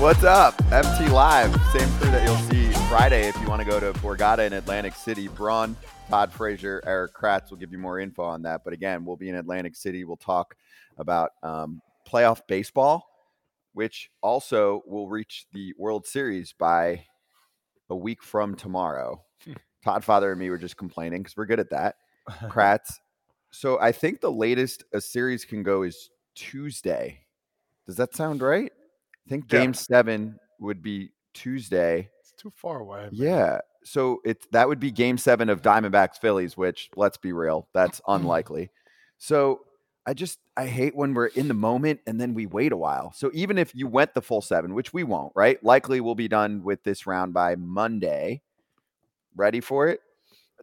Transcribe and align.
What's 0.00 0.24
up? 0.24 0.56
FT 0.70 1.10
Live, 1.10 1.52
same 1.72 1.86
crew 1.98 2.10
that 2.10 2.26
you'll 2.26 2.34
see 2.48 2.72
Friday 2.88 3.28
if 3.28 3.38
you 3.38 3.46
want 3.46 3.60
to 3.60 3.68
go 3.68 3.78
to 3.78 3.92
Borgata 4.00 4.46
in 4.46 4.54
Atlantic 4.54 4.94
City. 4.94 5.28
Braun, 5.28 5.76
Todd 6.08 6.32
Frazier, 6.32 6.82
Eric 6.86 7.12
Kratz 7.12 7.50
will 7.50 7.58
give 7.58 7.70
you 7.70 7.76
more 7.76 8.00
info 8.00 8.22
on 8.22 8.40
that. 8.44 8.62
But 8.64 8.72
again, 8.72 9.04
we'll 9.04 9.18
be 9.18 9.28
in 9.28 9.34
Atlantic 9.34 9.76
City. 9.76 10.04
We'll 10.04 10.16
talk 10.16 10.56
about 10.96 11.32
um, 11.42 11.82
playoff 12.08 12.40
baseball, 12.48 13.06
which 13.74 14.08
also 14.22 14.82
will 14.86 15.06
reach 15.06 15.44
the 15.52 15.74
World 15.76 16.06
Series 16.06 16.54
by 16.54 17.04
a 17.90 17.94
week 17.94 18.22
from 18.22 18.54
tomorrow. 18.54 19.22
Todd 19.84 20.02
Father 20.02 20.30
and 20.30 20.40
me 20.40 20.48
were 20.48 20.56
just 20.56 20.78
complaining 20.78 21.22
because 21.22 21.36
we're 21.36 21.44
good 21.44 21.60
at 21.60 21.68
that. 21.68 21.96
Kratz. 22.44 22.94
So 23.50 23.78
I 23.78 23.92
think 23.92 24.22
the 24.22 24.32
latest 24.32 24.82
a 24.94 25.00
series 25.02 25.44
can 25.44 25.62
go 25.62 25.82
is 25.82 26.08
Tuesday. 26.34 27.20
Does 27.86 27.96
that 27.96 28.16
sound 28.16 28.40
right? 28.40 28.72
I 29.26 29.28
think 29.28 29.52
Yeah. 29.52 29.60
game 29.60 29.74
seven 29.74 30.38
would 30.58 30.82
be 30.82 31.10
Tuesday. 31.34 32.10
It's 32.20 32.32
too 32.32 32.52
far 32.54 32.80
away. 32.80 33.02
man. 33.02 33.10
Yeah. 33.12 33.60
So 33.82 34.20
it's 34.24 34.46
that 34.52 34.68
would 34.68 34.80
be 34.80 34.90
game 34.90 35.18
seven 35.18 35.48
of 35.48 35.62
Diamondbacks 35.62 36.18
Phillies, 36.18 36.56
which 36.56 36.90
let's 36.96 37.16
be 37.16 37.32
real, 37.32 37.68
that's 37.72 38.00
mm. 38.00 38.14
unlikely. 38.14 38.70
So 39.18 39.62
I 40.06 40.14
just 40.14 40.38
I 40.56 40.66
hate 40.66 40.94
when 40.96 41.14
we're 41.14 41.26
in 41.26 41.48
the 41.48 41.54
moment 41.54 42.00
and 42.06 42.20
then 42.20 42.34
we 42.34 42.46
wait 42.46 42.72
a 42.72 42.76
while. 42.76 43.12
So 43.14 43.30
even 43.32 43.58
if 43.58 43.74
you 43.74 43.86
went 43.86 44.14
the 44.14 44.22
full 44.22 44.42
seven, 44.42 44.74
which 44.74 44.92
we 44.92 45.04
won't, 45.04 45.32
right? 45.34 45.62
Likely 45.64 46.00
we'll 46.00 46.14
be 46.14 46.28
done 46.28 46.62
with 46.62 46.82
this 46.82 47.06
round 47.06 47.32
by 47.32 47.56
Monday. 47.56 48.42
Ready 49.36 49.60
for 49.60 49.88
it? 49.88 50.00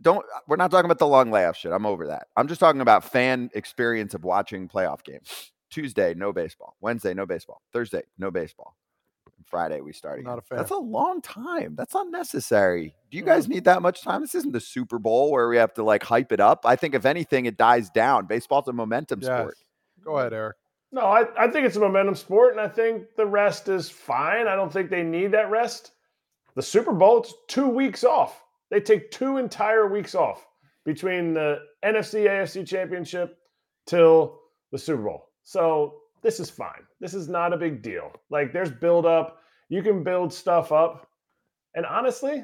Don't 0.02 0.26
uh, 0.36 0.40
we're 0.48 0.58
not 0.58 0.70
talking 0.70 0.86
about 0.86 1.00
the 1.00 1.08
long 1.08 1.32
layoff 1.32 1.58
shit. 1.58 1.72
I'm 1.72 1.86
over 1.86 2.08
that. 2.08 2.28
I'm 2.36 2.48
just 2.48 2.60
talking 2.60 2.82
about 2.82 3.04
fan 3.04 3.50
experience 3.54 4.14
of 4.14 4.24
watching 4.24 4.68
playoff 4.68 5.04
games. 5.04 5.52
Tuesday, 5.70 6.14
no 6.14 6.32
baseball. 6.34 6.76
Wednesday, 6.82 7.14
no 7.14 7.26
baseball. 7.26 7.62
Thursday, 7.74 8.04
no 8.18 8.32
baseball. 8.32 8.76
Friday, 9.46 9.80
we 9.82 9.94
start 9.94 10.20
again. 10.20 10.30
Not 10.32 10.40
a 10.40 10.42
fan. 10.42 10.58
That's 10.58 10.72
a 10.72 10.78
long 10.78 11.22
time. 11.22 11.76
That's 11.76 11.96
unnecessary. 11.96 12.96
Do 13.12 13.18
you 13.18 13.24
guys 13.24 13.48
need 13.48 13.64
that 13.66 13.82
much 13.82 14.02
time? 14.02 14.22
This 14.22 14.36
isn't 14.36 14.52
the 14.52 14.60
Super 14.60 15.00
Bowl 15.00 15.32
where 15.32 15.48
we 15.48 15.58
have 15.58 15.74
to 15.76 15.84
like 15.84 16.04
hype 16.04 16.32
it 16.32 16.40
up. 16.40 16.66
I 16.66 16.76
think 16.76 16.96
if 16.96 17.06
anything, 17.06 17.46
it 17.46 17.58
dies 17.58 17.90
down. 17.90 18.26
Baseball's 18.26 18.68
a 18.68 18.74
momentum 18.74 19.22
Yes. 19.22 19.28
sport. 19.40 19.56
Go 20.04 20.18
ahead, 20.18 20.34
Eric. 20.34 20.58
No, 20.92 21.02
I, 21.02 21.26
I 21.38 21.50
think 21.50 21.66
it's 21.66 21.76
a 21.76 21.80
momentum 21.82 22.16
sport, 22.16 22.54
and 22.54 22.62
I 22.62 22.68
think 22.68 23.16
the 23.16 23.26
rest 23.26 23.68
is 23.68 23.90
fine. 23.90 24.48
I 24.48 24.56
don't 24.56 24.72
think 24.72 24.90
they 24.90 25.04
need 25.04 25.32
that 25.34 25.50
rest. 25.50 25.92
The 26.56 26.62
Super 26.62 26.94
Bowl, 26.94 27.20
it's 27.20 27.34
two 27.48 27.68
weeks 27.68 28.04
off. 28.04 28.42
They 28.70 28.80
take 28.80 29.12
two 29.12 29.38
entire 29.38 29.88
weeks 29.88 30.16
off 30.16 30.46
between 30.86 31.34
the 31.34 31.60
NFC 31.84 32.26
AFC 32.28 32.66
championship 32.66 33.38
till 33.86 34.40
the 34.72 34.78
Super 34.78 35.04
Bowl. 35.04 35.27
So 35.48 36.02
this 36.24 36.42
is 36.42 36.50
fine. 36.50 36.84
This 37.00 37.14
is 37.14 37.30
not 37.30 37.54
a 37.54 37.58
big 37.58 37.82
deal. 37.82 38.12
Like 38.30 38.52
there's 38.52 38.70
build 38.70 39.06
up. 39.06 39.40
You 39.70 39.82
can 39.82 40.04
build 40.04 40.34
stuff 40.34 40.74
up. 40.74 41.08
And 41.74 41.86
honestly, 41.86 42.44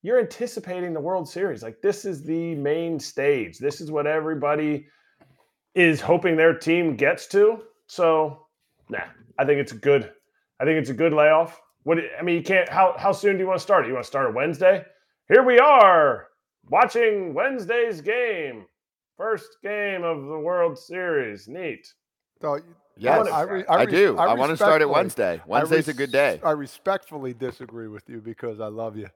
you're 0.00 0.18
anticipating 0.18 0.94
the 0.94 1.00
World 1.00 1.28
Series. 1.28 1.62
Like 1.62 1.82
this 1.82 2.06
is 2.06 2.24
the 2.24 2.54
main 2.54 2.98
stage. 2.98 3.58
This 3.58 3.82
is 3.82 3.90
what 3.90 4.06
everybody 4.06 4.86
is 5.74 6.00
hoping 6.00 6.38
their 6.38 6.58
team 6.58 6.96
gets 6.96 7.26
to. 7.28 7.64
So, 7.86 8.46
nah, 8.88 9.04
I 9.38 9.44
think 9.44 9.60
it's 9.60 9.72
a 9.72 9.76
good. 9.76 10.10
I 10.60 10.64
think 10.64 10.78
it's 10.78 10.88
a 10.90 10.94
good 10.94 11.12
layoff. 11.12 11.60
What 11.82 11.98
I 12.18 12.22
mean, 12.22 12.36
you 12.36 12.42
can't. 12.42 12.66
How 12.66 12.94
how 12.96 13.12
soon 13.12 13.34
do 13.34 13.40
you 13.40 13.46
want 13.46 13.58
to 13.58 13.62
start 13.62 13.84
it? 13.84 13.88
You 13.88 13.94
want 13.94 14.04
to 14.04 14.08
start 14.08 14.30
it 14.30 14.34
Wednesday? 14.34 14.86
Here 15.28 15.42
we 15.42 15.58
are 15.58 16.28
watching 16.70 17.34
Wednesday's 17.34 18.00
game, 18.00 18.64
first 19.16 19.58
game 19.62 20.02
of 20.04 20.24
the 20.26 20.38
World 20.38 20.78
Series. 20.78 21.48
Neat. 21.48 21.92
So, 22.40 22.58
Yes, 22.96 23.26
I 23.26 23.40
I, 23.40 23.42
re- 23.42 23.64
I 23.68 23.84
do. 23.86 24.16
I 24.16 24.26
I, 24.26 24.34
want 24.34 24.50
to 24.50 24.56
start 24.56 24.80
it 24.80 24.88
Wednesday. 24.88 25.40
I 25.44 25.48
Wednesday's 25.48 25.88
a 25.88 25.94
good 25.94 26.12
day. 26.12 26.40
I 26.44 26.52
respectfully 26.52 27.34
disagree 27.34 27.88
with 27.88 28.08
you 28.08 28.20
because 28.20 28.60
I 28.60 28.68
love 28.68 28.96
you. 28.96 29.08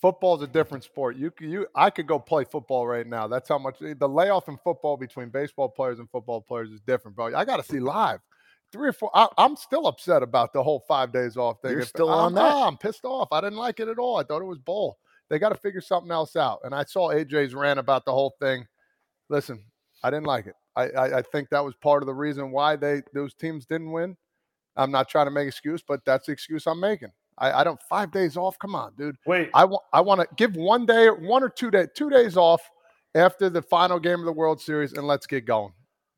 Football's 0.00 0.40
a 0.42 0.46
different 0.46 0.82
sport. 0.82 1.16
You 1.16 1.30
c- 1.38 1.46
you 1.46 1.66
I 1.74 1.90
could 1.90 2.06
go 2.06 2.18
play 2.18 2.44
football 2.44 2.86
right 2.86 3.06
now. 3.06 3.26
That's 3.26 3.46
how 3.50 3.58
much 3.58 3.80
the 3.80 4.08
layoff 4.08 4.48
in 4.48 4.56
football 4.64 4.96
between 4.96 5.28
baseball 5.28 5.68
players 5.68 5.98
and 5.98 6.08
football 6.08 6.40
players 6.40 6.70
is 6.70 6.80
different, 6.80 7.16
bro. 7.16 7.34
I 7.34 7.44
got 7.44 7.58
to 7.58 7.62
see 7.62 7.80
live. 7.80 8.20
Three 8.72 8.88
or 8.88 8.92
four. 8.94 9.10
I, 9.12 9.28
I'm 9.36 9.56
still 9.56 9.86
upset 9.86 10.22
about 10.22 10.54
the 10.54 10.62
whole 10.62 10.82
five 10.88 11.12
days 11.12 11.36
off 11.36 11.60
thing. 11.60 11.72
You're 11.72 11.80
If- 11.80 11.88
still 11.88 12.08
I'm, 12.08 12.26
on 12.26 12.34
that? 12.34 12.52
ah, 12.52 12.66
I'm 12.66 12.78
pissed 12.78 13.04
off. 13.04 13.28
I 13.30 13.42
didn't 13.42 13.58
like 13.58 13.78
it 13.80 13.88
at 13.88 13.98
all. 13.98 14.16
I 14.18 14.22
thought 14.24 14.40
it 14.40 14.46
was 14.46 14.58
bull. 14.58 14.98
They 15.28 15.38
got 15.38 15.50
to 15.50 15.54
figure 15.54 15.80
something 15.82 16.10
else 16.12 16.34
out. 16.36 16.60
And 16.64 16.74
I 16.74 16.84
saw 16.84 17.10
AJ's 17.12 17.54
rant 17.54 17.78
about 17.78 18.06
the 18.06 18.12
whole 18.12 18.34
thing. 18.40 18.66
Listen, 19.28 19.62
I 20.02 20.10
didn't 20.10 20.26
like 20.26 20.46
it. 20.46 20.54
I, 20.76 20.88
I, 20.90 21.18
I 21.18 21.22
think 21.22 21.48
that 21.50 21.64
was 21.64 21.74
part 21.74 22.02
of 22.02 22.06
the 22.06 22.14
reason 22.14 22.50
why 22.50 22.76
they 22.76 23.02
those 23.12 23.34
teams 23.34 23.66
didn't 23.66 23.90
win. 23.92 24.16
I'm 24.76 24.90
not 24.92 25.08
trying 25.08 25.26
to 25.26 25.30
make 25.32 25.48
excuse, 25.48 25.82
but 25.86 26.04
that's 26.04 26.26
the 26.26 26.32
excuse 26.32 26.66
I'm 26.66 26.78
making. 26.80 27.10
I, 27.38 27.60
I 27.60 27.64
don't 27.64 27.80
five 27.88 28.10
days 28.12 28.36
off. 28.36 28.58
Come 28.58 28.74
on, 28.74 28.94
dude. 28.96 29.16
Wait, 29.26 29.50
I 29.54 29.64
want 29.64 29.82
I 29.92 30.00
want 30.00 30.20
to 30.20 30.28
give 30.36 30.54
one 30.56 30.86
day, 30.86 31.08
one 31.08 31.42
or 31.42 31.48
two 31.48 31.70
day, 31.70 31.86
two 31.94 32.10
days 32.10 32.36
off 32.36 32.62
after 33.14 33.50
the 33.50 33.62
final 33.62 33.98
game 33.98 34.20
of 34.20 34.24
the 34.26 34.32
World 34.32 34.60
Series, 34.60 34.92
and 34.92 35.06
let's 35.06 35.26
get 35.26 35.44
going. 35.46 35.72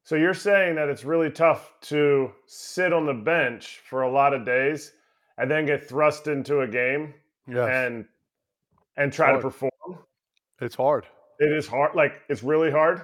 so 0.04 0.16
you're 0.16 0.34
saying 0.34 0.74
that 0.74 0.88
it's 0.88 1.04
really 1.04 1.30
tough 1.30 1.72
to 1.82 2.30
sit 2.46 2.92
on 2.92 3.06
the 3.06 3.14
bench 3.14 3.80
for 3.88 4.02
a 4.02 4.10
lot 4.10 4.34
of 4.34 4.44
days 4.44 4.92
and 5.38 5.50
then 5.50 5.64
get 5.66 5.88
thrust 5.88 6.26
into 6.26 6.60
a 6.60 6.68
game 6.68 7.14
Yeah, 7.46 7.66
and 7.66 8.04
and 8.96 9.12
try 9.12 9.32
to 9.32 9.38
perform? 9.38 9.70
it's 10.60 10.74
hard. 10.74 11.06
It 11.40 11.50
is 11.52 11.66
hard. 11.66 11.94
Like 11.96 12.12
it's 12.28 12.42
really 12.42 12.70
hard. 12.70 13.02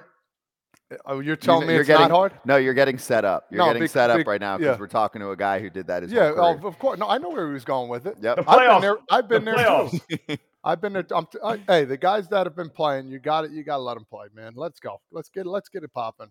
Oh, 1.05 1.19
you're 1.19 1.35
telling 1.35 1.67
me 1.67 1.73
you're 1.73 1.81
it's 1.81 1.89
getting, 1.89 2.03
not 2.09 2.11
hard? 2.13 2.33
No, 2.45 2.59
you're 2.59 2.75
getting 2.75 2.97
set 2.99 3.25
up. 3.25 3.47
You're 3.51 3.59
No, 3.59 3.67
getting 3.67 3.83
bec- 3.83 3.91
set 3.91 4.09
up 4.09 4.19
bec- 4.19 4.27
right 4.29 4.41
now 4.41 4.57
because 4.57 4.77
yeah. 4.77 4.81
we're 4.81 4.87
talking 4.87 5.21
to 5.21 5.31
a 5.31 5.37
guy 5.37 5.59
who 5.59 5.69
did 5.69 5.89
that 5.89 6.05
his 6.05 6.13
Yeah, 6.13 6.29
whole 6.33 6.39
oh, 6.45 6.55
career. 6.55 6.67
of 6.69 6.79
course. 6.79 6.99
No, 7.01 7.09
I 7.09 7.19
know 7.19 7.31
where 7.31 7.49
he 7.49 7.53
was 7.53 7.65
going 7.65 7.89
with 7.89 8.07
it. 8.07 8.17
Yep. 8.21 8.37
The 8.37 8.49
I've 8.49 8.59
been 8.59 8.69
playoffs. 8.69 8.81
there. 8.83 8.97
I've 9.11 9.29
been 9.29 9.45
the 9.45 9.51
there 9.53 9.67
playoffs. 9.67 10.01
too. 10.29 10.37
I've 10.65 10.81
been 10.81 10.93
there. 10.93 11.07
I'm 11.13 11.27
t- 11.27 11.39
I, 11.43 11.57
hey, 11.67 11.85
the 11.87 11.97
guys 11.97 12.29
that 12.29 12.47
have 12.47 12.55
been 12.55 12.71
playing, 12.71 13.09
you 13.09 13.19
got 13.19 13.45
it. 13.45 13.51
You 13.51 13.65
got 13.65 13.79
to 13.79 13.83
let 13.83 13.95
them 13.95 14.05
play, 14.09 14.27
man. 14.33 14.53
Let's 14.55 14.79
go. 14.79 15.01
Let's 15.11 15.29
get 15.29 15.45
let's 15.47 15.69
get 15.69 15.83
it 15.83 15.93
popping. 15.93 16.27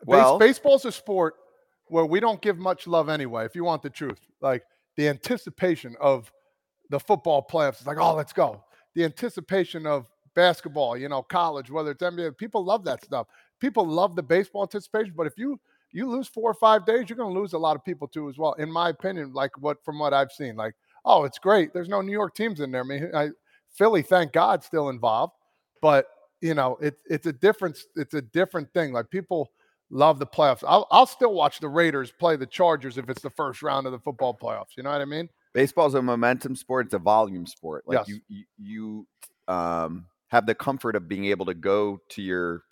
Base, 0.00 0.06
Well- 0.06 0.38
baseball's 0.38 0.84
a 0.84 0.90
sport 0.92 1.34
where 1.86 2.04
we 2.04 2.18
don't 2.18 2.42
give 2.42 2.58
much 2.58 2.88
love 2.88 3.08
anyway. 3.08 3.44
If 3.44 3.54
you 3.54 3.62
want 3.62 3.82
the 3.82 3.90
truth, 3.90 4.18
like 4.40 4.64
the 4.96 5.08
anticipation 5.08 5.94
of 6.00 6.32
the 6.90 6.98
football 6.98 7.46
playoffs, 7.48 7.80
is 7.80 7.86
like, 7.86 7.98
oh, 8.00 8.14
let's 8.14 8.32
go. 8.32 8.64
The 8.96 9.04
anticipation 9.04 9.86
of 9.86 10.08
basketball, 10.36 10.96
you 10.96 11.08
know, 11.08 11.22
college, 11.22 11.70
whether 11.70 11.90
it's 11.90 12.02
NBA, 12.02 12.38
people 12.38 12.64
love 12.64 12.84
that 12.84 13.02
stuff. 13.02 13.26
People 13.58 13.84
love 13.84 14.14
the 14.14 14.22
baseball 14.22 14.62
anticipation, 14.62 15.14
but 15.16 15.26
if 15.26 15.36
you 15.36 15.58
you 15.90 16.08
lose 16.08 16.28
four 16.28 16.50
or 16.50 16.54
five 16.54 16.84
days, 16.84 17.08
you're 17.08 17.16
going 17.16 17.34
to 17.34 17.40
lose 17.40 17.54
a 17.54 17.58
lot 17.58 17.74
of 17.74 17.84
people 17.84 18.06
too 18.06 18.28
as 18.28 18.36
well. 18.36 18.52
In 18.54 18.70
my 18.70 18.90
opinion, 18.90 19.32
like 19.32 19.50
what 19.58 19.82
from 19.84 19.98
what 19.98 20.12
I've 20.12 20.30
seen, 20.30 20.54
like, 20.54 20.74
oh, 21.04 21.24
it's 21.24 21.38
great. 21.38 21.72
There's 21.72 21.88
no 21.88 22.02
New 22.02 22.12
York 22.12 22.34
teams 22.36 22.60
in 22.60 22.70
there. 22.70 22.82
I 22.82 22.86
mean, 22.86 23.10
I, 23.14 23.30
Philly, 23.70 24.02
thank 24.02 24.32
God, 24.32 24.62
still 24.62 24.90
involved, 24.90 25.32
but 25.80 26.06
you 26.40 26.54
know, 26.54 26.76
it's 26.80 27.02
it's 27.06 27.26
a 27.26 27.32
different 27.32 27.78
it's 27.96 28.14
a 28.14 28.22
different 28.22 28.72
thing. 28.72 28.92
Like 28.92 29.10
people 29.10 29.50
love 29.90 30.18
the 30.18 30.26
playoffs. 30.26 30.62
I'll 30.66 30.86
I'll 30.90 31.06
still 31.06 31.32
watch 31.32 31.60
the 31.60 31.68
Raiders 31.68 32.12
play 32.12 32.36
the 32.36 32.46
Chargers 32.46 32.98
if 32.98 33.08
it's 33.08 33.22
the 33.22 33.30
first 33.30 33.62
round 33.62 33.86
of 33.86 33.92
the 33.92 33.98
football 33.98 34.36
playoffs. 34.40 34.76
You 34.76 34.82
know 34.82 34.90
what 34.90 35.00
I 35.00 35.06
mean? 35.06 35.30
Baseball's 35.54 35.94
a 35.94 36.02
momentum 36.02 36.54
sport. 36.54 36.86
It's 36.86 36.94
a 36.94 36.98
volume 36.98 37.46
sport. 37.46 37.84
Like 37.86 38.06
Yes. 38.06 38.08
you, 38.08 38.20
you, 38.28 38.44
you 38.58 39.06
um, 39.48 40.04
have 40.28 40.46
the 40.46 40.54
comfort 40.54 40.96
of 40.96 41.08
being 41.08 41.26
able 41.26 41.46
to 41.46 41.54
go 41.54 42.00
to 42.10 42.22
your 42.22 42.62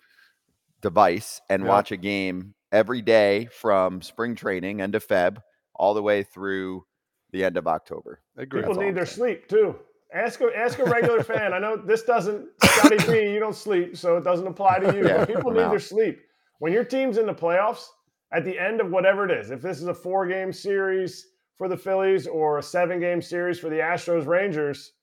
device 0.81 1.41
and 1.49 1.63
Yeah. 1.63 1.69
watch 1.69 1.91
a 1.91 1.97
game 1.97 2.53
every 2.71 3.01
day 3.01 3.45
from 3.47 4.01
spring 4.01 4.35
training 4.35 4.81
end 4.81 4.95
of 4.95 5.05
Feb 5.05 5.37
all 5.75 5.93
the 5.93 6.01
way 6.03 6.23
through 6.23 6.85
the 7.31 7.43
end 7.43 7.57
of 7.57 7.67
October. 7.67 8.21
I 8.37 8.43
agree. 8.43 8.61
People 8.61 8.77
all 8.77 8.83
need 8.83 8.95
their 8.95 9.05
saying. 9.05 9.15
sleep 9.37 9.47
too. 9.47 9.79
Ask 10.13 10.39
a 10.41 10.49
ask 10.55 10.79
a 10.79 10.85
regular 10.85 11.23
fan. 11.23 11.53
I 11.53 11.59
know 11.59 11.75
this 11.75 12.03
doesn't 12.03 12.47
Scotty 12.63 12.97
B, 13.11 13.33
you 13.33 13.39
don't 13.39 13.55
sleep, 13.55 13.97
so 13.97 14.17
it 14.17 14.23
doesn't 14.23 14.47
apply 14.47 14.79
to 14.79 14.95
you. 14.95 15.05
Yeah, 15.07 15.17
but 15.19 15.27
people 15.27 15.49
I'm 15.51 15.57
need 15.57 15.63
out. 15.63 15.69
their 15.71 15.79
sleep. 15.79 16.19
When 16.59 16.71
your 16.71 16.85
team's 16.85 17.17
in 17.17 17.25
the 17.25 17.33
playoffs, 17.33 17.85
at 18.31 18.45
the 18.45 18.57
end 18.57 18.79
of 18.79 18.91
whatever 18.91 19.25
it 19.29 19.31
is, 19.31 19.51
if 19.51 19.61
this 19.61 19.77
is 19.81 19.87
a 19.87 19.93
four 19.93 20.25
game 20.27 20.53
series 20.53 21.27
for 21.57 21.67
the 21.67 21.75
Phillies 21.77 22.27
or 22.27 22.57
a 22.59 22.63
seven 22.63 22.99
game 22.99 23.21
series 23.21 23.59
for 23.59 23.69
the 23.69 23.77
Astros 23.77 24.25
Rangers, 24.25 24.93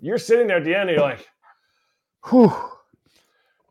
you're 0.00 0.18
sitting 0.18 0.46
there 0.46 0.56
at 0.58 0.64
the 0.64 0.74
end 0.74 0.88
and 0.88 0.98
you're 0.98 1.06
like, 1.08 1.26
whew, 2.28 2.52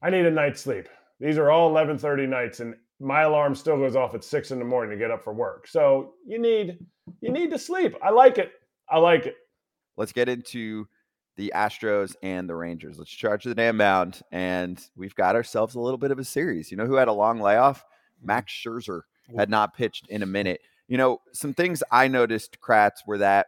I 0.01 0.09
need 0.09 0.25
a 0.25 0.31
night's 0.31 0.61
sleep. 0.61 0.87
These 1.19 1.37
are 1.37 1.51
all 1.51 1.71
11:30 1.71 2.27
nights, 2.27 2.59
and 2.59 2.75
my 2.99 3.21
alarm 3.23 3.55
still 3.55 3.77
goes 3.77 3.95
off 3.95 4.15
at 4.15 4.23
six 4.23 4.51
in 4.51 4.59
the 4.59 4.65
morning 4.65 4.91
to 4.91 4.97
get 4.97 5.11
up 5.11 5.23
for 5.23 5.33
work. 5.33 5.67
So 5.67 6.13
you 6.25 6.39
need 6.39 6.77
you 7.21 7.31
need 7.31 7.51
to 7.51 7.59
sleep. 7.59 7.95
I 8.01 8.09
like 8.09 8.37
it. 8.37 8.51
I 8.89 8.97
like 8.97 9.25
it. 9.25 9.35
Let's 9.97 10.11
get 10.11 10.29
into 10.29 10.87
the 11.35 11.51
Astros 11.55 12.15
and 12.21 12.47
the 12.47 12.55
Rangers. 12.55 12.97
Let's 12.97 13.11
charge 13.11 13.43
the 13.43 13.55
damn 13.55 13.77
mound. 13.77 14.21
And 14.31 14.79
we've 14.95 15.15
got 15.15 15.35
ourselves 15.35 15.75
a 15.75 15.79
little 15.79 15.97
bit 15.97 16.11
of 16.11 16.19
a 16.19 16.23
series. 16.23 16.71
You 16.71 16.77
know 16.77 16.85
who 16.85 16.95
had 16.95 17.07
a 17.07 17.13
long 17.13 17.39
layoff? 17.39 17.83
Max 18.21 18.53
Scherzer 18.53 19.01
had 19.35 19.49
not 19.49 19.75
pitched 19.75 20.07
in 20.09 20.21
a 20.23 20.27
minute. 20.27 20.61
You 20.87 20.97
know, 20.97 21.21
some 21.31 21.53
things 21.53 21.81
I 21.91 22.07
noticed, 22.07 22.59
Kratz, 22.59 22.97
were 23.07 23.17
that 23.17 23.47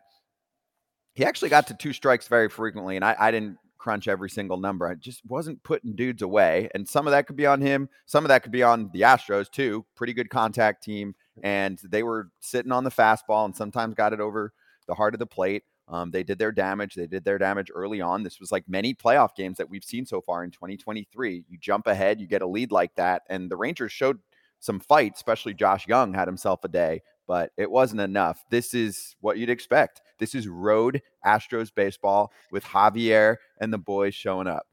he 1.14 1.26
actually 1.26 1.50
got 1.50 1.68
to 1.68 1.74
two 1.74 1.94
strikes 1.94 2.28
very 2.28 2.50
frequently. 2.50 2.96
And 2.96 3.06
I, 3.06 3.16
I 3.18 3.32
didn't 3.32 3.58
crunch 3.78 4.08
every 4.08 4.30
single 4.30 4.58
number. 4.58 4.88
I 4.88 4.96
just 4.96 5.26
wasn't 5.26 5.64
putting 5.64 5.96
dudes 5.96 6.22
away. 6.22 6.70
And 6.74 6.88
some 6.88 7.08
of 7.08 7.12
that 7.12 7.28
could 7.28 7.36
be 7.36 7.46
on 7.46 7.62
him. 7.62 7.90
Some 8.06 8.26
of 8.26 8.30
that 8.30 8.44
could 8.44 8.52
be 8.52 8.64
on 8.64 8.90
the 8.94 9.02
Astros, 9.02 9.50
too. 9.50 9.86
Pretty 9.96 10.14
good 10.14 10.30
contact 10.30 10.84
team. 10.84 11.16
and 11.44 11.80
they 11.84 12.02
were 12.04 12.30
sitting 12.40 12.72
on 12.72 12.84
the 12.84 12.92
fastball 12.92 13.46
and 13.46 13.56
sometimes 13.56 13.94
got 13.94 14.14
it 14.14 14.20
over 14.22 14.54
the 14.88 14.96
heart 14.96 15.14
of 15.14 15.20
the 15.20 15.26
plate. 15.26 15.64
Um, 15.88 16.12
they 16.12 16.24
did 16.24 16.40
their 16.40 16.52
damage. 16.52 16.96
They 16.96 17.08
did 17.08 17.24
their 17.24 17.38
damage 17.38 17.70
early 17.74 18.02
on. 18.02 18.24
This 18.24 18.40
was 18.40 18.52
like 18.52 18.64
many 18.68 18.94
playoff 18.96 19.36
games 19.36 19.58
that 19.58 19.70
we've 19.70 19.84
seen 19.84 20.06
so 20.06 20.22
far 20.22 20.44
in 20.44 20.52
2023. 20.52 21.46
You 21.48 21.58
jump 21.60 21.88
ahead, 21.88 22.20
you 22.20 22.28
get 22.28 22.42
a 22.42 22.48
lead 22.48 22.72
like 22.72 22.96
that, 22.96 23.24
and 23.30 23.52
the 23.52 23.58
Rangers 23.58 23.92
showed 23.92 24.20
some 24.60 24.80
fight, 24.80 25.14
especially 25.16 25.54
Josh 25.54 25.88
Jung 25.88 26.14
had 26.14 26.28
himself 26.28 26.64
a 26.64 26.68
day, 26.68 27.02
but 27.28 27.52
it 27.58 27.70
wasn't 27.70 28.02
enough. 28.02 28.44
This 28.50 28.74
is 28.74 29.16
what 29.22 29.38
you'd 29.38 29.50
expect. 29.50 30.02
This 30.20 30.36
is 30.36 30.48
road 30.48 31.02
Astros 31.26 31.74
baseball 31.74 32.32
with 32.52 32.64
Javier 32.64 33.38
and 33.60 33.74
the 33.74 33.78
boys 33.78 34.16
showing 34.16 34.48
up. 34.48 34.66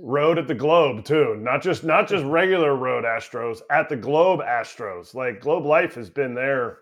Road 0.00 0.38
at 0.38 0.46
the 0.46 0.54
Globe 0.54 1.04
too, 1.04 1.36
not 1.40 1.62
just 1.62 1.82
not 1.82 2.08
just 2.08 2.24
regular 2.24 2.76
road 2.76 3.04
Astros 3.04 3.60
at 3.70 3.88
the 3.88 3.96
Globe 3.96 4.40
Astros. 4.40 5.14
Like 5.14 5.40
Globe 5.40 5.64
Life 5.64 5.94
has 5.94 6.08
been 6.08 6.34
there. 6.34 6.78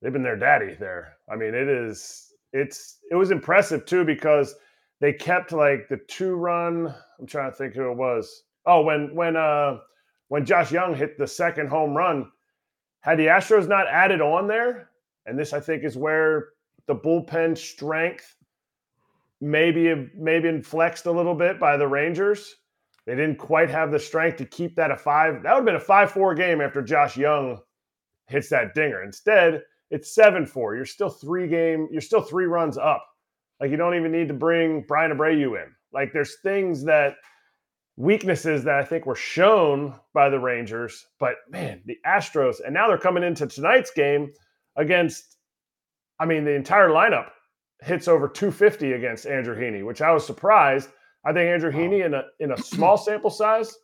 They've 0.00 0.12
been 0.12 0.22
their 0.22 0.36
daddy 0.36 0.76
there. 0.78 1.14
I 1.30 1.34
mean, 1.34 1.54
it 1.54 1.68
is 1.68 2.32
it's 2.52 2.98
it 3.10 3.16
was 3.16 3.30
impressive 3.30 3.84
too 3.84 4.04
because 4.04 4.54
they 5.00 5.12
kept 5.12 5.52
like 5.52 5.88
the 5.88 5.98
two 6.08 6.34
run. 6.34 6.94
I'm 7.18 7.26
trying 7.26 7.50
to 7.50 7.56
think 7.56 7.74
who 7.74 7.90
it 7.90 7.96
was. 7.96 8.44
Oh, 8.64 8.82
when 8.82 9.14
when 9.14 9.36
uh 9.36 9.78
when 10.28 10.44
Josh 10.44 10.70
Jung 10.70 10.94
hit 10.94 11.18
the 11.18 11.26
second 11.26 11.68
home 11.68 11.96
run, 11.96 12.30
had 13.00 13.18
the 13.18 13.26
Astros 13.26 13.68
not 13.68 13.86
added 13.86 14.20
on 14.20 14.48
there, 14.48 14.90
and 15.26 15.38
this 15.38 15.52
I 15.52 15.60
think 15.60 15.84
is 15.84 15.96
where 15.96 16.48
the 16.86 16.94
bullpen 16.94 17.56
strength 17.56 18.36
maybe 19.40 20.10
maybe 20.16 20.60
flexed 20.62 21.06
a 21.06 21.12
little 21.12 21.34
bit 21.34 21.60
by 21.60 21.76
the 21.76 21.86
Rangers. 21.86 22.56
They 23.06 23.14
didn't 23.14 23.38
quite 23.38 23.70
have 23.70 23.90
the 23.90 23.98
strength 23.98 24.36
to 24.38 24.44
keep 24.44 24.74
that 24.76 24.90
a 24.90 24.96
five. 24.96 25.42
That 25.42 25.52
would 25.52 25.60
have 25.60 25.64
been 25.64 25.76
a 25.76 25.80
five-four 25.80 26.34
game 26.34 26.60
after 26.60 26.82
Josh 26.82 27.16
Jung 27.16 27.58
hits 28.26 28.50
that 28.50 28.74
dinger. 28.74 29.02
Instead, 29.02 29.62
it's 29.90 30.14
seven-four. 30.14 30.76
You're 30.76 30.84
still 30.84 31.08
three 31.08 31.48
game. 31.48 31.88
You're 31.90 32.02
still 32.02 32.20
three 32.20 32.44
runs 32.44 32.76
up. 32.76 33.04
Like 33.60 33.70
you 33.70 33.76
don't 33.76 33.94
even 33.94 34.12
need 34.12 34.28
to 34.28 34.34
bring 34.34 34.82
Bryan 34.82 35.16
Abreu 35.16 35.62
in. 35.62 35.72
Like 35.92 36.12
there's 36.12 36.36
things 36.42 36.84
that 36.84 37.14
weaknesses 37.98 38.62
that 38.62 38.76
I 38.76 38.84
think 38.84 39.06
were 39.06 39.16
shown 39.16 39.92
by 40.14 40.30
the 40.30 40.38
Rangers. 40.38 41.06
But 41.18 41.34
man, 41.50 41.82
the 41.84 41.98
Astros, 42.06 42.56
and 42.64 42.72
now 42.72 42.86
they're 42.86 42.96
coming 42.96 43.24
into 43.24 43.46
tonight's 43.46 43.90
game 43.90 44.32
against. 44.76 45.36
I 46.20 46.24
mean, 46.24 46.44
the 46.44 46.54
entire 46.54 46.88
lineup 46.88 47.30
hits 47.82 48.08
over 48.08 48.28
250 48.28 48.92
against 48.92 49.26
Andrew 49.26 49.56
Heaney, 49.56 49.84
which 49.84 50.00
I 50.00 50.12
was 50.12 50.24
surprised. 50.24 50.88
I 51.24 51.32
think 51.32 51.48
Andrew 51.48 51.72
Heaney 51.72 52.06
in 52.06 52.14
a 52.14 52.22
in 52.38 52.52
a 52.52 52.56
small 52.56 52.96
sample 52.96 53.30
size, 53.30 53.76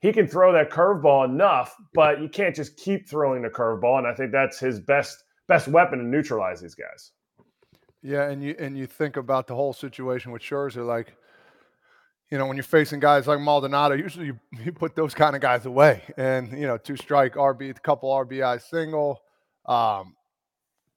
he 0.00 0.12
can 0.12 0.28
throw 0.28 0.52
that 0.52 0.70
curveball 0.70 1.24
enough, 1.24 1.74
but 1.94 2.20
you 2.20 2.28
can't 2.28 2.54
just 2.54 2.76
keep 2.76 3.08
throwing 3.08 3.42
the 3.42 3.48
curveball. 3.48 3.98
And 3.98 4.06
I 4.06 4.14
think 4.14 4.30
that's 4.30 4.60
his 4.60 4.78
best 4.78 5.24
best 5.48 5.68
weapon 5.68 5.98
to 5.98 6.04
neutralize 6.04 6.60
these 6.60 6.74
guys. 6.74 7.12
Yeah, 8.02 8.28
and 8.28 8.42
you 8.42 8.54
and 8.58 8.76
you 8.76 8.86
think 8.86 9.16
about 9.16 9.46
the 9.46 9.54
whole 9.54 9.72
situation 9.72 10.32
with 10.32 10.42
Scherzer, 10.42 10.86
like, 10.86 11.14
you 12.30 12.38
know, 12.38 12.46
when 12.46 12.56
you're 12.56 12.64
facing 12.64 13.00
guys 13.00 13.26
like 13.26 13.40
Maldonado, 13.40 13.94
usually 13.94 14.26
you, 14.26 14.38
you 14.64 14.72
put 14.72 14.94
those 14.94 15.14
kind 15.14 15.34
of 15.34 15.42
guys 15.42 15.66
away, 15.66 16.02
and 16.16 16.52
you 16.52 16.66
know, 16.66 16.76
two 16.76 16.96
strike 16.96 17.34
RB, 17.34 17.70
a 17.70 17.74
couple 17.74 18.10
RBI 18.10 18.60
single. 18.62 19.22
Um, 19.66 20.14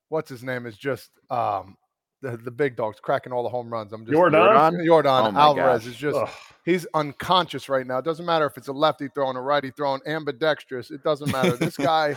what's 0.10 0.30
his 0.30 0.44
name 0.44 0.66
is 0.66 0.78
just 0.78 1.10
um, 1.30 1.78
the, 2.22 2.38
the 2.38 2.52
big 2.52 2.76
dogs 2.76 3.00
cracking 3.00 3.34
all 3.34 3.44
the 3.44 3.50
home 3.50 3.72
runs. 3.72 3.94
I'm 3.94 4.06
just 4.06 4.16
Yordan, 4.16 4.74
Yordan 4.86 5.34
oh 5.34 5.40
Alvarez 5.40 5.82
gosh. 5.82 5.88
is 5.88 5.96
just 5.96 6.18
Ugh. 6.18 6.30
he's 6.66 6.86
unconscious 6.94 7.70
right 7.70 7.86
now. 7.86 7.98
It 7.98 8.06
doesn't 8.06 8.26
matter 8.26 8.46
if 8.46 8.58
it's 8.58 8.68
a 8.68 8.74
lefty 8.74 9.10
throwing, 9.14 9.38
a 9.38 9.42
righty 9.42 9.72
throwing, 9.72 10.02
ambidextrous. 10.06 10.92
It 10.92 11.04
doesn't 11.04 11.32
matter. 11.32 11.58
this 11.58 11.78
guy 11.78 12.16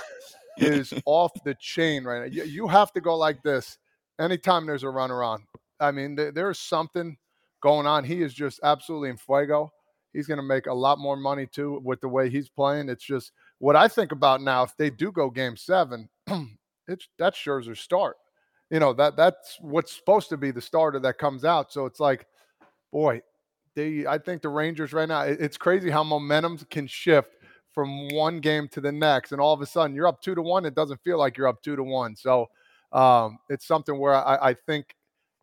is 0.58 0.92
off 1.06 1.32
the 1.44 1.54
chain 1.54 2.04
right 2.04 2.20
now. 2.20 2.26
You, 2.26 2.44
you, 2.44 2.68
have 2.68 2.92
to 2.92 3.00
go 3.00 3.16
like 3.16 3.42
this 3.42 3.78
anytime 4.20 4.66
there's 4.66 4.84
a 4.84 4.90
runner 4.90 5.22
on. 5.22 5.44
I 5.80 5.90
mean, 5.90 6.16
th- 6.16 6.34
there's 6.34 6.58
something 6.58 7.16
going 7.64 7.86
on. 7.86 8.04
He 8.04 8.22
is 8.22 8.32
just 8.32 8.60
absolutely 8.62 9.10
in 9.10 9.16
fuego. 9.16 9.72
He's 10.12 10.28
going 10.28 10.38
to 10.38 10.44
make 10.44 10.66
a 10.66 10.72
lot 10.72 11.00
more 11.00 11.16
money 11.16 11.46
too 11.46 11.80
with 11.82 12.00
the 12.00 12.08
way 12.08 12.30
he's 12.30 12.48
playing. 12.48 12.88
It's 12.88 13.04
just 13.04 13.32
what 13.58 13.74
I 13.74 13.88
think 13.88 14.12
about 14.12 14.40
now. 14.40 14.62
If 14.62 14.76
they 14.76 14.90
do 14.90 15.10
go 15.10 15.28
Game 15.28 15.56
Seven, 15.56 16.08
it's 16.86 17.08
that's 17.18 17.36
Scherzer's 17.36 17.80
start 17.80 18.16
you 18.70 18.80
know 18.80 18.92
that 18.92 19.16
that's 19.16 19.58
what's 19.60 19.94
supposed 19.94 20.28
to 20.30 20.36
be 20.36 20.50
the 20.50 20.60
starter 20.60 20.98
that 21.00 21.18
comes 21.18 21.44
out. 21.44 21.72
So 21.72 21.86
it's 21.86 22.00
like, 22.00 22.26
boy, 22.92 23.22
they. 23.76 24.06
I 24.06 24.18
think 24.18 24.42
the 24.42 24.48
Rangers 24.48 24.92
right 24.92 25.08
now. 25.08 25.22
It's 25.22 25.56
crazy 25.56 25.90
how 25.90 26.02
momentum 26.02 26.58
can 26.70 26.86
shift 26.86 27.28
from 27.72 28.08
one 28.08 28.40
game 28.40 28.68
to 28.68 28.80
the 28.80 28.92
next, 28.92 29.32
and 29.32 29.40
all 29.40 29.52
of 29.52 29.60
a 29.60 29.66
sudden 29.66 29.94
you're 29.94 30.06
up 30.06 30.20
two 30.20 30.34
to 30.34 30.42
one. 30.42 30.64
It 30.64 30.74
doesn't 30.74 31.00
feel 31.04 31.18
like 31.18 31.36
you're 31.36 31.48
up 31.48 31.62
two 31.62 31.76
to 31.76 31.84
one. 31.84 32.16
So 32.16 32.46
um, 32.92 33.38
it's 33.48 33.66
something 33.66 33.98
where 33.98 34.14
I, 34.14 34.50
I, 34.50 34.54
think 34.54 34.94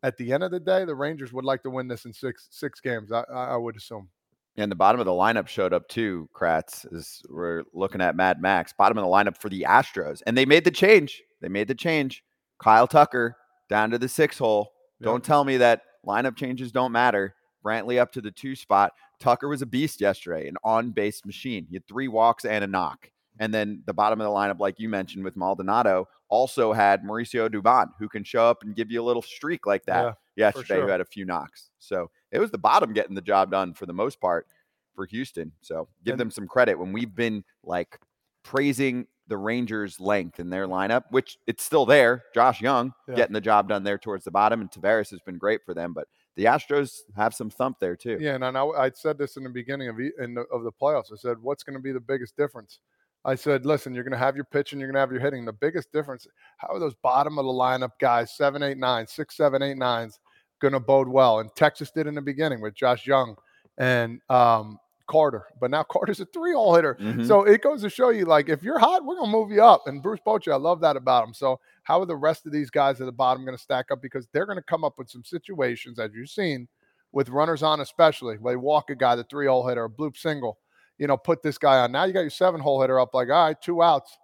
at 0.04 0.18
the 0.18 0.32
end 0.34 0.44
of 0.44 0.52
the 0.52 0.60
day, 0.60 0.86
the 0.86 0.96
Rangers 0.96 1.34
would 1.34 1.46
like 1.46 1.64
to 1.64 1.70
win 1.70 1.88
this 1.88 2.06
in 2.06 2.14
six 2.14 2.48
six 2.52 2.80
games. 2.80 3.12
I, 3.12 3.24
I 3.30 3.58
would 3.58 3.76
assume. 3.76 4.10
And 4.58 4.72
the 4.72 4.76
bottom 4.76 5.00
of 5.00 5.06
the 5.06 5.12
lineup 5.12 5.48
showed 5.48 5.72
up 5.74 5.88
too, 5.88 6.30
Kratz, 6.36 6.86
as 6.94 7.22
we're 7.30 7.64
looking 7.74 8.02
at 8.02 8.18
Mad 8.18 8.42
Max. 8.42 8.74
Bottom 8.78 8.98
of 8.98 9.04
the 9.04 9.10
lineup 9.10 9.40
for 9.40 9.50
the 9.50 9.66
Astros. 9.68 10.22
And 10.26 10.38
they 10.38 10.46
made 10.46 10.66
the 10.66 10.72
change. 10.72 11.24
They 11.40 11.48
made 11.48 11.70
the 11.70 11.76
change. 11.76 12.24
Kyle 12.60 12.88
Tucker 12.88 13.38
down 13.70 13.92
to 13.92 13.98
the 13.98 14.10
six 14.10 14.38
hole. 14.38 14.74
Yep. 15.00 15.06
Don't 15.06 15.24
tell 15.24 15.46
me 15.46 15.58
that 15.58 15.84
lineup 16.06 16.36
changes 16.36 16.72
don't 16.72 16.92
matter. 16.92 17.34
Brantley 17.64 18.00
up 18.00 18.12
to 18.14 18.22
the 18.22 18.32
two 18.32 18.56
spot. 18.56 18.92
Tucker 19.20 19.48
was 19.48 19.62
a 19.62 19.66
beast 19.66 20.02
yesterday, 20.02 20.48
an 20.48 20.56
on 20.64 20.92
base 20.92 21.24
machine. 21.26 21.66
He 21.70 21.76
had 21.76 21.88
three 21.88 22.08
walks 22.08 22.44
and 22.44 22.64
a 22.64 22.68
knock. 22.68 23.10
And 23.40 23.54
then 23.54 23.82
the 23.86 23.94
bottom 23.94 24.20
of 24.20 24.26
the 24.26 24.32
lineup, 24.32 24.60
like 24.60 24.80
you 24.80 24.90
mentioned 24.90 25.24
with 25.24 25.38
Maldonado, 25.38 26.08
also 26.32 26.74
had 26.74 27.04
Mauricio 27.04 27.50
Dubon, 27.50 27.90
who 28.00 28.10
can 28.10 28.24
show 28.24 28.46
up 28.46 28.64
and 28.64 28.74
give 28.74 28.90
you 28.90 29.02
a 29.02 29.06
little 29.06 29.22
streak 29.22 29.68
like 29.68 29.86
that 29.86 30.18
yeah, 30.36 30.48
yesterday, 30.48 30.76
sure. 30.76 30.84
who 30.84 30.88
had 30.88 31.02
a 31.02 31.06
few 31.06 31.26
knocks. 31.26 31.70
So 31.78 32.10
it 32.32 32.40
was 32.40 32.50
the 32.50 32.58
bottom 32.58 32.94
getting 32.94 33.14
the 33.14 33.22
job 33.22 33.52
done 33.52 33.74
for 33.74 33.86
the 33.86 33.94
most 33.94 34.20
part 34.20 34.48
for 34.96 35.06
Houston. 35.06 35.52
So 35.62 35.88
give 36.04 36.14
and, 36.14 36.22
them 36.22 36.32
some 36.32 36.48
credit 36.48 36.80
when 36.80 36.94
we've 36.94 37.14
been 37.14 37.44
like 37.64 38.00
praising 38.44 39.06
the 39.28 39.38
Rangers' 39.38 40.00
length 40.00 40.40
in 40.40 40.50
their 40.50 40.68
lineup, 40.68 41.04
which 41.12 41.38
it's 41.48 41.64
still 41.64 41.86
there. 41.86 42.24
Josh 42.34 42.62
Jung 42.62 42.94
yeah. 43.08 43.16
getting 43.16 43.34
the 43.34 43.42
job 43.42 43.70
done 43.70 43.84
there 43.84 43.98
towards 43.98 44.24
the 44.24 44.32
bottom, 44.32 44.62
and 44.62 44.72
Taveras 44.72 45.12
has 45.12 45.20
been 45.26 45.38
great 45.38 45.62
for 45.66 45.74
them. 45.74 45.94
But 45.94 46.08
the 46.36 46.46
Astros 46.46 47.00
have 47.16 47.34
some 47.34 47.50
thump 47.50 47.78
there 47.80 47.96
too. 47.96 48.18
Yeah, 48.20 48.36
and 48.36 48.46
I, 48.46 48.64
I 48.66 48.92
said 48.92 49.18
this 49.18 49.38
in 49.38 49.44
the 49.44 49.50
beginning 49.50 49.90
of 49.90 49.98
the, 49.98 50.12
of 50.52 50.64
the 50.64 50.72
playoffs. 50.72 51.12
I 51.12 51.18
said, 51.18 51.38
"What's 51.42 51.64
going 51.64 51.78
to 51.78 51.82
be 51.82 51.92
the 51.92 52.00
biggest 52.00 52.36
difference?" 52.38 52.80
I 53.24 53.36
said, 53.36 53.66
"Listen, 53.66 53.94
you're 53.94 54.04
going 54.04 54.12
to 54.12 54.18
have 54.18 54.36
your 54.36 54.46
pitching, 54.46 54.80
you're 54.80 54.88
going 54.88 54.96
to 54.96 55.02
have 55.02 55.12
your 55.12 55.22
hitting. 55.22 55.46
The 55.46 55.54
biggest 55.54 55.92
difference, 55.92 56.28
how 56.58 56.70
are 56.70 56.80
those 56.80 56.96
bottom 56.96 57.38
of 57.38 57.46
the 57.46 57.52
lineup 57.52 57.92
guys, 58.00 58.36
seven, 58.36 58.64
eight, 58.64 58.78
nine, 58.78 59.08
six, 59.08 59.38
seven, 59.38 59.62
eight, 59.62 59.78
nines, 59.78 60.20
going 60.60 60.74
to 60.74 60.80
bode 60.80 61.08
well?" 61.08 61.40
And 61.40 61.50
Texas 61.56 61.92
did 61.92 62.08
in 62.08 62.16
the 62.16 62.22
beginning 62.22 62.62
with 62.62 62.74
Josh 62.74 63.06
Jung 63.06 63.36
and 63.78 64.20
um, 64.30 64.80
Carter, 65.08 65.46
but 65.60 65.70
now 65.70 65.84
Carter's 65.92 66.20
a 66.20 66.26
three 66.26 66.54
hole 66.54 66.76
hitter. 66.76 66.96
Mm-hmm. 66.96 67.26
So 67.26 67.44
it 67.44 67.62
goes 67.62 67.82
to 67.82 67.90
show 67.90 68.10
you, 68.10 68.26
like, 68.26 68.50
if 68.50 68.64
you're 68.64 68.80
hot, 68.80 69.06
we're 69.06 69.18
gonna 69.18 69.32
move 69.32 69.52
you 69.52 69.64
up. 69.64 69.84
And 69.86 70.02
Bruce 70.02 70.22
Bochy, 70.26 70.52
I 70.52 70.56
love 70.56 70.82
that 70.82 70.96
about 70.96 71.28
him. 71.28 71.34
So 71.34 71.60
how 71.84 72.00
are 72.00 72.06
the 72.06 72.16
rest 72.16 72.46
of 72.46 72.52
these 72.52 72.70
guys 72.70 73.02
at 73.02 73.06
the 73.06 73.12
bottom 73.12 73.44
going 73.44 73.58
to 73.58 73.62
stack 73.62 73.92
up? 73.92 74.02
Because 74.02 74.28
they're 74.32 74.46
going 74.46 74.58
to 74.58 74.64
come 74.64 74.84
up 74.84 74.98
with 74.98 75.10
some 75.10 75.24
situations, 75.24 76.00
as 76.00 76.12
you've 76.14 76.30
seen, 76.30 76.68
with 77.12 77.30
runners 77.30 77.64
on, 77.64 77.82
especially. 77.82 78.38
They 78.44 78.56
walk 78.56 78.90
a 78.90 78.96
guy, 78.96 79.16
the 79.16 79.24
three 79.26 79.48
hole 79.48 79.68
hitter, 79.68 79.86
a 79.86 79.90
bloop 79.90 80.16
single. 80.16 80.58
You 81.02 81.08
know, 81.08 81.18
put 81.18 81.42
this 81.42 81.58
guy 81.58 81.80
on. 81.80 81.92
Now 81.92 82.04
you 82.04 82.14
got 82.14 82.22
your 82.22 82.30
seven 82.30 82.62
hole 82.62 82.80
hitter 82.80 83.00
up. 83.00 83.14
Like, 83.14 83.30
all 83.30 83.48
right, 83.48 83.60
two 83.60 83.82
outs 83.82 84.16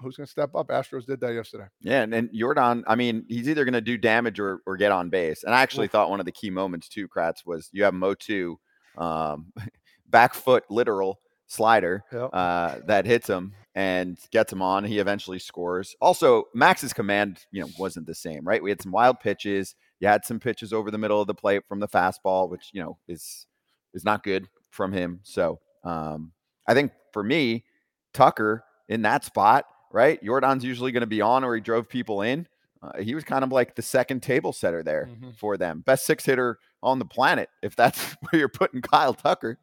who's 0.00 0.16
going 0.16 0.26
to 0.26 0.30
step 0.30 0.54
up? 0.54 0.68
Astros 0.68 1.06
did 1.06 1.20
that 1.20 1.32
yesterday. 1.32 1.66
Yeah, 1.80 2.02
and, 2.02 2.12
and 2.12 2.28
Yordan, 2.30 2.82
I 2.86 2.96
mean, 2.96 3.24
he's 3.28 3.48
either 3.48 3.64
going 3.64 3.74
to 3.74 3.80
do 3.80 3.96
damage 3.96 4.40
or, 4.40 4.60
or 4.66 4.76
get 4.76 4.92
on 4.92 5.08
base. 5.08 5.44
And 5.44 5.54
I 5.54 5.62
actually 5.62 5.86
Oof. 5.86 5.92
thought 5.92 6.10
one 6.10 6.20
of 6.20 6.26
the 6.26 6.32
key 6.32 6.50
moments 6.50 6.88
too, 6.88 7.08
Kratz, 7.08 7.46
was 7.46 7.70
you 7.72 7.84
have 7.84 7.94
Mo2 7.94 8.56
um, 8.98 9.52
back 10.10 10.34
foot 10.34 10.64
literal 10.68 11.20
slider 11.46 12.02
yep. 12.12 12.30
uh, 12.32 12.76
that 12.86 13.06
hits 13.06 13.28
him 13.28 13.52
and 13.74 14.18
gets 14.30 14.52
him 14.52 14.62
on. 14.62 14.84
He 14.84 14.98
eventually 14.98 15.38
scores. 15.38 15.94
Also, 16.00 16.44
Max's 16.54 16.92
command, 16.92 17.40
you 17.50 17.60
know, 17.60 17.68
wasn't 17.78 18.06
the 18.06 18.14
same, 18.14 18.44
right? 18.44 18.62
We 18.62 18.70
had 18.70 18.82
some 18.82 18.92
wild 18.92 19.20
pitches. 19.20 19.74
You 20.00 20.08
had 20.08 20.24
some 20.24 20.40
pitches 20.40 20.72
over 20.72 20.90
the 20.90 20.98
middle 20.98 21.20
of 21.20 21.26
the 21.26 21.34
plate 21.34 21.62
from 21.68 21.80
the 21.80 21.88
fastball, 21.88 22.50
which 22.50 22.70
you 22.72 22.82
know 22.82 22.98
is 23.08 23.46
is 23.94 24.04
not 24.04 24.24
good 24.24 24.48
from 24.70 24.92
him. 24.92 25.20
So 25.22 25.60
um, 25.84 26.32
I 26.66 26.74
think 26.74 26.92
for 27.12 27.22
me, 27.22 27.64
Tucker 28.12 28.64
in 28.88 29.02
that 29.02 29.24
spot, 29.24 29.66
right? 29.92 30.22
Yordan's 30.22 30.64
usually 30.64 30.92
going 30.92 31.02
to 31.02 31.06
be 31.06 31.20
on, 31.20 31.44
or 31.44 31.54
he 31.54 31.60
drove 31.60 31.88
people 31.88 32.22
in. 32.22 32.46
Uh, 32.82 33.00
he 33.00 33.14
was 33.14 33.24
kind 33.24 33.44
of 33.44 33.52
like 33.52 33.74
the 33.76 33.82
second 33.82 34.22
table 34.22 34.52
setter 34.52 34.82
there 34.82 35.08
mm-hmm. 35.10 35.30
for 35.38 35.56
them. 35.56 35.80
Best 35.80 36.04
six 36.04 36.24
hitter 36.24 36.58
on 36.82 36.98
the 36.98 37.04
planet, 37.04 37.48
if 37.62 37.74
that's 37.76 38.16
where 38.20 38.38
you're 38.38 38.48
putting 38.48 38.82
Kyle 38.82 39.14
Tucker 39.14 39.58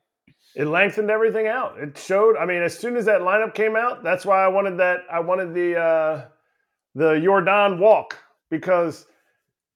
it 0.56 0.66
lengthened 0.66 1.10
everything 1.10 1.48
out. 1.48 1.78
It 1.80 1.98
showed. 1.98 2.36
I 2.38 2.46
mean, 2.46 2.62
as 2.62 2.78
soon 2.78 2.98
as 2.98 3.06
that 3.06 3.22
lineup 3.22 3.54
came 3.54 3.76
out, 3.76 4.04
that's 4.04 4.26
why 4.26 4.44
I 4.44 4.48
wanted 4.48 4.78
that. 4.80 5.02
I 5.12 5.20
wanted 5.20 5.54
the 5.54 5.78
uh, 5.78 6.26
the 6.96 7.14
Yordan 7.14 7.80
walk 7.80 8.18
because 8.50 9.08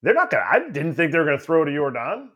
they're 0.01 0.13
not 0.13 0.29
gonna. 0.29 0.45
I 0.49 0.59
didn't 0.59 0.95
think 0.95 1.11
they 1.11 1.17
were 1.17 1.25
gonna 1.25 1.39
throw 1.39 1.63
to 1.63 1.71
Yordan, 1.71 2.29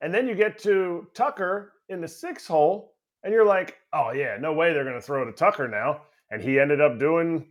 and 0.00 0.14
then 0.14 0.26
you 0.26 0.34
get 0.34 0.58
to 0.60 1.08
Tucker 1.14 1.74
in 1.90 2.00
the 2.00 2.08
six 2.08 2.46
hole, 2.46 2.94
and 3.22 3.32
you're 3.32 3.46
like, 3.46 3.76
oh 3.92 4.12
yeah, 4.12 4.36
no 4.40 4.52
way 4.52 4.72
they're 4.72 4.84
gonna 4.84 5.00
throw 5.00 5.24
to 5.24 5.32
Tucker 5.32 5.68
now. 5.68 6.02
and 6.30 6.42
he 6.42 6.58
ended 6.60 6.80
up 6.80 6.98
doing 6.98 7.46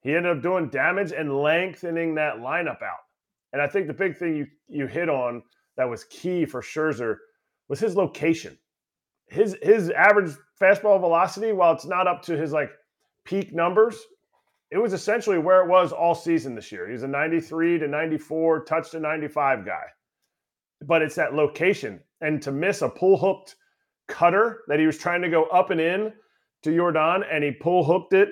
he 0.00 0.14
ended 0.14 0.36
up 0.36 0.42
doing 0.42 0.68
damage 0.68 1.12
and 1.12 1.34
lengthening 1.34 2.14
that 2.16 2.36
lineup 2.36 2.82
out. 2.82 3.04
And 3.52 3.62
I 3.62 3.66
think 3.66 3.86
the 3.86 3.94
big 3.94 4.16
thing 4.16 4.36
you 4.36 4.46
you 4.68 4.86
hit 4.86 5.08
on 5.08 5.42
that 5.76 5.88
was 5.88 6.04
key 6.04 6.44
for 6.44 6.60
Scherzer 6.60 7.16
was 7.68 7.80
his 7.80 7.96
location. 7.96 8.58
His 9.28 9.56
his 9.62 9.90
average 9.90 10.32
fastball 10.60 11.00
velocity, 11.00 11.52
while 11.52 11.72
it's 11.72 11.86
not 11.86 12.06
up 12.06 12.22
to 12.22 12.36
his 12.36 12.52
like 12.52 12.70
peak 13.24 13.54
numbers, 13.54 13.98
it 14.70 14.78
was 14.78 14.92
essentially 14.92 15.38
where 15.38 15.62
it 15.62 15.68
was 15.68 15.92
all 15.92 16.14
season 16.14 16.54
this 16.54 16.70
year. 16.72 16.90
He's 16.90 17.02
a 17.02 17.08
93 17.08 17.78
to 17.78 17.88
94, 17.88 18.64
touch 18.64 18.90
to 18.90 19.00
95 19.00 19.64
guy. 19.64 19.84
But 20.86 21.02
it's 21.02 21.14
that 21.14 21.34
location. 21.34 22.00
And 22.20 22.42
to 22.42 22.52
miss 22.52 22.82
a 22.82 22.88
pull 22.88 23.16
hooked 23.16 23.56
cutter 24.08 24.62
that 24.68 24.78
he 24.78 24.86
was 24.86 24.98
trying 24.98 25.22
to 25.22 25.30
go 25.30 25.44
up 25.44 25.70
and 25.70 25.80
in 25.80 26.12
to 26.62 26.70
Yordan 26.70 27.22
and 27.30 27.44
he 27.44 27.50
pull 27.50 27.84
hooked 27.84 28.12
it 28.12 28.28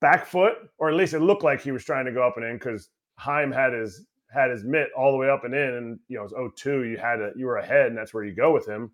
back 0.00 0.26
foot, 0.26 0.54
or 0.78 0.88
at 0.88 0.94
least 0.94 1.14
it 1.14 1.20
looked 1.20 1.42
like 1.42 1.60
he 1.60 1.72
was 1.72 1.84
trying 1.84 2.04
to 2.04 2.12
go 2.12 2.26
up 2.26 2.36
and 2.36 2.44
in 2.44 2.56
because 2.56 2.90
Heim 3.18 3.50
had 3.50 3.72
his 3.72 4.06
had 4.30 4.50
his 4.50 4.64
mitt 4.64 4.88
all 4.96 5.12
the 5.12 5.16
way 5.16 5.30
up 5.30 5.44
and 5.44 5.54
in, 5.54 5.74
and 5.74 5.98
you 6.08 6.16
know 6.16 6.24
it 6.24 6.32
was 6.34 6.52
0-2, 6.62 6.90
you 6.90 6.98
had 6.98 7.20
a 7.20 7.32
you 7.36 7.46
were 7.46 7.56
ahead, 7.56 7.86
and 7.86 7.96
that's 7.96 8.12
where 8.12 8.24
you 8.24 8.34
go 8.34 8.52
with 8.52 8.66
him. 8.66 8.90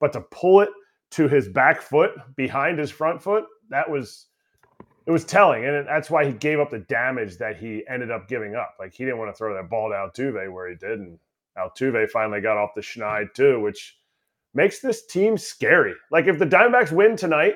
But 0.00 0.12
to 0.12 0.20
pull 0.30 0.60
it 0.60 0.68
to 1.12 1.26
his 1.26 1.48
back 1.48 1.80
foot 1.80 2.12
behind 2.36 2.78
his 2.78 2.90
front 2.90 3.22
foot, 3.22 3.44
that 3.70 3.90
was 3.90 4.26
it 5.06 5.10
was 5.10 5.24
telling, 5.24 5.64
and 5.64 5.86
that's 5.86 6.10
why 6.10 6.26
he 6.26 6.32
gave 6.32 6.60
up 6.60 6.70
the 6.70 6.80
damage 6.80 7.38
that 7.38 7.56
he 7.56 7.82
ended 7.88 8.10
up 8.10 8.28
giving 8.28 8.54
up. 8.54 8.76
Like 8.78 8.92
he 8.92 9.04
didn't 9.04 9.18
want 9.18 9.34
to 9.34 9.36
throw 9.36 9.54
that 9.54 9.70
ball 9.70 9.88
to 9.88 9.94
Altuve 9.94 10.52
where 10.52 10.68
he 10.68 10.76
did, 10.76 11.00
and 11.00 11.18
Altuve 11.56 12.08
finally 12.10 12.40
got 12.40 12.58
off 12.58 12.70
the 12.76 12.82
schneid 12.82 13.32
too, 13.34 13.60
which 13.60 13.98
makes 14.54 14.80
this 14.80 15.06
team 15.06 15.36
scary. 15.36 15.94
Like 16.10 16.26
if 16.26 16.38
the 16.38 16.46
Diamondbacks 16.46 16.92
win 16.92 17.16
tonight, 17.16 17.54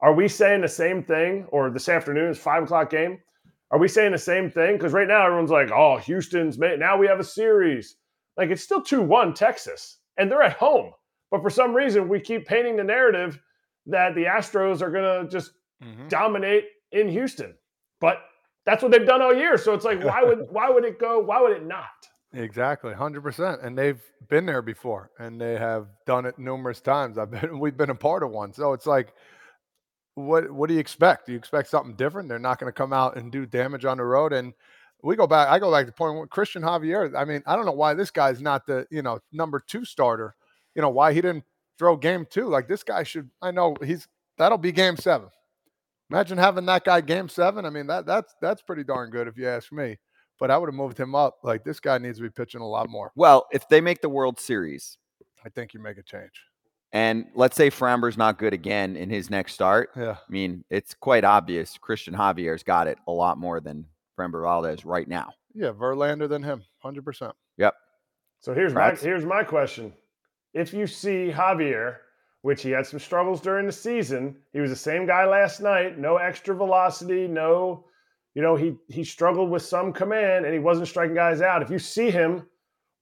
are 0.00 0.14
we 0.14 0.28
saying 0.28 0.60
the 0.60 0.68
same 0.68 1.02
thing? 1.02 1.46
Or 1.50 1.70
this 1.70 1.88
afternoon 1.88 2.30
is 2.30 2.38
five 2.38 2.64
o'clock 2.64 2.90
game? 2.90 3.18
Are 3.70 3.78
we 3.78 3.88
saying 3.88 4.12
the 4.12 4.18
same 4.18 4.50
thing? 4.50 4.76
Because 4.76 4.92
right 4.92 5.08
now 5.08 5.26
everyone's 5.26 5.50
like, 5.50 5.70
"Oh, 5.70 5.98
Houston's 5.98 6.58
made. 6.58 6.78
Now 6.78 6.96
we 6.96 7.06
have 7.06 7.20
a 7.20 7.24
series." 7.24 7.96
Like 8.36 8.50
it's 8.50 8.62
still 8.62 8.80
two 8.80 9.02
one 9.02 9.34
Texas, 9.34 9.98
and 10.16 10.30
they're 10.30 10.42
at 10.42 10.56
home. 10.56 10.92
But 11.30 11.42
for 11.42 11.50
some 11.50 11.74
reason, 11.74 12.08
we 12.08 12.20
keep 12.20 12.46
painting 12.46 12.76
the 12.76 12.84
narrative 12.84 13.38
that 13.86 14.14
the 14.14 14.24
Astros 14.24 14.80
are 14.80 14.90
going 14.90 15.24
to 15.24 15.30
just 15.30 15.52
mm-hmm. 15.82 16.08
dominate 16.08 16.64
in 16.92 17.08
Houston. 17.08 17.54
But 18.00 18.18
that's 18.64 18.82
what 18.82 18.92
they've 18.92 19.06
done 19.06 19.20
all 19.20 19.34
year. 19.34 19.58
So 19.58 19.74
it's 19.74 19.84
like, 19.84 20.02
why 20.02 20.22
would 20.22 20.46
why 20.50 20.70
would 20.70 20.84
it 20.84 20.98
go? 20.98 21.18
Why 21.18 21.40
would 21.40 21.52
it 21.52 21.66
not? 21.66 21.86
Exactly, 22.34 22.92
hundred 22.92 23.22
percent. 23.22 23.62
And 23.62 23.76
they've 23.76 24.02
been 24.28 24.44
there 24.44 24.60
before, 24.60 25.10
and 25.18 25.40
they 25.40 25.56
have 25.56 25.86
done 26.06 26.26
it 26.26 26.38
numerous 26.38 26.80
times. 26.80 27.16
I've 27.16 27.30
been, 27.30 27.58
we've 27.58 27.76
been 27.76 27.90
a 27.90 27.94
part 27.94 28.22
of 28.22 28.30
one. 28.30 28.52
So 28.52 28.74
it's 28.74 28.86
like, 28.86 29.14
what 30.14 30.50
what 30.50 30.68
do 30.68 30.74
you 30.74 30.80
expect? 30.80 31.26
Do 31.26 31.32
you 31.32 31.38
expect 31.38 31.68
something 31.68 31.96
different? 31.96 32.28
They're 32.28 32.38
not 32.38 32.58
going 32.58 32.70
to 32.70 32.76
come 32.76 32.92
out 32.92 33.16
and 33.16 33.32
do 33.32 33.46
damage 33.46 33.84
on 33.86 33.96
the 33.96 34.04
road. 34.04 34.32
And 34.34 34.52
we 35.02 35.16
go 35.16 35.26
back. 35.26 35.48
I 35.48 35.58
go 35.58 35.70
back 35.70 35.82
to 35.82 35.86
the 35.86 35.92
point 35.92 36.20
with 36.20 36.28
Cristian 36.28 36.62
Javier. 36.62 37.16
I 37.16 37.24
mean, 37.24 37.42
I 37.46 37.56
don't 37.56 37.64
know 37.64 37.72
why 37.72 37.94
this 37.94 38.10
guy's 38.10 38.42
not 38.42 38.66
the 38.66 38.86
you 38.90 39.00
know 39.00 39.20
number 39.32 39.60
two 39.60 39.84
starter. 39.86 40.34
You 40.74 40.82
know 40.82 40.90
why 40.90 41.14
he 41.14 41.22
didn't 41.22 41.44
throw 41.78 41.96
game 41.96 42.26
two? 42.28 42.48
Like 42.48 42.68
this 42.68 42.82
guy 42.82 43.04
should. 43.04 43.30
I 43.40 43.52
know 43.52 43.74
he's 43.82 44.06
that'll 44.36 44.58
be 44.58 44.72
game 44.72 44.98
seven. 44.98 45.28
Imagine 46.10 46.36
having 46.36 46.66
that 46.66 46.84
guy 46.84 47.00
game 47.00 47.30
seven. 47.30 47.64
I 47.64 47.70
mean 47.70 47.86
that 47.86 48.04
that's 48.04 48.34
that's 48.42 48.60
pretty 48.60 48.84
darn 48.84 49.08
good 49.08 49.28
if 49.28 49.38
you 49.38 49.48
ask 49.48 49.72
me 49.72 49.96
but 50.38 50.50
I 50.50 50.58
would 50.58 50.68
have 50.68 50.74
moved 50.74 50.98
him 50.98 51.14
up. 51.14 51.38
Like 51.42 51.64
this 51.64 51.80
guy 51.80 51.98
needs 51.98 52.18
to 52.18 52.22
be 52.22 52.30
pitching 52.30 52.60
a 52.60 52.68
lot 52.68 52.88
more. 52.88 53.12
Well, 53.14 53.46
if 53.52 53.68
they 53.68 53.80
make 53.80 54.00
the 54.00 54.08
World 54.08 54.38
Series, 54.38 54.98
I 55.44 55.48
think 55.48 55.74
you 55.74 55.80
make 55.80 55.98
a 55.98 56.02
change. 56.02 56.44
And 56.92 57.26
let's 57.34 57.56
say 57.56 57.70
Framber's 57.70 58.16
not 58.16 58.38
good 58.38 58.54
again 58.54 58.96
in 58.96 59.10
his 59.10 59.28
next 59.28 59.52
start. 59.52 59.90
Yeah. 59.94 60.12
I 60.12 60.32
mean, 60.32 60.64
it's 60.70 60.94
quite 60.94 61.22
obvious 61.22 61.76
Cristian 61.78 62.14
Javier's 62.14 62.62
got 62.62 62.86
it 62.86 62.98
a 63.06 63.12
lot 63.12 63.36
more 63.36 63.60
than 63.60 63.84
Framber 64.18 64.42
Valdez 64.42 64.84
right 64.86 65.06
now. 65.06 65.34
Yeah, 65.54 65.72
Verlander 65.72 66.28
than 66.28 66.42
him, 66.42 66.62
hundred 66.78 67.04
percent. 67.04 67.34
Yep. 67.56 67.74
So 68.40 68.54
here's 68.54 68.72
my 68.72 68.94
here's 68.94 69.24
my 69.24 69.42
question: 69.42 69.92
If 70.54 70.72
you 70.72 70.86
see 70.86 71.30
Javier, 71.34 71.96
which 72.42 72.62
he 72.62 72.70
had 72.70 72.86
some 72.86 73.00
struggles 73.00 73.40
during 73.40 73.66
the 73.66 73.72
season, 73.72 74.36
he 74.52 74.60
was 74.60 74.70
the 74.70 74.76
same 74.76 75.06
guy 75.06 75.24
last 75.26 75.60
night. 75.60 75.98
No 75.98 76.16
extra 76.16 76.54
velocity, 76.54 77.26
no 77.26 77.84
you 78.38 78.44
know, 78.44 78.54
he 78.54 78.76
he 78.86 79.02
struggled 79.02 79.50
with 79.50 79.62
some 79.62 79.92
command 79.92 80.44
and 80.44 80.54
he 80.54 80.60
wasn't 80.60 80.86
striking 80.86 81.16
guys 81.16 81.40
out. 81.40 81.60
If 81.60 81.70
you 81.70 81.78
see 81.80 82.08
him 82.08 82.46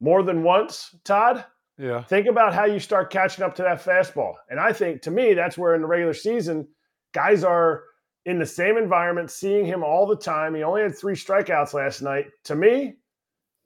more 0.00 0.22
than 0.22 0.42
once, 0.42 0.96
Todd, 1.04 1.44
yeah, 1.76 2.02
think 2.04 2.26
about 2.26 2.54
how 2.54 2.64
you 2.64 2.80
start 2.80 3.10
catching 3.10 3.44
up 3.44 3.54
to 3.56 3.62
that 3.62 3.84
fastball. 3.84 4.32
And 4.48 4.58
I 4.58 4.72
think 4.72 5.02
to 5.02 5.10
me, 5.10 5.34
that's 5.34 5.58
where 5.58 5.74
in 5.74 5.82
the 5.82 5.86
regular 5.86 6.14
season, 6.14 6.66
guys 7.12 7.44
are 7.44 7.84
in 8.24 8.38
the 8.38 8.46
same 8.46 8.78
environment, 8.78 9.30
seeing 9.30 9.66
him 9.66 9.84
all 9.84 10.06
the 10.06 10.16
time. 10.16 10.54
He 10.54 10.62
only 10.62 10.80
had 10.80 10.96
three 10.96 11.14
strikeouts 11.14 11.74
last 11.74 12.00
night. 12.00 12.28
To 12.44 12.54
me, 12.54 12.94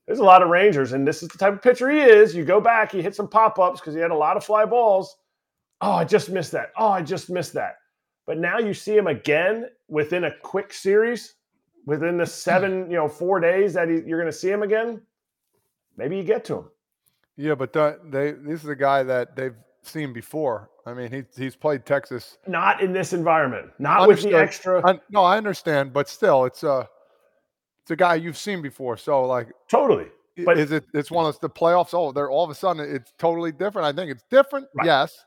there's 0.09 0.19
a 0.19 0.25
lot 0.25 0.43
of 0.43 0.49
Rangers, 0.49 0.93
and 0.93 1.07
this 1.07 1.23
is 1.23 1.29
the 1.29 1.39
type 1.39 1.53
of 1.53 1.63
pitcher 1.63 1.89
he 1.89 2.01
is. 2.01 2.35
You 2.35 2.45
go 2.45 2.61
back, 2.61 2.91
he 2.91 3.01
hit 3.01 3.15
some 3.15 3.29
pop 3.29 3.61
ups 3.61 3.79
because 3.79 3.95
he 3.95 4.01
had 4.01 4.11
a 4.11 4.17
lot 4.17 4.37
of 4.37 4.43
fly 4.43 4.65
balls. 4.65 5.19
Oh, 5.81 5.93
I 5.93 6.05
just 6.05 6.31
missed 6.31 6.51
that. 6.51 6.73
Oh, 6.77 6.89
I 6.89 7.03
just 7.03 7.31
missed 7.31 7.53
that. 7.53 7.77
But 8.27 8.39
now 8.39 8.59
you 8.59 8.75
see 8.75 8.97
him 8.97 9.07
again 9.07 9.67
within 9.87 10.25
a 10.25 10.37
quick 10.43 10.73
series 10.73 11.37
within 11.87 12.17
the 12.17 12.27
seven, 12.27 12.91
you 12.91 12.97
know, 12.97 13.09
four 13.09 13.41
days 13.41 13.75
that 13.75 13.89
he, 13.89 14.01
you're 14.07 14.21
going 14.21 14.31
to 14.31 14.39
see 14.39 14.51
him 14.51 14.63
again, 14.63 15.01
maybe 15.97 16.17
you 16.17 16.25
get 16.25 16.45
to 16.47 16.59
him. 16.59 16.65
Yeah, 17.37 17.55
but 17.55 17.73
they 17.73 18.33
this 18.33 18.63
is 18.63 18.69
a 18.69 18.77
guy 18.77 19.03
that 19.03 19.35
they've 19.35 19.57
seen 19.83 20.13
before. 20.13 20.71
I 20.87 20.93
mean, 20.93 21.11
he, 21.11 21.23
he's 21.37 21.57
played 21.57 21.87
Texas. 21.87 22.39
Not 22.47 22.83
in 22.83 22.93
this 22.93 23.13
environment. 23.13 23.71
Not 23.79 24.01
Understood. 24.01 24.33
with 24.33 24.39
the 24.39 24.43
extra. 24.43 24.87
I, 24.87 25.01
no, 25.11 25.23
I 25.23 25.37
understand, 25.37 25.93
but 25.93 26.09
still, 26.09 26.45
it's 26.45 26.63
a 26.65 26.89
it's 27.83 27.91
a 27.91 27.97
guy 27.97 28.17
you've 28.17 28.37
seen 28.37 28.61
before. 28.61 28.97
So, 28.97 29.25
like, 29.25 29.49
totally. 29.69 30.07
But 30.45 30.59
is 30.59 30.73
it? 30.73 30.85
It's 30.95 31.11
one 31.11 31.27
of 31.27 31.39
the 31.41 31.51
playoffs. 31.51 31.91
Oh, 31.93 32.13
they're 32.13 32.31
all 32.31 32.45
of 32.45 32.51
a 32.51 32.55
sudden 32.55 32.85
it's 32.95 33.13
totally 33.19 33.53
different. 33.53 33.87
I 33.87 33.93
think 33.93 34.11
it's 34.11 34.25
different. 34.31 34.67
Right. 34.75 34.87
Yes, 34.87 35.25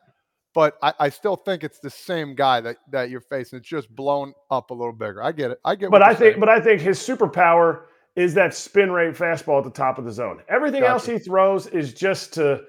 but 0.53 0.77
I, 0.81 0.93
I, 0.99 1.09
still 1.09 1.35
think 1.35 1.63
it's 1.63 1.79
the 1.79 1.89
same 1.89 2.35
guy 2.35 2.61
that, 2.61 2.77
that 2.91 3.09
you're 3.09 3.21
facing. 3.21 3.59
It's 3.59 3.67
just 3.67 3.93
blown 3.95 4.33
up 4.51 4.69
a 4.69 4.73
little 4.73 4.93
bigger. 4.93 5.23
I 5.23 5.31
get 5.31 5.51
it. 5.51 5.59
I 5.65 5.75
get. 5.75 5.91
But 5.91 6.03
I 6.03 6.09
think, 6.09 6.19
saying. 6.33 6.39
but 6.39 6.49
I 6.49 6.59
think 6.59 6.81
his 6.81 6.99
superpower 6.99 7.83
is 8.15 8.33
that 8.35 8.53
spin 8.53 8.91
rate 8.91 9.15
fastball 9.15 9.57
at 9.57 9.63
the 9.63 9.71
top 9.71 9.97
of 9.97 10.05
the 10.05 10.11
zone. 10.11 10.41
Everything 10.47 10.81
gotcha. 10.81 10.91
else 10.91 11.05
he 11.05 11.17
throws 11.17 11.67
is 11.67 11.93
just 11.93 12.33
to 12.35 12.61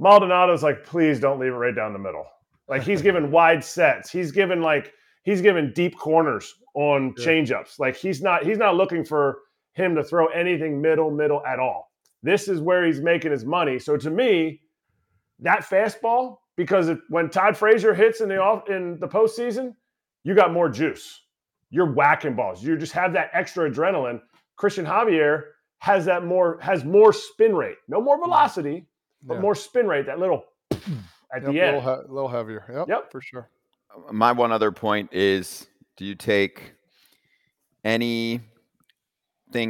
Maldonado's 0.00 0.62
like, 0.62 0.84
please 0.84 1.20
don't 1.20 1.38
leave 1.38 1.52
it 1.52 1.56
right 1.56 1.74
down 1.74 1.92
the 1.92 1.98
middle. 1.98 2.26
Like 2.68 2.82
he's 2.82 3.02
given 3.02 3.30
wide 3.32 3.64
sets. 3.64 4.10
He's 4.10 4.32
given 4.32 4.60
like 4.60 4.92
he's 5.22 5.40
given 5.40 5.72
deep 5.74 5.96
corners 5.96 6.54
on 6.74 7.14
yeah. 7.16 7.24
changeups. 7.24 7.78
Like 7.78 7.96
he's 7.96 8.20
not 8.20 8.44
he's 8.44 8.58
not 8.58 8.74
looking 8.74 9.04
for 9.04 9.38
him 9.74 9.94
to 9.94 10.02
throw 10.02 10.26
anything 10.28 10.80
middle 10.80 11.10
middle 11.10 11.44
at 11.46 11.58
all. 11.58 11.92
This 12.22 12.48
is 12.48 12.60
where 12.60 12.84
he's 12.84 13.00
making 13.00 13.30
his 13.30 13.44
money. 13.44 13.78
So 13.78 13.96
to 13.96 14.10
me, 14.10 14.60
that 15.38 15.60
fastball 15.60 16.38
because 16.58 16.90
when 17.08 17.30
Todd 17.30 17.56
Frazier 17.56 17.94
hits 17.94 18.20
in 18.20 18.28
the 18.28 18.36
off 18.36 18.68
in 18.68 18.98
the 18.98 19.06
postseason, 19.06 19.74
you 20.24 20.34
got 20.34 20.52
more 20.52 20.68
juice. 20.68 21.22
You're 21.70 21.92
whacking 21.92 22.34
balls. 22.34 22.62
You 22.62 22.76
just 22.76 22.92
have 22.92 23.12
that 23.12 23.30
extra 23.32 23.70
adrenaline. 23.70 24.20
Cristian 24.58 24.84
Javier 24.84 25.44
has 25.78 26.04
that 26.06 26.24
more 26.24 26.58
has 26.60 26.84
more 26.84 27.12
spin 27.12 27.54
rate, 27.54 27.76
no 27.86 28.00
more 28.00 28.18
mm. 28.18 28.24
velocity, 28.24 28.86
but 29.22 29.34
yeah. 29.34 29.40
more 29.40 29.54
spin 29.54 29.86
rate. 29.86 30.06
That 30.06 30.18
little 30.18 30.46
at 30.72 30.80
yep, 30.80 31.44
the 31.44 31.60
end, 31.60 31.76
a 31.76 31.78
little, 31.78 31.80
he- 31.80 32.12
little 32.12 32.28
heavier. 32.28 32.64
Yep, 32.68 32.88
yep, 32.88 33.12
for 33.12 33.20
sure. 33.20 33.48
My 34.10 34.32
one 34.32 34.50
other 34.50 34.72
point 34.72 35.12
is: 35.12 35.68
Do 35.96 36.04
you 36.04 36.16
take 36.16 36.74
anything 37.84 38.42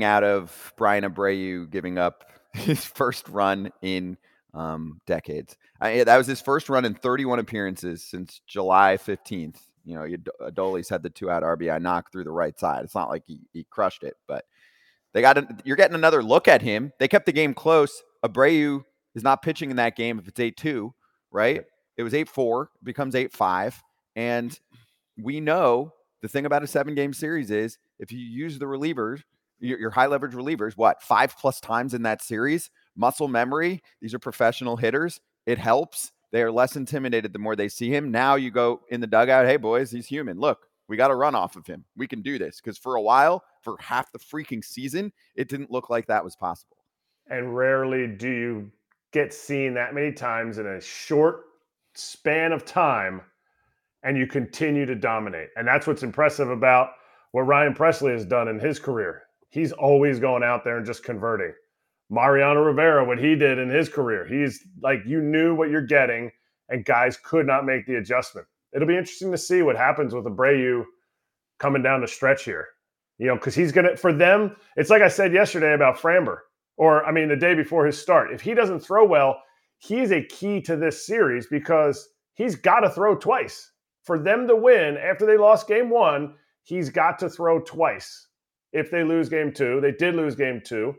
out 0.02 0.24
of 0.24 0.72
Bryan 0.78 1.04
Abreu 1.04 1.68
giving 1.68 1.98
up 1.98 2.24
his 2.54 2.82
first 2.82 3.28
run 3.28 3.70
in 3.82 4.16
um, 4.54 5.00
decades. 5.06 5.56
I, 5.80 6.04
that 6.04 6.16
was 6.16 6.26
his 6.26 6.40
first 6.40 6.68
run 6.68 6.84
in 6.84 6.94
31 6.94 7.38
appearances 7.38 8.02
since 8.02 8.40
July 8.46 8.96
15th. 8.96 9.60
You 9.84 9.94
know, 9.94 10.06
Adolis 10.42 10.90
had 10.90 11.02
the 11.02 11.10
two 11.10 11.30
out 11.30 11.42
RBI 11.42 11.80
knock 11.80 12.12
through 12.12 12.24
the 12.24 12.30
right 12.30 12.58
side. 12.58 12.84
It's 12.84 12.94
not 12.94 13.08
like 13.08 13.22
he, 13.26 13.40
he 13.52 13.64
crushed 13.70 14.04
it, 14.04 14.16
but 14.26 14.44
they 15.12 15.22
got 15.22 15.38
a, 15.38 15.48
you're 15.64 15.76
getting 15.76 15.94
another 15.94 16.22
look 16.22 16.48
at 16.48 16.62
him. 16.62 16.92
They 16.98 17.08
kept 17.08 17.26
the 17.26 17.32
game 17.32 17.54
close. 17.54 18.02
Abreu 18.24 18.84
is 19.14 19.22
not 19.22 19.42
pitching 19.42 19.70
in 19.70 19.76
that 19.76 19.96
game 19.96 20.18
if 20.18 20.28
it's 20.28 20.38
8 20.40 20.56
2, 20.56 20.94
right? 21.30 21.64
It 21.96 22.02
was 22.02 22.14
8 22.14 22.28
4, 22.28 22.70
becomes 22.82 23.14
8 23.14 23.32
5. 23.32 23.82
And 24.16 24.58
we 25.16 25.40
know 25.40 25.92
the 26.20 26.28
thing 26.28 26.46
about 26.46 26.62
a 26.62 26.66
seven 26.66 26.94
game 26.94 27.12
series 27.12 27.50
is 27.50 27.78
if 27.98 28.12
you 28.12 28.18
use 28.18 28.58
the 28.58 28.66
relievers, 28.66 29.22
your, 29.60 29.78
your 29.78 29.90
high 29.90 30.06
leverage 30.06 30.34
relievers, 30.34 30.76
what, 30.76 31.02
five 31.02 31.36
plus 31.36 31.60
times 31.60 31.94
in 31.94 32.02
that 32.02 32.22
series, 32.22 32.70
muscle 32.98 33.28
memory. 33.28 33.82
These 34.00 34.12
are 34.12 34.18
professional 34.18 34.76
hitters. 34.76 35.20
It 35.46 35.58
helps. 35.58 36.12
They 36.30 36.42
are 36.42 36.52
less 36.52 36.76
intimidated 36.76 37.32
the 37.32 37.38
more 37.38 37.56
they 37.56 37.68
see 37.68 37.88
him. 37.88 38.10
Now 38.10 38.34
you 38.34 38.50
go 38.50 38.82
in 38.90 39.00
the 39.00 39.06
dugout, 39.06 39.46
hey, 39.46 39.56
boys, 39.56 39.90
he's 39.90 40.06
human. 40.06 40.38
Look, 40.38 40.66
we 40.88 40.96
got 40.96 41.08
to 41.08 41.14
run 41.14 41.34
off 41.34 41.56
of 41.56 41.66
him. 41.66 41.84
We 41.96 42.06
can 42.06 42.20
do 42.20 42.38
this. 42.38 42.60
Because 42.60 42.76
for 42.76 42.96
a 42.96 43.02
while, 43.02 43.44
for 43.62 43.76
half 43.80 44.12
the 44.12 44.18
freaking 44.18 44.62
season, 44.62 45.12
it 45.34 45.48
didn't 45.48 45.70
look 45.70 45.88
like 45.88 46.06
that 46.06 46.24
was 46.24 46.36
possible. 46.36 46.76
And 47.30 47.56
rarely 47.56 48.06
do 48.06 48.28
you 48.28 48.72
get 49.12 49.32
seen 49.32 49.74
that 49.74 49.94
many 49.94 50.12
times 50.12 50.58
in 50.58 50.66
a 50.66 50.80
short 50.80 51.44
span 51.94 52.52
of 52.52 52.64
time 52.64 53.22
and 54.02 54.16
you 54.16 54.26
continue 54.26 54.86
to 54.86 54.94
dominate. 54.94 55.48
And 55.56 55.66
that's 55.66 55.86
what's 55.86 56.02
impressive 56.02 56.50
about 56.50 56.90
what 57.32 57.42
Ryan 57.42 57.74
Pressly 57.74 58.12
has 58.12 58.24
done 58.24 58.48
in 58.48 58.58
his 58.58 58.78
career. 58.78 59.22
He's 59.50 59.72
always 59.72 60.20
going 60.20 60.42
out 60.42 60.64
there 60.64 60.76
and 60.76 60.86
just 60.86 61.04
converting. 61.04 61.52
Mariano 62.10 62.60
Rivera, 62.62 63.04
what 63.04 63.18
he 63.18 63.34
did 63.34 63.58
in 63.58 63.68
his 63.68 63.88
career, 63.88 64.26
he's 64.26 64.66
like, 64.82 65.00
you 65.06 65.20
knew 65.20 65.54
what 65.54 65.70
you're 65.70 65.82
getting, 65.82 66.30
and 66.68 66.84
guys 66.84 67.18
could 67.22 67.46
not 67.46 67.66
make 67.66 67.86
the 67.86 67.96
adjustment. 67.96 68.46
It'll 68.74 68.88
be 68.88 68.96
interesting 68.96 69.30
to 69.32 69.38
see 69.38 69.62
what 69.62 69.76
happens 69.76 70.14
with 70.14 70.24
Abreu 70.24 70.84
coming 71.58 71.82
down 71.82 72.00
the 72.00 72.08
stretch 72.08 72.44
here. 72.44 72.68
You 73.18 73.26
know, 73.26 73.34
because 73.34 73.54
he's 73.54 73.72
going 73.72 73.86
to, 73.86 73.96
for 73.96 74.12
them, 74.12 74.56
it's 74.76 74.90
like 74.90 75.02
I 75.02 75.08
said 75.08 75.32
yesterday 75.32 75.74
about 75.74 75.98
Framber, 75.98 76.38
or 76.76 77.04
I 77.04 77.12
mean, 77.12 77.28
the 77.28 77.36
day 77.36 77.54
before 77.54 77.84
his 77.84 78.00
start. 78.00 78.32
If 78.32 78.40
he 78.40 78.54
doesn't 78.54 78.80
throw 78.80 79.04
well, 79.04 79.42
he's 79.78 80.12
a 80.12 80.22
key 80.24 80.60
to 80.62 80.76
this 80.76 81.04
series 81.04 81.46
because 81.46 82.08
he's 82.34 82.54
got 82.54 82.80
to 82.80 82.90
throw 82.90 83.16
twice. 83.16 83.72
For 84.04 84.18
them 84.18 84.46
to 84.46 84.56
win 84.56 84.96
after 84.96 85.26
they 85.26 85.36
lost 85.36 85.68
game 85.68 85.90
one, 85.90 86.34
he's 86.62 86.90
got 86.90 87.18
to 87.18 87.28
throw 87.28 87.60
twice. 87.60 88.28
If 88.72 88.90
they 88.90 89.02
lose 89.02 89.28
game 89.28 89.52
two, 89.52 89.80
they 89.80 89.92
did 89.92 90.14
lose 90.14 90.36
game 90.36 90.62
two. 90.64 90.94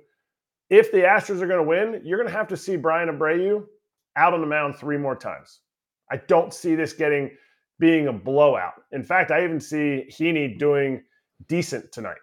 If 0.69 0.91
the 0.91 0.99
Astros 0.99 1.41
are 1.41 1.47
going 1.47 1.59
to 1.59 1.63
win, 1.63 2.01
you're 2.03 2.19
going 2.19 2.29
to 2.29 2.37
have 2.37 2.47
to 2.49 2.57
see 2.57 2.75
Bryan 2.75 3.09
Abreu 3.09 3.65
out 4.15 4.33
on 4.33 4.41
the 4.41 4.47
mound 4.47 4.75
three 4.75 4.97
more 4.97 5.15
times. 5.15 5.61
I 6.11 6.17
don't 6.27 6.53
see 6.53 6.75
this 6.75 6.93
getting 6.93 7.31
being 7.79 8.07
a 8.07 8.13
blowout. 8.13 8.73
In 8.91 9.03
fact, 9.03 9.31
I 9.31 9.43
even 9.43 9.59
see 9.59 10.05
Heaney 10.11 10.59
doing 10.59 11.01
decent 11.47 11.91
tonight. 11.91 12.17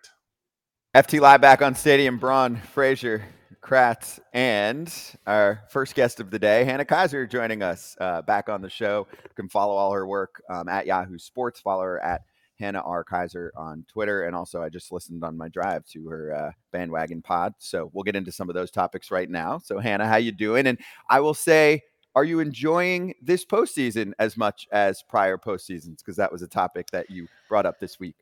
FT 0.94 1.20
Live 1.20 1.40
back 1.40 1.62
on 1.62 1.74
Stadium, 1.74 2.18
Braun, 2.18 2.56
Frazier, 2.72 3.24
Kratz, 3.62 4.20
and 4.32 4.92
our 5.26 5.62
first 5.70 5.94
guest 5.94 6.20
of 6.20 6.30
the 6.30 6.38
day, 6.38 6.64
Hannah 6.64 6.84
Keyser, 6.84 7.28
joining 7.28 7.62
us 7.62 7.96
uh, 8.00 8.22
back 8.22 8.48
on 8.48 8.62
the 8.62 8.70
show. 8.70 9.06
You 9.12 9.34
can 9.34 9.48
follow 9.48 9.74
all 9.74 9.92
her 9.92 10.06
work 10.06 10.40
um, 10.48 10.68
at 10.68 10.86
Yahoo 10.86 11.18
Sports. 11.18 11.60
Follow 11.60 11.82
her 11.82 12.02
at 12.02 12.22
Hannah 12.58 12.82
R. 12.84 13.04
Keyser 13.04 13.50
on 13.56 13.84
Twitter. 13.88 14.25
And 14.25 14.34
also, 14.34 14.62
I 14.62 14.68
just 14.68 14.92
listened 14.92 15.25
on 15.25 15.36
my 15.36 15.48
drive 15.48 15.86
to 15.88 16.08
her 16.08 16.34
uh, 16.34 16.52
bandwagon 16.72 17.22
pod. 17.22 17.54
So 17.58 17.90
we'll 17.92 18.04
get 18.04 18.16
into 18.16 18.32
some 18.32 18.48
of 18.48 18.54
those 18.54 18.70
topics 18.70 19.10
right 19.10 19.28
now. 19.28 19.58
So, 19.58 19.78
Hannah, 19.78 20.06
how 20.06 20.16
you 20.16 20.32
doing? 20.32 20.66
And 20.66 20.78
I 21.10 21.20
will 21.20 21.34
say, 21.34 21.82
are 22.14 22.25
you 22.25 22.40
enjoying 22.40 23.14
this 23.20 23.44
postseason 23.44 24.12
as 24.18 24.36
much 24.36 24.66
as 24.72 25.02
prior 25.02 25.36
postseasons? 25.36 25.98
Because 25.98 26.16
that 26.16 26.32
was 26.32 26.40
a 26.40 26.48
topic 26.48 26.88
that 26.92 27.10
you 27.10 27.28
brought 27.48 27.66
up 27.66 27.78
this 27.78 28.00
week. 28.00 28.16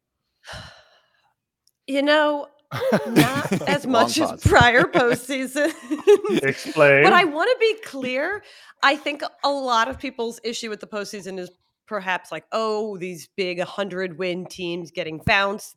You 1.87 2.03
know, 2.03 2.49
not 3.07 3.53
as 3.69 3.87
much 3.87 4.19
as 4.19 4.41
prior 4.43 4.83
postseason. 4.95 5.73
Explain. 6.43 7.05
but 7.05 7.13
I 7.13 7.25
want 7.25 7.51
to 7.53 7.57
be 7.61 7.81
clear. 7.85 8.43
I 8.83 8.97
think 8.97 9.23
a 9.45 9.51
lot 9.51 9.89
of 9.89 9.99
people's 9.99 10.41
issue 10.45 10.71
with 10.71 10.81
the 10.81 10.87
postseason 10.87 11.39
is 11.39 11.51
perhaps 11.87 12.33
like, 12.33 12.45
oh, 12.53 12.97
these 12.99 13.29
big 13.37 13.59
100 13.59 14.19
win 14.19 14.47
teams 14.47 14.91
getting 14.91 15.19
bounced. 15.19 15.77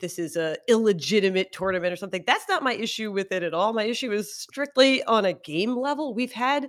This 0.00 0.18
is 0.18 0.36
a 0.36 0.56
illegitimate 0.66 1.52
tournament 1.52 1.92
or 1.92 1.96
something. 1.96 2.24
That's 2.26 2.48
not 2.48 2.62
my 2.62 2.72
issue 2.72 3.12
with 3.12 3.32
it 3.32 3.42
at 3.42 3.54
all. 3.54 3.72
My 3.72 3.84
issue 3.84 4.12
is 4.12 4.34
strictly 4.34 5.02
on 5.04 5.24
a 5.24 5.34
game 5.34 5.76
level. 5.76 6.14
We've 6.14 6.32
had 6.32 6.68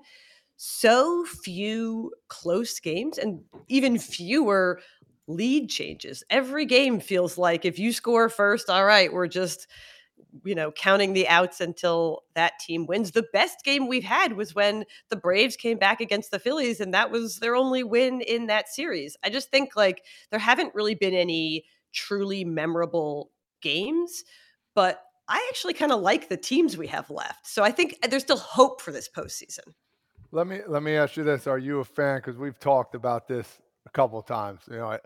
so 0.57 1.25
few 1.25 2.11
close 2.27 2.79
games 2.79 3.17
and 3.17 3.41
even 3.67 3.97
fewer 3.97 4.79
lead 5.27 5.69
changes. 5.69 6.23
Every 6.29 6.65
game 6.65 6.99
feels 6.99 7.37
like 7.37 7.65
if 7.65 7.79
you 7.79 7.93
score 7.93 8.29
first, 8.29 8.69
all 8.69 8.85
right, 8.85 9.11
we're 9.11 9.27
just 9.27 9.67
you 10.43 10.55
know 10.55 10.71
counting 10.71 11.13
the 11.13 11.27
outs 11.27 11.61
until 11.61 12.23
that 12.33 12.59
team 12.59 12.85
wins. 12.85 13.11
The 13.11 13.27
best 13.33 13.63
game 13.63 13.87
we've 13.87 14.03
had 14.03 14.33
was 14.33 14.55
when 14.55 14.85
the 15.09 15.15
Braves 15.15 15.55
came 15.55 15.77
back 15.77 16.01
against 16.01 16.31
the 16.31 16.39
Phillies 16.39 16.79
and 16.79 16.93
that 16.93 17.11
was 17.11 17.39
their 17.39 17.55
only 17.55 17.83
win 17.83 18.21
in 18.21 18.47
that 18.47 18.69
series. 18.69 19.17
I 19.23 19.29
just 19.29 19.49
think 19.51 19.75
like 19.75 20.03
there 20.29 20.39
haven't 20.39 20.75
really 20.75 20.95
been 20.95 21.13
any 21.13 21.65
truly 21.93 22.43
memorable 22.43 23.31
games, 23.61 24.23
but 24.73 25.03
I 25.27 25.45
actually 25.49 25.73
kind 25.73 25.91
of 25.91 26.01
like 26.01 26.29
the 26.29 26.37
teams 26.37 26.77
we 26.77 26.87
have 26.87 27.09
left. 27.09 27.48
So 27.48 27.63
I 27.63 27.72
think 27.72 27.98
uh, 28.03 28.07
there's 28.07 28.24
still 28.24 28.37
hope 28.37 28.81
for 28.81 28.91
this 28.91 29.09
postseason. 29.09 29.74
Let 30.31 30.48
me 30.48 30.59
let 30.67 30.83
me 30.83 30.96
ask 30.96 31.17
you 31.17 31.24
this: 31.24 31.48
Are 31.48 31.57
you 31.57 31.79
a 31.79 31.85
fan? 31.85 32.17
Because 32.17 32.37
we've 32.37 32.59
talked 32.59 32.96
about 32.96 33.27
this 33.27 33.59
a 33.85 33.89
couple 33.89 34.22
times. 34.22 34.61
You 34.69 34.77
know, 34.77 34.98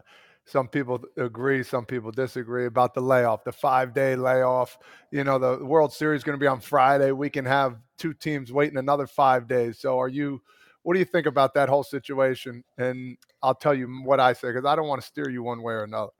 some 0.45 0.67
people 0.67 1.03
agree, 1.17 1.63
some 1.63 1.86
people 1.86 2.12
disagree 2.12 2.67
about 2.67 2.93
the 2.93 3.01
layoff, 3.01 3.43
the 3.43 3.51
five 3.51 3.93
day 3.93 4.15
layoff. 4.15 4.77
You 5.12 5.23
know, 5.23 5.39
the 5.39 5.65
World 5.65 5.91
Series 5.91 6.19
is 6.19 6.23
going 6.23 6.38
to 6.38 6.43
be 6.43 6.47
on 6.47 6.60
Friday. 6.60 7.12
We 7.12 7.29
can 7.29 7.45
have 7.45 7.77
two 7.97 8.13
teams 8.13 8.51
waiting 8.53 8.77
another 8.77 9.08
five 9.08 9.47
days. 9.47 9.79
So, 9.79 9.99
are 9.99 10.08
you? 10.08 10.41
What 10.84 10.93
do 10.93 10.99
you 10.99 11.05
think 11.05 11.25
about 11.25 11.55
that 11.55 11.67
whole 11.67 11.84
situation? 11.84 12.63
And 12.77 13.17
I'll 13.41 13.55
tell 13.55 13.73
you 13.73 13.88
what 14.03 14.19
I 14.19 14.34
say 14.34 14.49
because 14.49 14.65
I 14.65 14.75
don't 14.75 14.88
want 14.88 15.01
to 15.01 15.08
steer 15.08 15.29
you 15.29 15.41
one 15.41 15.63
way 15.63 15.73
or 15.73 15.84
another. 15.84 16.12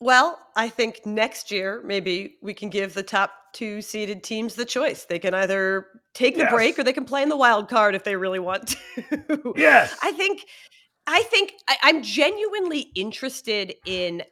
Well, 0.00 0.36
I 0.56 0.68
think 0.68 1.06
next 1.06 1.52
year 1.52 1.80
maybe 1.84 2.34
we 2.42 2.54
can 2.54 2.70
give 2.70 2.92
the 2.92 3.04
top 3.04 3.30
two 3.52 3.80
seeded 3.80 4.24
teams 4.24 4.56
the 4.56 4.64
choice. 4.64 5.04
They 5.04 5.20
can 5.20 5.32
either 5.32 5.86
take 6.12 6.34
the 6.34 6.40
yes. 6.40 6.52
break 6.52 6.76
or 6.76 6.82
they 6.82 6.92
can 6.92 7.04
play 7.04 7.22
in 7.22 7.28
the 7.28 7.36
wild 7.36 7.68
card 7.68 7.94
if 7.94 8.02
they 8.02 8.16
really 8.16 8.40
want 8.40 8.74
to. 8.98 9.52
Yes. 9.56 9.96
I 10.02 10.10
think 10.10 10.44
I 11.06 11.22
think 11.22 11.54
I, 11.68 11.76
I'm 11.82 12.02
genuinely 12.02 12.90
interested 12.94 13.74
in 13.86 14.22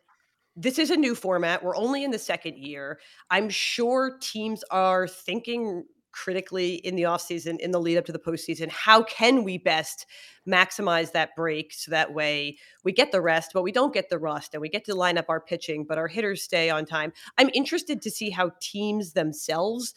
this 0.56 0.78
is 0.78 0.90
a 0.90 0.96
new 0.96 1.14
format. 1.14 1.62
We're 1.62 1.76
only 1.76 2.04
in 2.04 2.10
the 2.10 2.18
second 2.18 2.58
year. 2.58 3.00
I'm 3.30 3.48
sure 3.48 4.18
teams 4.20 4.62
are 4.70 5.06
thinking 5.08 5.84
critically 6.12 6.74
in 6.74 6.96
the 6.96 7.04
offseason, 7.04 7.58
in 7.60 7.70
the 7.70 7.80
lead 7.80 7.96
up 7.96 8.04
to 8.04 8.12
the 8.12 8.18
postseason. 8.18 8.68
How 8.68 9.02
can 9.02 9.44
we 9.44 9.58
best 9.58 10.06
maximize 10.46 11.12
that 11.12 11.36
break 11.36 11.72
so 11.72 11.90
that 11.92 12.12
way 12.12 12.58
we 12.84 12.92
get 12.92 13.12
the 13.12 13.20
rest, 13.20 13.52
but 13.54 13.62
we 13.62 13.72
don't 13.72 13.94
get 13.94 14.10
the 14.10 14.18
rust 14.18 14.54
and 14.54 14.60
we 14.60 14.68
get 14.68 14.84
to 14.86 14.94
line 14.94 15.18
up 15.18 15.26
our 15.28 15.40
pitching, 15.40 15.84
but 15.88 15.98
our 15.98 16.08
hitters 16.08 16.42
stay 16.42 16.68
on 16.68 16.84
time? 16.84 17.12
I'm 17.38 17.50
interested 17.54 18.02
to 18.02 18.10
see 18.10 18.30
how 18.30 18.50
teams 18.60 19.12
themselves 19.12 19.94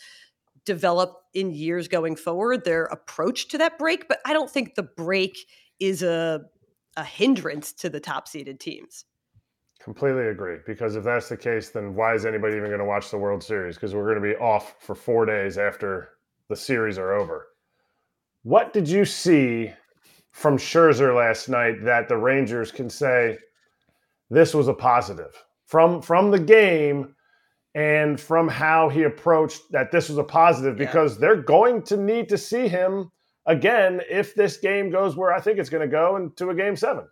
develop 0.66 1.24
in 1.34 1.52
years 1.52 1.88
going 1.88 2.16
forward 2.16 2.64
their 2.64 2.86
approach 2.86 3.48
to 3.50 3.58
that 3.58 3.78
break, 3.78 4.08
but 4.08 4.20
I 4.26 4.34
don't 4.34 4.50
think 4.50 4.76
the 4.76 4.84
break 4.84 5.46
is 5.80 6.04
a 6.04 6.42
a 6.98 7.04
hindrance 7.04 7.72
to 7.74 7.90
the 7.90 8.00
top 8.00 8.28
seeded 8.28 8.60
teams. 8.60 9.06
Completely 9.82 10.28
agree. 10.28 10.58
Because 10.66 10.96
if 10.96 11.04
that's 11.04 11.30
the 11.30 11.38
case, 11.38 11.70
then 11.70 11.96
why 11.96 12.14
is 12.14 12.26
anybody 12.26 12.56
even 12.56 12.70
going 12.70 12.80
to 12.80 12.86
watch 12.86 13.12
the 13.12 13.18
World 13.18 13.44
Series? 13.44 13.76
Because 13.76 13.94
we're 13.94 14.10
going 14.10 14.22
to 14.24 14.36
be 14.36 14.42
off 14.42 14.76
for 14.80 14.96
four 14.96 15.26
days 15.26 15.58
after 15.58 16.10
the 16.48 16.56
series 16.56 16.98
are 16.98 17.14
over. 17.14 17.48
What 18.44 18.74
did 18.74 18.88
you 18.88 19.06
see 19.06 19.74
from 20.32 20.58
Scherzer 20.58 21.16
last 21.16 21.50
night 21.50 21.84
that 21.84 22.08
the 22.08 22.18
Rangers 22.18 22.72
can 22.72 22.90
say 22.90 23.38
this 24.30 24.54
was 24.54 24.68
a 24.68 24.74
positive 24.74 25.44
from 25.66 26.02
from 26.02 26.32
the 26.32 26.40
game 26.40 27.16
and 27.76 28.20
from 28.20 28.48
how 28.48 28.90
he 28.90 29.04
approached 29.04 29.62
that 29.72 29.92
this 29.92 30.10
was 30.10 30.18
a 30.18 30.24
positive 30.24 30.76
because 30.76 31.14
yeah. 31.14 31.22
they're 31.22 31.42
going 31.42 31.82
to 31.84 31.98
need 31.98 32.30
to 32.30 32.38
see 32.38 32.68
him 32.68 33.12
again 33.46 34.02
if 34.10 34.36
this 34.36 34.58
game 34.58 34.90
goes 34.90 35.16
where 35.16 35.34
I 35.34 35.40
think 35.40 35.60
it's 35.60 35.70
going 35.70 35.82
to 35.82 35.92
go 35.92 36.16
into 36.16 36.50
a 36.50 36.56
game 36.56 36.76
seven. 36.76 37.08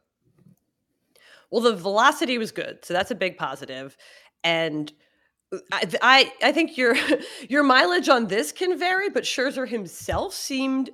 Well, 1.50 1.62
the 1.62 1.76
velocity 1.76 2.38
was 2.38 2.52
good, 2.52 2.84
so 2.84 2.94
that's 2.94 3.12
a 3.12 3.16
big 3.16 3.38
positive, 3.38 3.98
and. 4.44 4.92
Uh, 4.92 5.58
I, 5.74 5.92
I, 6.02 6.34
I 6.44 6.52
think 6.54 6.78
your 6.78 6.96
your 7.50 7.62
mileage 7.62 8.08
on 8.08 8.28
this 8.28 8.54
can 8.54 8.80
vary, 8.80 9.10
but 9.10 9.24
Scherzer 9.24 9.68
himself 9.68 10.34
seemed 10.34 10.92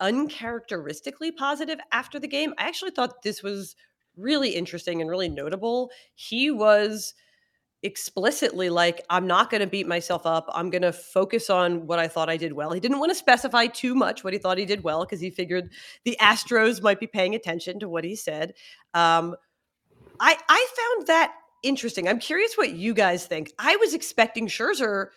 uncharacteristically 0.00 1.32
positive 1.32 1.78
after 1.92 2.18
the 2.18 2.28
game. 2.28 2.54
I 2.58 2.64
actually 2.64 2.92
thought 2.92 3.22
this 3.22 3.42
was 3.42 3.76
really 4.16 4.50
interesting 4.50 5.00
and 5.00 5.10
really 5.10 5.28
notable. 5.28 5.90
He 6.14 6.50
was 6.50 7.14
explicitly 7.82 8.70
like 8.70 9.00
i'm 9.08 9.26
not 9.26 9.50
going 9.50 9.60
to 9.60 9.66
beat 9.66 9.86
myself 9.86 10.26
up. 10.26 10.48
I'm 10.52 10.68
going 10.68 10.82
to 10.82 10.92
focus 10.92 11.48
on 11.48 11.86
what 11.86 11.98
i 11.98 12.08
thought 12.08 12.28
i 12.28 12.36
did 12.36 12.52
well. 12.52 12.72
He 12.72 12.80
didn't 12.80 12.98
want 12.98 13.10
to 13.10 13.14
specify 13.14 13.66
too 13.66 13.94
much 13.94 14.24
what 14.24 14.32
he 14.32 14.38
thought 14.38 14.58
he 14.58 14.64
did 14.64 14.82
well 14.82 15.04
because 15.04 15.20
he 15.20 15.30
figured 15.30 15.70
the 16.04 16.16
astros 16.20 16.82
might 16.82 16.98
be 16.98 17.06
paying 17.06 17.34
attention 17.34 17.78
to 17.80 17.88
what 17.88 18.04
he 18.04 18.16
said. 18.16 18.54
Um, 18.94 19.36
i 20.18 20.36
i 20.48 20.66
found 20.76 21.06
that 21.06 21.34
interesting. 21.62 22.08
I'm 22.08 22.18
curious 22.18 22.56
what 22.56 22.72
you 22.72 22.94
guys 22.94 23.26
think. 23.26 23.52
I 23.58 23.76
was 23.76 23.94
expecting 23.94 24.48
scherzer 24.48 25.08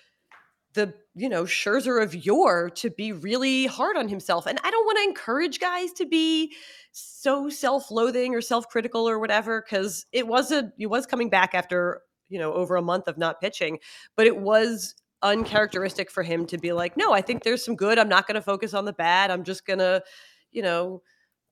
the 0.73 0.93
you 1.15 1.29
know 1.29 1.43
scherzer 1.43 2.01
of 2.01 2.13
yore 2.13 2.69
to 2.69 2.91
be 2.91 3.11
really 3.11 3.65
hard 3.65 3.97
on 3.97 4.07
himself. 4.07 4.45
And 4.45 4.59
i 4.63 4.69
don't 4.69 4.85
want 4.85 4.99
to 4.99 5.03
encourage 5.03 5.59
guys 5.59 5.91
to 5.93 6.05
be 6.05 6.53
so 6.91 7.49
self-loathing 7.49 8.35
or 8.35 8.41
self-critical 8.41 9.09
or 9.09 9.17
whatever 9.17 9.61
because 9.61 10.05
it 10.11 10.27
was 10.27 10.51
a 10.51 10.71
it 10.77 10.87
was 10.87 11.07
coming 11.07 11.29
back 11.29 11.55
after 11.55 12.01
you 12.31 12.39
know 12.39 12.53
over 12.53 12.75
a 12.75 12.81
month 12.81 13.07
of 13.07 13.17
not 13.17 13.39
pitching 13.39 13.77
but 14.15 14.25
it 14.25 14.37
was 14.37 14.95
uncharacteristic 15.21 16.09
for 16.09 16.23
him 16.23 16.47
to 16.47 16.57
be 16.57 16.73
like 16.73 16.97
no 16.97 17.13
i 17.13 17.21
think 17.21 17.43
there's 17.43 17.63
some 17.63 17.75
good. 17.75 17.99
I'm 17.99 18.09
not 18.09 18.27
going 18.27 18.35
to 18.35 18.41
focus 18.41 18.73
on 18.73 18.85
the 18.85 18.93
bad. 18.93 19.31
I'm 19.31 19.43
just 19.43 19.65
going 19.65 19.79
to 19.79 20.03
you 20.51 20.61
know 20.61 21.01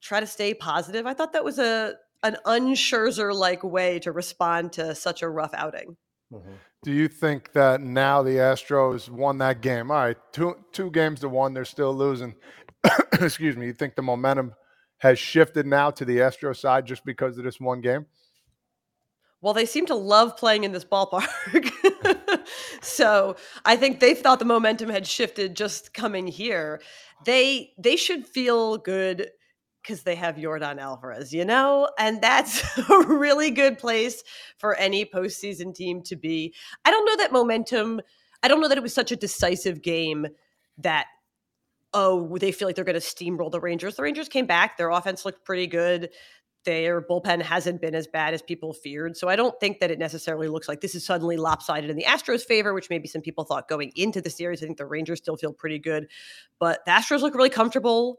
try 0.02 0.20
to 0.20 0.28
stay 0.28 0.54
positive. 0.54 1.06
I 1.06 1.14
thought 1.14 1.34
that 1.34 1.44
was 1.44 1.60
a 1.60 1.96
an 2.24 2.38
unscherzer 2.46 3.34
like 3.34 3.64
way 3.64 4.00
to 4.00 4.12
respond 4.12 4.74
to 4.74 4.96
such 4.96 5.22
a 5.22 5.30
rough 5.30 5.54
outing. 5.54 5.98
Mm-hmm. 6.32 6.52
do 6.84 6.92
you 6.92 7.08
think 7.08 7.54
that 7.54 7.82
now 7.82 8.22
the 8.22 8.36
astros 8.36 9.10
won 9.10 9.40
that 9.40 9.62
game? 9.62 9.90
All 9.90 9.98
right 9.98 10.18
two 10.32 10.56
two 10.72 10.92
games 10.92 11.22
to 11.22 11.30
one 11.30 11.54
they're 11.54 11.66
still 11.66 11.94
losing. 11.94 12.36
Excuse 13.14 13.58
me 13.58 13.66
you 13.68 13.74
think 13.74 13.96
the 13.96 14.02
momentum 14.02 14.54
has 15.00 15.18
shifted 15.18 15.66
now 15.66 15.90
to 15.92 16.06
the 16.06 16.22
Astro 16.22 16.54
side 16.54 16.86
just 16.86 17.04
because 17.06 17.38
of 17.38 17.44
this 17.44 17.60
one 17.60 17.82
game? 17.82 18.06
Well, 19.42 19.54
they 19.54 19.66
seem 19.66 19.86
to 19.86 19.96
love 19.96 20.36
playing 20.36 20.66
in 20.66 20.74
this 20.74 20.84
ballpark. 20.84 21.72
so 22.82 23.38
I 23.66 23.78
think 23.78 24.00
they 24.00 24.14
thought 24.14 24.40
the 24.40 24.46
momentum 24.46 24.90
had 24.90 25.08
shifted 25.08 25.56
just 25.56 25.94
coming 25.94 26.28
here. 26.28 26.82
They 27.26 27.72
they 27.78 27.96
should 27.96 28.28
feel 28.28 28.78
good 28.78 29.30
because 29.82 30.04
they 30.04 30.16
have 30.16 30.36
Yordan 30.36 30.78
Alvarez, 30.78 31.34
you 31.34 31.46
know, 31.46 31.90
and 31.98 32.22
that's 32.22 32.64
a 32.90 33.00
really 33.08 33.50
good 33.50 33.78
place 33.78 34.24
for 34.58 34.76
any 34.76 35.06
postseason 35.06 35.74
team 35.74 36.02
to 36.04 36.16
be. 36.18 36.54
I 36.84 36.92
don't 36.92 37.06
know 37.06 37.18
that 37.18 37.32
momentum. 37.32 38.02
I 38.44 38.48
don't 38.50 38.62
know 38.62 38.68
that 38.68 38.78
it 38.78 38.84
was 38.84 38.94
such 38.94 39.12
a 39.12 39.16
decisive 39.16 39.82
game 39.82 40.28
that 40.80 41.08
oh 41.94 42.38
they 42.38 42.52
feel 42.52 42.68
like 42.68 42.76
they're 42.76 42.86
going 42.86 43.00
to 43.00 43.06
steamroll 43.06 43.52
the 43.52 43.60
Rangers. 43.60 43.96
The 43.96 44.04
Rangers 44.04 44.30
came 44.30 44.46
back. 44.46 44.78
Their 44.78 44.90
offense 44.90 45.26
looked 45.26 45.46
pretty 45.46 45.68
good 45.68 46.10
their 46.66 47.02
bullpen 47.02 47.42
hasn't 47.42 47.82
been 47.82 47.96
as 47.96 48.08
bad 48.08 48.34
as 48.34 48.42
people 48.42 48.74
feared. 48.74 49.16
So 49.18 49.30
I 49.30 49.36
don't 49.36 49.58
think 49.60 49.80
that 49.80 49.92
it 49.92 50.00
necessarily 50.00 50.48
looks 50.48 50.68
like 50.68 50.82
this 50.82 50.96
is 50.96 51.06
suddenly 51.06 51.38
lopsided 51.38 51.90
in 51.90 51.96
the 51.96 52.04
Astros' 52.04 52.44
favor, 52.44 52.74
which 52.74 52.90
maybe 52.90 53.08
some 53.08 53.22
people 53.22 53.44
thought 53.44 53.68
going 53.68 53.92
into 53.96 54.22
the 54.22 54.30
series. 54.30 54.62
I 54.62 54.66
think 54.66 54.78
the 54.78 54.86
Rangers 54.86 55.20
still 55.20 55.38
feel 55.38 55.54
pretty 55.54 55.80
good, 55.80 56.08
but 56.60 56.84
the 56.86 56.92
Astros 56.92 57.22
look 57.22 57.36
really 57.36 57.50
comfortable 57.50 58.18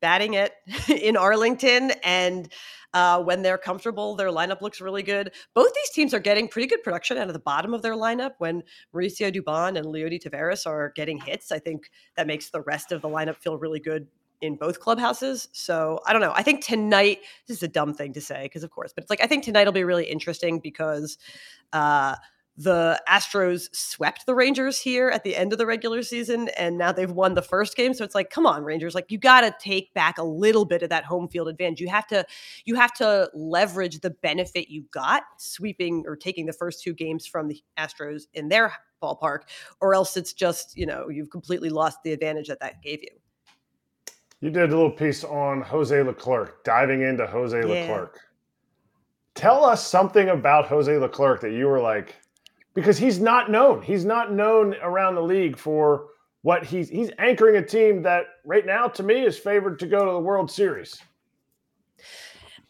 batting 0.00 0.34
it 0.34 0.52
in 0.88 1.16
Arlington. 1.16 1.92
And 2.04 2.52
uh, 2.94 3.22
when 3.22 3.42
they're 3.42 3.58
comfortable, 3.58 4.14
their 4.14 4.28
lineup 4.28 4.60
looks 4.60 4.80
really 4.80 5.02
good. 5.02 5.32
Both 5.54 5.72
these 5.74 5.90
teams 5.90 6.14
are 6.14 6.20
getting 6.20 6.48
pretty 6.48 6.68
good 6.68 6.82
production 6.82 7.18
out 7.18 7.26
of 7.26 7.32
the 7.32 7.40
bottom 7.40 7.74
of 7.74 7.82
their 7.82 7.94
lineup. 7.94 8.32
When 8.38 8.62
Mauricio 8.94 9.34
Dubon 9.34 9.76
and 9.76 9.86
Leody 9.86 10.22
Taveras 10.22 10.66
are 10.66 10.92
getting 10.94 11.20
hits, 11.20 11.52
I 11.52 11.58
think 11.58 11.90
that 12.16 12.26
makes 12.26 12.50
the 12.50 12.62
rest 12.62 12.92
of 12.92 13.02
the 13.02 13.08
lineup 13.08 13.36
feel 13.36 13.58
really 13.58 13.80
good 13.80 14.06
in 14.40 14.56
both 14.56 14.80
clubhouses. 14.80 15.48
So 15.52 16.00
I 16.06 16.12
don't 16.12 16.22
know. 16.22 16.32
I 16.34 16.42
think 16.42 16.64
tonight, 16.64 17.20
this 17.46 17.58
is 17.58 17.62
a 17.62 17.68
dumb 17.68 17.94
thing 17.94 18.12
to 18.14 18.20
say 18.20 18.44
because, 18.44 18.62
of 18.62 18.70
course, 18.70 18.92
but 18.92 19.02
it's 19.02 19.10
like 19.10 19.22
I 19.22 19.26
think 19.26 19.44
tonight 19.44 19.64
will 19.64 19.72
be 19.72 19.84
really 19.84 20.04
interesting 20.04 20.60
because 20.60 21.18
uh, 21.72 22.16
the 22.58 23.00
Astros 23.08 23.74
swept 23.74 24.24
the 24.24 24.34
Rangers 24.34 24.78
here 24.78 25.10
at 25.10 25.24
the 25.24 25.36
end 25.36 25.52
of 25.52 25.58
the 25.58 25.66
regular 25.66 26.02
season, 26.02 26.48
and 26.56 26.78
now 26.78 26.90
they've 26.90 27.10
won 27.10 27.34
the 27.34 27.42
first 27.42 27.76
game. 27.76 27.92
So 27.92 28.02
it's 28.02 28.14
like, 28.14 28.30
come 28.30 28.46
on, 28.46 28.64
Rangers! 28.64 28.94
Like 28.94 29.10
you 29.10 29.18
got 29.18 29.42
to 29.42 29.54
take 29.60 29.92
back 29.92 30.18
a 30.18 30.22
little 30.22 30.64
bit 30.64 30.82
of 30.82 30.88
that 30.88 31.04
home 31.04 31.28
field 31.28 31.48
advantage. 31.48 31.80
You 31.80 31.88
have 31.88 32.06
to, 32.08 32.24
you 32.64 32.74
have 32.76 32.94
to 32.94 33.30
leverage 33.34 34.00
the 34.00 34.10
benefit 34.10 34.70
you 34.70 34.84
got 34.90 35.24
sweeping 35.38 36.04
or 36.06 36.16
taking 36.16 36.46
the 36.46 36.52
first 36.52 36.82
two 36.82 36.94
games 36.94 37.26
from 37.26 37.48
the 37.48 37.62
Astros 37.78 38.22
in 38.32 38.48
their 38.48 38.72
ballpark, 39.02 39.40
or 39.80 39.94
else 39.94 40.16
it's 40.16 40.32
just 40.32 40.76
you 40.76 40.86
know 40.86 41.08
you've 41.10 41.30
completely 41.30 41.68
lost 41.68 41.98
the 42.04 42.12
advantage 42.12 42.48
that 42.48 42.60
that 42.60 42.82
gave 42.82 43.02
you. 43.02 43.10
You 44.40 44.50
did 44.50 44.70
a 44.70 44.76
little 44.76 44.90
piece 44.90 45.24
on 45.24 45.62
Jose 45.62 46.02
Leclerc, 46.02 46.62
diving 46.64 47.02
into 47.02 47.26
Jose 47.26 47.58
yeah. 47.58 47.64
Leclerc. 47.64 48.18
Tell 49.34 49.64
us 49.64 49.86
something 49.86 50.28
about 50.28 50.66
Jose 50.66 50.94
Leclerc 50.96 51.40
that 51.40 51.52
you 51.52 51.66
were 51.66 51.80
like, 51.80 52.16
because 52.74 52.98
he's 52.98 53.18
not 53.18 53.50
known. 53.50 53.82
He's 53.82 54.04
not 54.04 54.32
known 54.32 54.74
around 54.82 55.14
the 55.14 55.22
league 55.22 55.56
for 55.56 56.06
what 56.42 56.64
he's 56.64 56.88
he's 56.88 57.10
anchoring 57.18 57.56
a 57.56 57.66
team 57.66 58.02
that 58.02 58.26
right 58.44 58.64
now 58.64 58.86
to 58.86 59.02
me 59.02 59.24
is 59.24 59.36
favored 59.36 59.80
to 59.80 59.86
go 59.86 60.04
to 60.04 60.12
the 60.12 60.20
World 60.20 60.48
Series. 60.50 61.00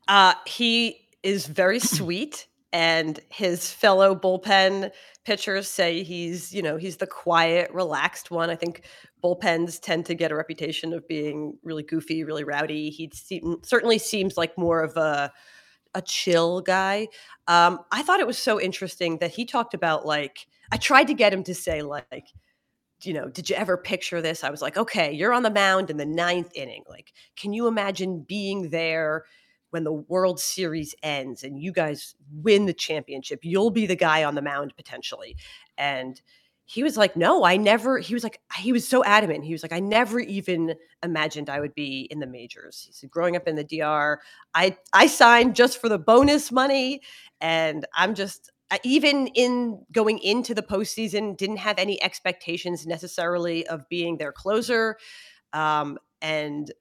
Uh, 0.09 0.33
he 0.46 1.09
is 1.22 1.46
very 1.46 1.79
sweet, 1.96 2.46
and 2.72 3.20
his 3.29 3.70
fellow 3.70 4.14
bullpen 4.14 4.90
pitchers 5.24 5.68
say 5.68 6.02
he's 6.05 6.55
you 6.55 6.62
know 6.62 6.76
he's 6.76 6.96
the 6.96 7.07
quiet, 7.07 7.70
relaxed 7.72 8.31
one. 8.31 8.48
I 8.48 8.57
think 8.57 8.83
bullpens 9.22 9.81
tend 9.81 10.07
to 10.07 10.14
get 10.14 10.31
a 10.31 10.37
reputation 10.37 10.92
of 10.92 11.07
being 11.09 11.59
really 11.62 11.83
goofy, 11.83 12.24
really 12.24 12.44
rowdy. 12.44 12.90
He 12.90 13.11
certainly 13.62 13.98
seems 13.98 14.37
like 14.37 14.57
more 14.57 14.83
of 14.83 14.96
a 14.96 15.33
a 15.94 16.02
chill 16.02 16.61
guy. 16.61 17.09
Um, 17.48 17.81
I 17.90 18.02
thought 18.02 18.20
it 18.20 18.26
was 18.26 18.37
so 18.37 18.61
interesting 18.61 19.16
that 19.18 19.31
he 19.31 19.46
talked 19.46 19.72
about 19.72 20.05
like 20.05 20.46
I 20.70 20.76
tried 20.76 21.07
to 21.07 21.14
get 21.14 21.33
him 21.33 21.42
to 21.44 21.55
say 21.55 21.83
like 21.83 22.29
you 23.02 23.12
know, 23.12 23.29
did 23.29 23.50
you 23.50 23.57
ever 23.57 23.76
picture 23.76 24.22
this? 24.22 24.42
I 24.42 24.50
was 24.50 24.62
like, 24.62 24.76
okay, 24.76 25.12
you're 25.12 25.33
on 25.33 25.42
the 25.42 25.50
mound 25.50 25.90
in 25.90 25.96
the 25.96 26.07
ninth 26.07 26.50
inning. 26.55 26.83
Like, 26.88 27.12
can 27.37 27.52
you 27.52 27.66
imagine 27.66 28.24
being 28.26 28.70
there 28.70 29.24
when 29.70 29.85
the 29.85 29.92
World 29.92 30.40
Series 30.40 30.94
ends 31.02 31.42
and 31.42 31.61
you 31.61 31.72
guys 31.72 32.14
win 32.33 32.64
the 32.64 32.72
championship? 32.72 33.40
You'll 33.42 33.70
be 33.70 33.87
the 33.87 33.96
guy 33.96 34.24
on 34.24 34.35
the 34.35 34.42
mound 34.42 34.74
potentially. 34.76 35.37
And 35.76 36.20
he 36.68 36.83
was 36.83 36.96
like, 36.96 37.16
no, 37.16 37.44
I 37.44 37.57
never, 37.57 37.98
he 37.98 38.12
was 38.12 38.24
like, 38.24 38.40
he 38.59 38.72
was 38.72 38.87
so 38.87 39.05
adamant. 39.05 39.44
He 39.44 39.52
was 39.52 39.62
like, 39.62 39.72
I 39.72 39.79
never 39.79 40.18
even 40.18 40.74
imagined 41.00 41.48
I 41.48 41.61
would 41.61 41.74
be 41.74 42.09
in 42.11 42.18
the 42.18 42.26
majors. 42.26 42.83
He 42.85 42.92
said, 42.92 43.09
growing 43.09 43.37
up 43.37 43.46
in 43.46 43.55
the 43.55 43.62
DR, 43.62 44.20
I, 44.52 44.76
I 44.92 45.07
signed 45.07 45.55
just 45.55 45.81
for 45.81 45.88
the 45.88 45.98
bonus 45.98 46.50
money. 46.50 47.02
And 47.40 47.87
I'm 47.94 48.16
just, 48.16 48.50
even 48.83 49.29
in 49.29 49.85
going 49.92 50.18
into 50.18 50.55
the 50.55 50.62
postseason, 50.62 51.37
didn't 51.37 51.59
have 51.59 51.79
any 51.79 52.02
expectations 52.02 52.85
necessarily 52.85 53.64
of 53.68 53.88
being 53.88 54.16
their 54.16 54.33
closer. 54.33 54.96
Um, 55.52 55.98
and 56.20 56.72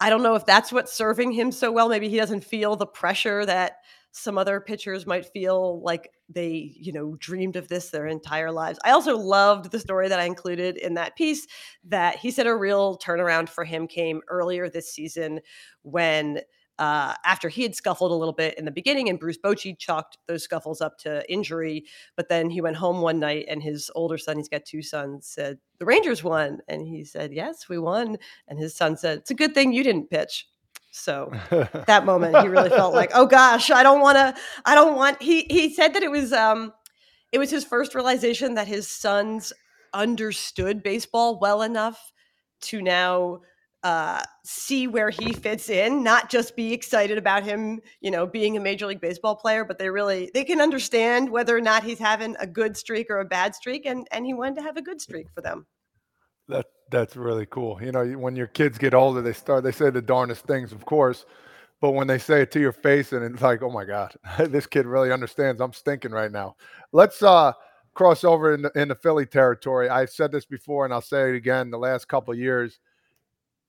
I 0.00 0.10
don't 0.10 0.22
know 0.22 0.34
if 0.34 0.44
that's 0.44 0.70
what's 0.70 0.92
serving 0.92 1.32
him 1.32 1.50
so 1.50 1.72
well. 1.72 1.88
Maybe 1.88 2.10
he 2.10 2.18
doesn't 2.18 2.44
feel 2.44 2.76
the 2.76 2.86
pressure 2.86 3.46
that 3.46 3.78
some 4.12 4.38
other 4.38 4.60
pitchers 4.60 5.06
might 5.06 5.26
feel 5.26 5.80
like 5.82 6.10
they, 6.28 6.72
you 6.76 6.92
know, 6.92 7.16
dreamed 7.18 7.56
of 7.56 7.68
this 7.68 7.90
their 7.90 8.06
entire 8.06 8.50
lives. 8.50 8.78
I 8.84 8.90
also 8.90 9.16
loved 9.16 9.70
the 9.70 9.78
story 9.78 10.08
that 10.08 10.20
I 10.20 10.24
included 10.24 10.76
in 10.76 10.94
that 10.94 11.16
piece 11.16 11.46
that 11.84 12.16
he 12.16 12.30
said 12.30 12.46
a 12.46 12.54
real 12.54 12.98
turnaround 12.98 13.48
for 13.48 13.64
him 13.64 13.86
came 13.86 14.20
earlier 14.28 14.68
this 14.68 14.92
season 14.92 15.40
when 15.82 16.40
uh, 16.80 17.14
after 17.26 17.50
he 17.50 17.62
had 17.62 17.74
scuffled 17.74 18.10
a 18.10 18.14
little 18.14 18.32
bit 18.32 18.58
in 18.58 18.64
the 18.64 18.70
beginning, 18.70 19.10
and 19.10 19.20
Bruce 19.20 19.36
Bochy 19.36 19.78
chalked 19.78 20.16
those 20.26 20.42
scuffles 20.42 20.80
up 20.80 20.96
to 21.00 21.30
injury. 21.30 21.84
But 22.16 22.30
then 22.30 22.48
he 22.48 22.62
went 22.62 22.76
home 22.76 23.02
one 23.02 23.20
night, 23.20 23.44
and 23.48 23.62
his 23.62 23.90
older 23.94 24.16
son, 24.16 24.38
he's 24.38 24.48
got 24.48 24.64
two 24.64 24.80
sons, 24.80 25.26
said, 25.26 25.58
The 25.78 25.84
Rangers 25.84 26.24
won. 26.24 26.60
And 26.68 26.88
he 26.88 27.04
said, 27.04 27.34
Yes, 27.34 27.68
we 27.68 27.78
won. 27.78 28.16
And 28.48 28.58
his 28.58 28.74
son 28.74 28.96
said, 28.96 29.18
It's 29.18 29.30
a 29.30 29.34
good 29.34 29.52
thing 29.52 29.74
you 29.74 29.84
didn't 29.84 30.08
pitch. 30.08 30.48
So 30.90 31.32
that 31.86 32.04
moment, 32.04 32.36
he 32.38 32.48
really 32.48 32.70
felt 32.70 32.94
like, 32.94 33.10
oh 33.14 33.26
gosh, 33.26 33.70
I 33.70 33.82
don't 33.82 34.00
want 34.00 34.16
to. 34.16 34.34
I 34.64 34.74
don't 34.74 34.96
want. 34.96 35.22
He 35.22 35.46
he 35.48 35.72
said 35.72 35.94
that 35.94 36.02
it 36.02 36.10
was 36.10 36.32
um, 36.32 36.72
it 37.32 37.38
was 37.38 37.50
his 37.50 37.64
first 37.64 37.94
realization 37.94 38.54
that 38.54 38.66
his 38.66 38.88
sons 38.88 39.52
understood 39.92 40.82
baseball 40.82 41.38
well 41.38 41.62
enough 41.62 42.12
to 42.62 42.82
now 42.82 43.40
uh, 43.82 44.22
see 44.44 44.86
where 44.86 45.10
he 45.10 45.32
fits 45.32 45.70
in, 45.70 46.02
not 46.02 46.28
just 46.28 46.54
be 46.54 46.72
excited 46.72 47.16
about 47.16 47.44
him, 47.44 47.80
you 48.00 48.10
know, 48.10 48.26
being 48.26 48.56
a 48.56 48.60
major 48.60 48.86
league 48.86 49.00
baseball 49.00 49.34
player, 49.34 49.64
but 49.64 49.78
they 49.78 49.88
really 49.88 50.30
they 50.34 50.44
can 50.44 50.60
understand 50.60 51.30
whether 51.30 51.56
or 51.56 51.60
not 51.60 51.84
he's 51.84 51.98
having 51.98 52.36
a 52.40 52.46
good 52.46 52.76
streak 52.76 53.08
or 53.10 53.20
a 53.20 53.24
bad 53.24 53.54
streak, 53.54 53.86
and 53.86 54.06
and 54.10 54.26
he 54.26 54.34
wanted 54.34 54.56
to 54.56 54.62
have 54.62 54.76
a 54.76 54.82
good 54.82 55.00
streak 55.00 55.30
for 55.30 55.40
them. 55.40 55.66
That 56.48 56.66
that's 56.90 57.16
really 57.16 57.46
cool. 57.46 57.82
You 57.82 57.92
know, 57.92 58.04
when 58.12 58.36
your 58.36 58.46
kids 58.46 58.78
get 58.78 58.94
older, 58.94 59.22
they 59.22 59.32
start 59.32 59.64
they 59.64 59.72
say 59.72 59.90
the 59.90 60.02
darndest 60.02 60.46
things, 60.46 60.72
of 60.72 60.84
course, 60.84 61.24
but 61.80 61.92
when 61.92 62.06
they 62.06 62.18
say 62.18 62.42
it 62.42 62.50
to 62.52 62.60
your 62.60 62.72
face, 62.72 63.12
and 63.12 63.24
it's 63.24 63.42
like, 63.42 63.62
oh 63.62 63.70
my 63.70 63.84
god, 63.84 64.14
this 64.38 64.66
kid 64.66 64.86
really 64.86 65.12
understands. 65.12 65.60
I'm 65.60 65.72
stinking 65.72 66.12
right 66.12 66.32
now. 66.32 66.56
Let's 66.92 67.22
uh 67.22 67.52
cross 67.94 68.24
over 68.24 68.54
in 68.54 68.62
the, 68.62 68.72
in 68.76 68.88
the 68.88 68.94
Philly 68.94 69.26
territory. 69.26 69.88
I've 69.88 70.10
said 70.10 70.32
this 70.32 70.46
before, 70.46 70.84
and 70.84 70.94
I'll 70.94 71.00
say 71.00 71.30
it 71.30 71.36
again. 71.36 71.70
The 71.70 71.78
last 71.78 72.08
couple 72.08 72.34
years, 72.34 72.78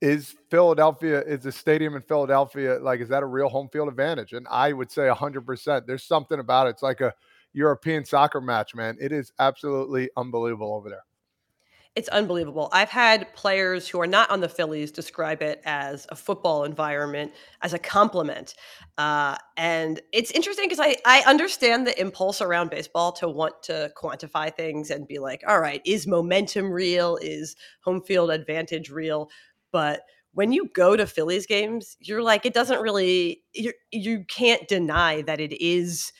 is 0.01 0.35
Philadelphia 0.49 1.21
is 1.21 1.43
the 1.43 1.51
stadium 1.51 1.95
in 1.95 2.01
Philadelphia 2.01 2.79
like 2.79 2.99
is 2.99 3.09
that 3.09 3.23
a 3.23 3.25
real 3.25 3.49
home 3.49 3.69
field 3.69 3.87
advantage? 3.87 4.33
And 4.33 4.47
I 4.49 4.73
would 4.73 4.91
say 4.91 5.03
100%. 5.03 5.85
There's 5.85 6.03
something 6.03 6.39
about 6.39 6.67
it. 6.67 6.71
It's 6.71 6.83
like 6.83 7.01
a 7.01 7.13
European 7.53 8.03
soccer 8.03 8.41
match, 8.41 8.73
man. 8.73 8.97
It 8.99 9.11
is 9.11 9.31
absolutely 9.39 10.09
unbelievable 10.17 10.73
over 10.73 10.89
there. 10.89 11.03
It's 11.93 12.07
unbelievable. 12.07 12.69
I've 12.71 12.89
had 12.89 13.33
players 13.35 13.85
who 13.89 13.99
are 13.99 14.07
not 14.07 14.29
on 14.31 14.39
the 14.39 14.47
Phillies 14.47 14.93
describe 14.93 15.41
it 15.41 15.61
as 15.65 16.07
a 16.07 16.15
football 16.15 16.63
environment, 16.63 17.33
as 17.61 17.73
a 17.73 17.79
compliment. 17.79 18.55
Uh, 18.97 19.35
and 19.57 19.99
it's 20.13 20.31
interesting 20.31 20.69
because 20.69 20.79
I, 20.79 20.95
I 21.05 21.21
understand 21.27 21.85
the 21.85 21.99
impulse 21.99 22.41
around 22.41 22.69
baseball 22.69 23.11
to 23.13 23.27
want 23.27 23.61
to 23.63 23.91
quantify 24.01 24.55
things 24.55 24.89
and 24.89 25.05
be 25.05 25.19
like, 25.19 25.43
all 25.45 25.59
right, 25.59 25.81
is 25.85 26.07
momentum 26.07 26.71
real? 26.71 27.17
Is 27.21 27.57
home 27.83 28.01
field 28.01 28.31
advantage 28.31 28.89
real? 28.89 29.29
But 29.73 30.03
when 30.33 30.53
you 30.53 30.69
go 30.73 30.95
to 30.95 31.05
Phillies 31.05 31.45
games, 31.45 31.97
you're 31.99 32.23
like, 32.23 32.45
it 32.45 32.53
doesn't 32.53 32.81
really, 32.81 33.43
you 33.53 33.73
you 33.91 34.23
can't 34.29 34.65
deny 34.69 35.23
that 35.23 35.41
it 35.41 35.61
is 35.61 36.13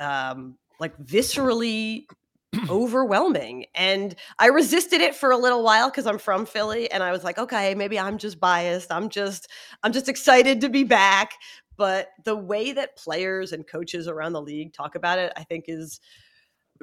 um, 0.00 0.56
like 0.78 0.96
viscerally 0.98 2.06
overwhelming. 2.68 3.66
And 3.74 4.14
I 4.38 4.46
resisted 4.46 5.00
it 5.00 5.14
for 5.14 5.30
a 5.30 5.36
little 5.36 5.62
while 5.62 5.88
because 5.90 6.06
I'm 6.06 6.18
from 6.18 6.46
Philly 6.46 6.90
and 6.90 7.02
I 7.02 7.12
was 7.12 7.24
like, 7.24 7.38
okay, 7.38 7.74
maybe 7.74 7.98
I'm 7.98 8.18
just 8.18 8.40
biased. 8.40 8.90
I'm 8.90 9.08
just 9.08 9.48
I'm 9.82 9.92
just 9.92 10.08
excited 10.08 10.60
to 10.62 10.68
be 10.68 10.84
back. 10.84 11.34
But 11.76 12.08
the 12.24 12.36
way 12.36 12.72
that 12.72 12.96
players 12.96 13.52
and 13.52 13.66
coaches 13.66 14.06
around 14.06 14.32
the 14.32 14.42
league 14.42 14.72
talk 14.72 14.96
about 14.96 15.18
it, 15.18 15.32
I 15.36 15.44
think 15.44 15.64
is 15.68 16.00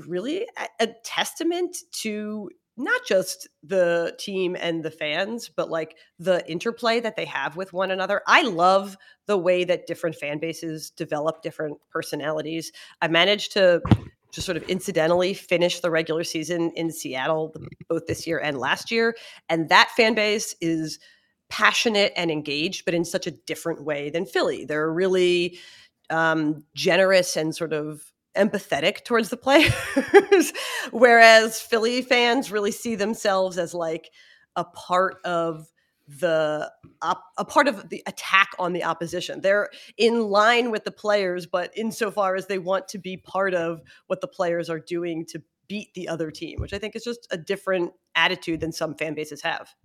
really 0.08 0.47
a, 0.58 0.67
a 0.80 0.88
testament 1.03 1.77
to 1.91 2.49
not 2.77 3.01
just 3.06 3.47
the 3.63 4.15
team 4.19 4.56
and 4.60 4.84
the 4.84 4.91
fans, 4.91 5.49
but 5.49 5.69
like 5.69 5.97
the 6.19 6.47
interplay 6.49 6.99
that 6.99 7.15
they 7.15 7.25
have 7.25 7.56
with 7.56 7.73
one 7.73 7.89
another. 7.89 8.21
I 8.27 8.43
love 8.43 8.95
the 9.25 9.38
way 9.38 9.63
that 9.63 9.88
different 9.88 10.15
fan 10.15 10.38
bases 10.38 10.91
develop 10.91 11.41
different 11.41 11.77
personalities. 11.89 12.71
I 13.01 13.08
managed 13.08 13.51
to 13.53 13.82
just 14.38 14.45
sort 14.45 14.56
of 14.56 14.69
incidentally 14.69 15.34
finish 15.34 15.80
the 15.80 15.89
regular 15.89 16.23
season 16.23 16.71
in 16.76 16.91
Seattle 16.91 17.56
both 17.89 18.06
this 18.06 18.28
year 18.28 18.38
and 18.38 18.60
last 18.60 18.91
year. 18.91 19.15
And 19.50 19.67
that 19.69 19.89
fan 19.97 20.13
base 20.13 20.54
is 20.62 21.00
passionate 21.50 22.13
and 22.15 22.30
engaged, 22.30 22.86
but 22.86 22.93
in 22.93 23.04
such 23.04 23.26
a 23.26 23.32
different 23.32 23.84
way 23.84 24.12
than 24.12 24.28
Philly. 24.28 24.63
They're 24.63 24.93
really 24.93 25.58
um, 26.12 26.63
generous 26.76 27.36
and 27.36 27.56
sort 27.56 27.73
of 27.73 28.04
empathetic 28.38 29.04
towards 29.06 29.30
the 29.30 29.38
players, 29.38 30.54
whereas 30.91 31.60
Philly 31.60 32.04
fans 32.04 32.52
really 32.52 32.71
see 32.71 32.93
themselves 32.93 33.58
as 33.58 33.73
like 33.73 34.12
a 34.56 34.65
part 34.65 35.15
of 35.26 35.65
the 36.08 36.72
op- 37.02 37.24
a 37.38 37.46
part 37.46 37.67
of 37.67 37.89
the 37.89 38.02
attack 38.08 38.52
on 38.60 38.74
the 38.74 38.84
opposition. 38.84 39.41
They're 39.41 39.70
in 39.98 40.22
line 40.22 40.72
with 40.72 40.86
the 40.86 40.91
players, 40.91 41.46
but 41.46 41.72
insofar 41.76 42.36
as 42.36 42.48
they 42.48 42.60
want 42.60 42.88
to 42.89 42.98
be 42.98 43.17
part 43.17 43.54
of 43.54 43.82
what 44.08 44.22
the 44.22 44.28
players 44.28 44.70
are 44.70 44.80
doing 44.80 45.26
to 45.28 45.41
beat 45.67 45.93
the 45.93 46.08
other 46.08 46.32
team, 46.32 46.60
which 46.60 46.74
I 46.74 46.80
think 46.80 46.96
is 46.96 47.04
just 47.04 47.28
a 47.32 47.38
different 47.38 47.91
attitude 48.15 48.62
than 48.62 48.72
some 48.72 48.96
fan 48.96 49.13
bases 49.13 49.41
have. 49.41 49.76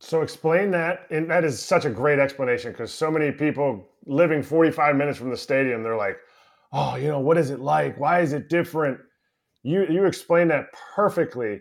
So 0.00 0.22
explain 0.22 0.72
that, 0.72 1.06
and 1.10 1.30
that 1.30 1.44
is 1.44 1.62
such 1.62 1.84
a 1.84 1.90
great 1.90 2.18
explanation 2.18 2.72
because 2.72 2.92
so 2.92 3.08
many 3.08 3.30
people 3.30 3.88
living 4.04 4.42
45 4.42 4.96
minutes 4.96 5.16
from 5.16 5.30
the 5.30 5.36
stadium, 5.36 5.84
they're 5.84 5.96
like, 5.96 6.18
"Oh, 6.72 6.96
you 6.96 7.06
know, 7.06 7.20
what 7.20 7.38
is 7.38 7.50
it 7.50 7.60
like? 7.60 7.98
Why 8.00 8.20
is 8.20 8.32
it 8.32 8.48
different?" 8.48 8.98
You 9.62 9.86
you 9.86 10.04
explain 10.06 10.48
that 10.48 10.66
perfectly, 10.96 11.60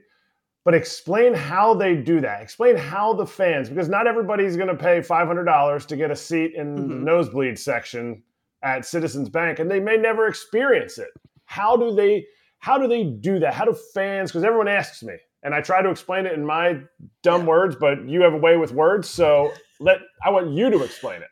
but 0.63 0.73
explain 0.73 1.33
how 1.33 1.73
they 1.73 1.95
do 1.95 2.21
that. 2.21 2.41
Explain 2.41 2.75
how 2.75 3.13
the 3.13 3.25
fans, 3.25 3.69
because 3.69 3.89
not 3.89 4.07
everybody's 4.07 4.55
going 4.55 4.67
to 4.67 4.75
pay 4.75 4.99
$500 4.99 5.85
to 5.87 5.95
get 5.95 6.11
a 6.11 6.15
seat 6.15 6.53
in 6.55 6.75
mm-hmm. 6.75 6.89
the 6.89 6.95
nosebleed 6.95 7.57
section 7.57 8.23
at 8.63 8.85
Citizens 8.85 9.29
Bank, 9.29 9.59
and 9.59 9.69
they 9.69 9.79
may 9.79 9.97
never 9.97 10.27
experience 10.27 10.97
it. 10.97 11.09
How 11.45 11.75
do 11.75 11.93
they? 11.93 12.25
How 12.59 12.77
do 12.77 12.87
they 12.87 13.03
do 13.03 13.39
that? 13.39 13.55
How 13.55 13.65
do 13.65 13.75
fans? 13.93 14.29
Because 14.29 14.43
everyone 14.43 14.67
asks 14.67 15.01
me, 15.01 15.15
and 15.41 15.55
I 15.55 15.61
try 15.61 15.81
to 15.81 15.89
explain 15.89 16.27
it 16.27 16.33
in 16.33 16.45
my 16.45 16.79
dumb 17.23 17.41
yeah. 17.41 17.47
words, 17.47 17.75
but 17.75 18.07
you 18.07 18.21
have 18.21 18.33
a 18.33 18.37
way 18.37 18.57
with 18.57 18.71
words, 18.71 19.09
so 19.09 19.51
let 19.79 19.97
I 20.23 20.29
want 20.29 20.51
you 20.51 20.69
to 20.69 20.83
explain 20.83 21.23
it. 21.23 21.29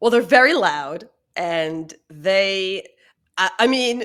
Well, 0.00 0.10
they're 0.10 0.22
very 0.22 0.54
loud, 0.54 1.08
and 1.36 1.92
they, 2.08 2.88
I, 3.36 3.50
I 3.58 3.66
mean, 3.66 4.04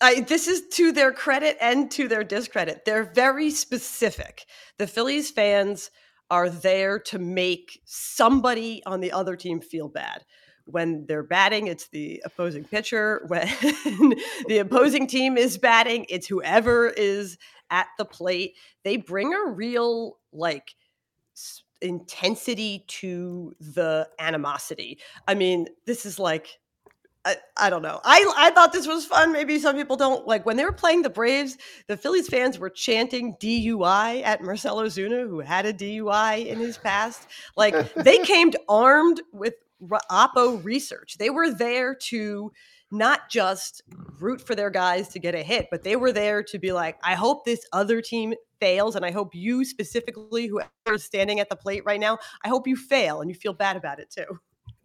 I, 0.00 0.20
this 0.20 0.48
is 0.48 0.68
to 0.74 0.92
their 0.92 1.12
credit 1.12 1.56
and 1.60 1.90
to 1.92 2.08
their 2.08 2.24
discredit. 2.24 2.84
They're 2.84 3.12
very 3.14 3.50
specific. 3.50 4.44
The 4.78 4.86
Phillies 4.86 5.30
fans 5.30 5.90
are 6.30 6.50
there 6.50 6.98
to 6.98 7.18
make 7.18 7.80
somebody 7.84 8.82
on 8.86 9.00
the 9.00 9.12
other 9.12 9.36
team 9.36 9.60
feel 9.60 9.88
bad 9.88 10.24
when 10.66 11.04
they're 11.06 11.22
batting, 11.22 11.66
it's 11.66 11.88
the 11.88 12.22
opposing 12.24 12.64
pitcher. 12.64 13.24
When 13.28 14.14
the 14.46 14.58
opposing 14.58 15.06
team 15.06 15.36
is 15.36 15.58
batting, 15.58 16.06
it's 16.08 16.26
whoever 16.26 16.88
is 16.88 17.38
at 17.70 17.88
the 17.98 18.04
plate. 18.04 18.56
They 18.82 18.96
bring 18.96 19.34
a 19.34 19.50
real 19.50 20.18
like 20.32 20.74
intensity 21.80 22.84
to 22.86 23.52
the 23.60 24.08
animosity. 24.18 24.98
I 25.28 25.34
mean, 25.34 25.66
this 25.86 26.06
is 26.06 26.18
like 26.18 26.58
I, 27.24 27.36
I 27.56 27.70
don't 27.70 27.82
know. 27.82 28.00
I 28.04 28.32
I 28.36 28.50
thought 28.50 28.72
this 28.72 28.86
was 28.86 29.06
fun. 29.06 29.32
Maybe 29.32 29.58
some 29.58 29.76
people 29.76 29.96
don't 29.96 30.26
like 30.26 30.44
when 30.44 30.56
they 30.56 30.64
were 30.64 30.72
playing 30.72 31.02
the 31.02 31.10
Braves. 31.10 31.56
The 31.86 31.96
Phillies 31.96 32.28
fans 32.28 32.58
were 32.58 32.70
chanting 32.70 33.34
DUI 33.40 34.22
at 34.22 34.42
Marcell 34.42 34.76
Ozuna, 34.76 35.26
who 35.26 35.40
had 35.40 35.64
a 35.64 35.72
DUI 35.72 36.46
in 36.46 36.58
his 36.58 36.76
past. 36.76 37.26
Like 37.56 37.94
they 37.94 38.18
came 38.18 38.52
armed 38.68 39.22
with 39.32 39.54
Oppo 39.82 40.62
research. 40.62 41.16
They 41.18 41.30
were 41.30 41.50
there 41.50 41.94
to 41.94 42.52
not 42.90 43.28
just 43.28 43.82
root 44.20 44.40
for 44.40 44.54
their 44.54 44.70
guys 44.70 45.08
to 45.08 45.18
get 45.18 45.34
a 45.34 45.42
hit, 45.42 45.68
but 45.70 45.82
they 45.82 45.96
were 45.96 46.12
there 46.12 46.42
to 46.44 46.58
be 46.58 46.72
like, 46.72 46.96
I 47.02 47.14
hope 47.14 47.44
this 47.44 47.66
other 47.72 48.00
team 48.00 48.34
fails. 48.60 48.96
And 48.96 49.04
I 49.04 49.10
hope 49.10 49.34
you 49.34 49.64
specifically, 49.64 50.46
whoever 50.46 50.68
is 50.92 51.04
standing 51.04 51.40
at 51.40 51.48
the 51.48 51.56
plate 51.56 51.84
right 51.84 52.00
now, 52.00 52.18
I 52.44 52.48
hope 52.48 52.66
you 52.66 52.76
fail 52.76 53.20
and 53.20 53.28
you 53.28 53.34
feel 53.34 53.52
bad 53.52 53.76
about 53.76 53.98
it 53.98 54.10
too. 54.10 54.38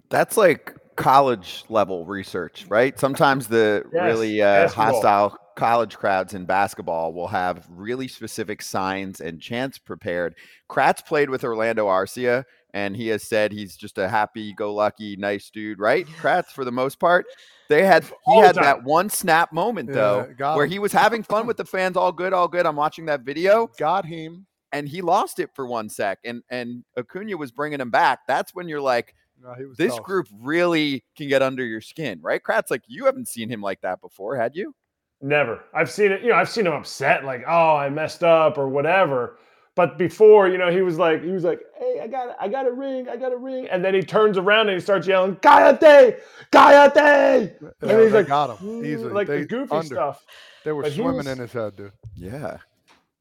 That's 0.10 0.38
like 0.38 0.76
college 1.00 1.64
level 1.70 2.06
research, 2.06 2.66
right? 2.70 3.00
Sometimes 3.00 3.48
the 3.48 3.84
yes, 3.94 4.04
really 4.04 4.42
uh, 4.42 4.70
hostile 4.70 5.38
college 5.56 5.98
crowds 5.98 6.34
in 6.34 6.46
basketball 6.46 7.14
will 7.14 7.28
have 7.28 7.68
really 7.70 8.08
specific 8.08 8.62
signs 8.62 9.20
and 9.22 9.42
chants 9.42 9.78
prepared. 9.78 10.36
Kratz 10.70 11.06
played 11.06 11.30
with 11.30 11.44
Orlando 11.44 11.88
Arcia 11.88 12.44
and 12.74 12.96
he 12.96 13.08
has 13.08 13.24
said 13.24 13.52
he's 13.52 13.76
just 13.76 13.98
a 13.98 14.08
happy-go-lucky, 14.08 15.16
nice 15.18 15.50
dude, 15.50 15.80
right? 15.80 16.06
Kratz, 16.08 16.48
for 16.48 16.64
the 16.64 16.72
most 16.72 17.00
part. 17.00 17.26
They 17.68 17.86
had 17.86 18.04
he 18.26 18.40
had 18.40 18.56
that 18.56 18.84
one 18.84 19.10
snap 19.10 19.54
moment 19.54 19.92
though, 19.92 20.28
yeah, 20.40 20.56
where 20.56 20.66
him. 20.66 20.72
he 20.72 20.80
was 20.80 20.92
having 20.92 21.24
fun 21.24 21.46
with 21.46 21.58
the 21.58 21.66
fans, 21.66 21.96
all 21.96 22.12
good, 22.12 22.34
all 22.34 22.48
good. 22.48 22.66
I'm 22.66 22.76
watching 22.76 23.06
that 23.06 23.22
video. 23.22 23.68
Got 23.78 24.06
him, 24.06 24.48
and 24.72 24.90
he 24.90 25.02
lost 25.02 25.40
it 25.40 25.52
for 25.54 25.68
one 25.68 25.88
sec, 25.88 26.18
and 26.24 26.42
and 26.50 26.84
Acuna 26.98 27.38
was 27.38 27.52
bringing 27.52 27.80
him 27.80 27.92
back. 27.92 28.22
That's 28.28 28.56
when 28.56 28.68
you're 28.68 28.82
like, 28.82 29.14
no, 29.42 29.56
this 29.78 29.96
tough. 29.96 30.04
group 30.04 30.28
really 30.42 31.04
can 31.16 31.28
get 31.28 31.42
under 31.42 31.66
your 31.66 31.82
skin, 31.82 32.20
right? 32.22 32.42
Kratz, 32.42 32.70
like 32.70 32.84
you 32.88 33.06
haven't 33.06 33.28
seen 33.28 33.50
him 33.50 33.62
like 33.62 33.82
that 33.82 34.02
before, 34.02 34.36
had 34.36 34.56
you? 34.56 34.74
Never. 35.22 35.64
I've 35.74 35.92
seen 35.92 36.12
it. 36.12 36.22
You 36.22 36.30
know, 36.30 36.36
I've 36.36 36.50
seen 36.50 36.66
him 36.66 36.74
upset, 36.74 37.26
like, 37.26 37.44
oh, 37.48 37.76
I 37.76 37.90
messed 37.90 38.24
up 38.24 38.58
or 38.58 38.70
whatever. 38.70 39.38
But 39.76 39.98
before, 39.98 40.50
you 40.50 40.58
know, 40.58 40.72
he 40.72 40.82
was 40.82 40.98
like, 40.98 41.24
he 41.24 41.32
was 41.32 41.44
like, 41.44 41.62
hey, 41.78 42.02
I 42.04 42.08
got, 42.08 42.36
I 42.40 42.50
got 42.50 42.68
a 42.68 42.72
ring, 42.72 43.08
I 43.08 43.16
got 43.16 43.32
a 43.32 43.38
ring, 43.38 43.68
and 43.70 43.84
then 43.84 43.94
he 43.94 44.02
turns 44.02 44.38
around 44.38 44.68
and 44.68 44.76
he 44.76 44.82
starts 44.82 45.08
yelling, 45.08 45.38
Kayate, 45.38 46.20
Kayate, 46.52 47.54
yeah, 47.62 47.70
and 47.82 48.02
he's 48.02 48.12
like, 48.12 48.28
got 48.28 48.60
him 48.60 48.84
easily, 48.84 49.14
like 49.14 49.28
they, 49.28 49.42
the 49.42 49.46
goofy 49.46 49.72
under. 49.72 49.96
stuff. 49.96 50.26
They 50.66 50.74
were 50.74 50.84
but 50.84 50.92
swimming 50.92 51.16
was, 51.18 51.28
in 51.28 51.38
his 51.38 51.54
head, 51.54 51.78
dude. 51.78 51.94
Yeah, 52.18 52.58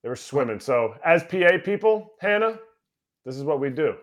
they 0.03 0.09
were 0.09 0.17
swimming. 0.17 0.59
So, 0.59 0.97
as 1.05 1.23
PA 1.23 1.59
people, 1.65 2.15
Hannah, 2.21 2.59
this 3.25 3.37
is 3.37 3.45
what 3.45 3.61
we 3.61 3.71
do. 3.71 3.95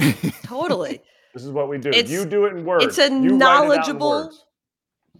totally. 0.42 1.02
This 1.36 1.44
is 1.44 1.52
what 1.52 1.68
we 1.68 1.76
do. 1.76 1.90
It's, 1.92 2.10
you 2.10 2.24
do 2.24 2.46
it 2.46 2.56
in 2.56 2.64
words. 2.64 2.82
It's 2.82 2.96
a 2.96 3.10
you 3.10 3.36
knowledgeable 3.36 4.32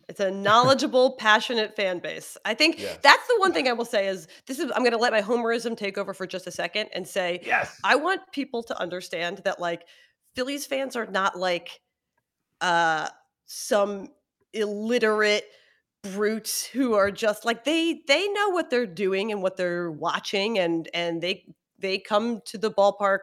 it's 0.09 0.21
a 0.21 0.31
knowledgeable, 0.31 1.17
passionate 1.19 1.77
fan 1.77 1.99
base. 1.99 2.39
I 2.47 2.55
think 2.55 2.81
yes. 2.81 2.99
that's 3.03 3.27
the 3.27 3.35
one 3.37 3.53
thing 3.53 3.69
I 3.69 3.75
will 3.75 3.85
say 3.85 4.09
is 4.09 4.27
this 4.47 4.59
is 4.59 4.71
I'm 4.75 4.83
going 4.83 4.93
to 4.93 4.99
let 4.99 5.13
my 5.13 5.21
homerism 5.21 5.77
take 5.77 5.99
over 5.99 6.15
for 6.15 6.27
just 6.27 6.47
a 6.47 6.51
second 6.51 6.89
and 6.95 7.07
say 7.07 7.43
yes. 7.45 7.79
I 7.85 7.97
want 7.97 8.23
people 8.33 8.63
to 8.63 8.81
understand 8.81 9.43
that 9.45 9.61
like 9.61 9.83
Phillies 10.35 10.65
fans 10.65 10.97
are 10.97 11.07
not 11.07 11.39
like 11.39 11.83
uh 12.63 13.09
some 13.45 14.09
illiterate 14.55 15.45
brutes 16.03 16.65
who 16.65 16.95
are 16.95 17.11
just 17.11 17.45
like 17.45 17.65
they 17.65 18.01
they 18.09 18.27
know 18.29 18.49
what 18.49 18.71
they're 18.71 18.87
doing 18.87 19.33
and 19.33 19.43
what 19.43 19.59
they're 19.59 19.91
watching 19.91 20.59
and 20.59 20.89
and 20.95 21.21
they 21.21 21.45
they 21.79 21.99
come 21.99 22.41
to 22.47 22.57
the 22.57 22.71
ballpark 22.71 23.21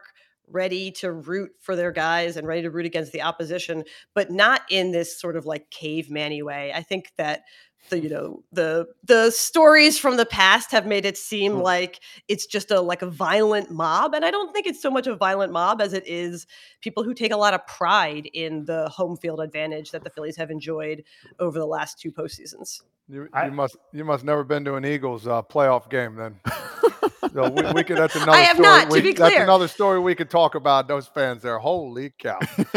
ready 0.48 0.90
to 0.92 1.12
root 1.12 1.52
for 1.60 1.76
their 1.76 1.92
guys 1.92 2.36
and 2.36 2.46
ready 2.46 2.62
to 2.62 2.70
root 2.70 2.86
against 2.86 3.12
the 3.12 3.22
opposition, 3.22 3.84
but 4.14 4.30
not 4.30 4.62
in 4.70 4.92
this 4.92 5.18
sort 5.18 5.36
of 5.36 5.46
like 5.46 5.70
caveman 5.70 6.44
way. 6.44 6.72
I 6.72 6.82
think 6.82 7.12
that 7.16 7.42
the 7.90 8.00
you 8.00 8.08
know 8.08 8.42
the 8.52 8.86
the 9.02 9.30
stories 9.30 9.98
from 9.98 10.16
the 10.16 10.26
past 10.26 10.70
have 10.70 10.86
made 10.86 11.04
it 11.04 11.18
seem 11.18 11.52
mm. 11.52 11.62
like 11.62 12.00
it's 12.28 12.46
just 12.46 12.70
a 12.70 12.80
like 12.80 13.02
a 13.02 13.10
violent 13.10 13.70
mob 13.70 14.14
and 14.14 14.24
i 14.24 14.30
don't 14.30 14.52
think 14.52 14.66
it's 14.66 14.80
so 14.80 14.90
much 14.90 15.06
a 15.06 15.14
violent 15.14 15.52
mob 15.52 15.80
as 15.80 15.92
it 15.92 16.06
is 16.06 16.46
people 16.80 17.04
who 17.04 17.14
take 17.14 17.32
a 17.32 17.36
lot 17.36 17.54
of 17.54 17.66
pride 17.66 18.28
in 18.32 18.64
the 18.64 18.88
home 18.88 19.16
field 19.16 19.40
advantage 19.40 19.90
that 19.90 20.02
the 20.02 20.10
phillies 20.10 20.36
have 20.36 20.50
enjoyed 20.50 21.04
over 21.38 21.58
the 21.58 21.66
last 21.66 22.00
two 22.00 22.10
postseasons 22.10 22.82
you, 23.08 23.22
you 23.22 23.28
I, 23.32 23.50
must 23.50 23.76
you 23.92 24.04
must 24.04 24.24
never 24.24 24.44
been 24.44 24.64
to 24.64 24.76
an 24.76 24.84
eagles 24.84 25.26
uh, 25.26 25.42
playoff 25.42 25.90
game 25.90 26.16
then 26.16 26.40
So 27.32 27.50
we, 27.50 27.72
we 27.72 27.84
could. 27.84 27.96
That's 27.96 28.16
another. 28.16 28.32
I 28.32 28.40
have 28.40 28.56
story. 28.56 28.68
not. 28.68 28.90
We, 28.90 28.98
to 28.98 29.02
be 29.02 29.14
clear, 29.14 29.30
that's 29.30 29.42
another 29.42 29.68
story 29.68 30.00
we 30.00 30.14
could 30.14 30.30
talk 30.30 30.54
about. 30.54 30.88
Those 30.88 31.06
fans 31.06 31.42
there. 31.42 31.58
Holy 31.58 32.12
cow! 32.18 32.38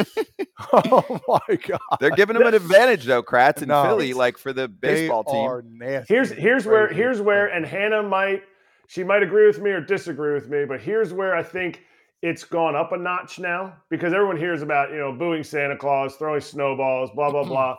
oh 0.74 1.20
my 1.28 1.56
god! 1.56 1.80
They're 2.00 2.12
giving 2.12 2.38
them 2.38 2.48
an 2.48 2.54
advantage 2.54 3.06
though, 3.06 3.24
Kratz 3.24 3.58
and 3.58 3.68
no, 3.68 3.84
Philly, 3.84 4.14
like 4.14 4.38
for 4.38 4.54
the 4.54 4.68
baseball 4.68 5.24
team. 5.24 5.78
Nasty, 5.78 6.14
Here's 6.14 6.32
here's 6.32 6.66
where 6.66 6.88
here's 6.88 7.22
where, 7.22 7.48
and 7.48 7.66
Hannah 7.66 8.04
might 8.04 8.44
she 8.88 9.04
might 9.04 9.22
agree 9.22 9.48
with 9.48 9.60
me 9.60 9.72
or 9.72 9.82
disagree 9.82 10.34
with 10.34 10.50
me, 10.50 10.66
but 10.66 10.80
here's 10.80 11.14
where 11.14 11.36
I 11.36 11.44
think 11.44 11.84
it's 12.22 12.44
gone 12.44 12.76
up 12.76 12.94
a 12.94 12.98
notch 12.98 13.38
now 13.38 13.76
because 13.90 14.14
everyone 14.14 14.38
hears 14.38 14.62
about 14.62 14.92
you 14.92 14.98
know 14.98 15.12
booing 15.12 15.44
Santa 15.44 15.78
Claus, 15.78 16.16
throwing 16.16 16.42
snowballs, 16.42 17.12
blah 17.14 17.30
blah 17.30 17.42
mm-hmm. 17.42 17.50
blah. 17.50 17.78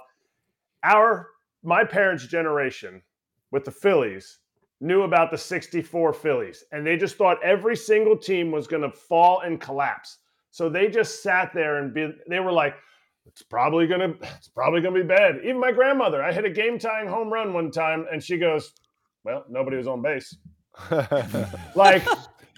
Our 0.85 1.28
my 1.62 1.85
parents' 1.85 2.26
generation 2.26 3.02
with 3.50 3.64
the 3.64 3.70
Phillies 3.70 4.38
knew 4.81 5.03
about 5.03 5.31
the 5.31 5.38
64 5.38 6.12
Phillies, 6.12 6.64
and 6.73 6.87
they 6.87 6.97
just 6.97 7.17
thought 7.17 7.43
every 7.43 7.77
single 7.77 8.17
team 8.17 8.51
was 8.51 8.67
going 8.67 8.83
to 8.83 8.91
fall 8.91 9.41
and 9.41 9.61
collapse. 9.61 10.19
So 10.51 10.69
they 10.69 10.88
just 10.88 11.23
sat 11.23 11.53
there 11.53 11.79
and 11.79 11.93
be, 11.93 12.12
they 12.29 12.41
were 12.41 12.53
like, 12.53 12.75
it's 13.29 13.43
probably 13.43 13.87
gonna 13.87 14.14
it's 14.23 14.49
probably 14.49 14.81
gonna 14.81 15.01
be 15.01 15.07
bad. 15.07 15.37
Even 15.45 15.61
my 15.61 15.71
grandmother, 15.71 16.23
I 16.23 16.33
hit 16.33 16.45
a 16.45 16.51
game 16.51 16.79
tying 16.79 17.07
home 17.07 17.31
run 17.31 17.53
one 17.53 17.71
time, 17.71 18.07
and 18.11 18.23
she 18.23 18.38
goes, 18.38 18.73
Well, 19.23 19.45
nobody 19.49 19.77
was 19.77 19.87
on 19.87 20.01
base. 20.01 20.35
like 21.75 22.05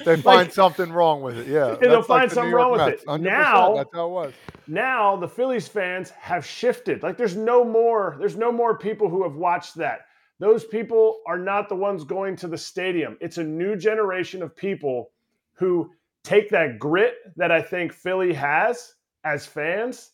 they 0.04 0.16
find 0.16 0.24
like, 0.24 0.52
something 0.52 0.92
wrong 0.92 1.22
with 1.22 1.38
it. 1.38 1.48
Yeah, 1.48 1.74
they'll 1.80 2.02
find 2.02 2.24
like 2.24 2.30
something 2.30 2.52
wrong 2.52 2.72
with 2.72 2.82
it. 2.82 3.02
Now 3.20 3.74
that's 3.74 3.90
how 3.92 4.06
it 4.06 4.10
was. 4.10 4.32
Now 4.66 5.16
the 5.16 5.28
Phillies 5.28 5.66
fans 5.66 6.10
have 6.10 6.46
shifted. 6.46 7.02
Like 7.02 7.16
there's 7.16 7.36
no 7.36 7.64
more. 7.64 8.16
There's 8.18 8.36
no 8.36 8.52
more 8.52 8.78
people 8.78 9.08
who 9.08 9.24
have 9.24 9.34
watched 9.34 9.74
that. 9.76 10.02
Those 10.40 10.64
people 10.64 11.20
are 11.26 11.38
not 11.38 11.68
the 11.68 11.76
ones 11.76 12.02
going 12.02 12.34
to 12.36 12.48
the 12.48 12.56
stadium. 12.56 13.18
It's 13.20 13.36
a 13.36 13.44
new 13.44 13.76
generation 13.76 14.42
of 14.42 14.56
people 14.56 15.10
who 15.52 15.90
take 16.24 16.48
that 16.48 16.78
grit 16.78 17.16
that 17.36 17.52
I 17.52 17.60
think 17.60 17.92
Philly 17.92 18.32
has 18.32 18.94
as 19.22 19.44
fans, 19.44 20.12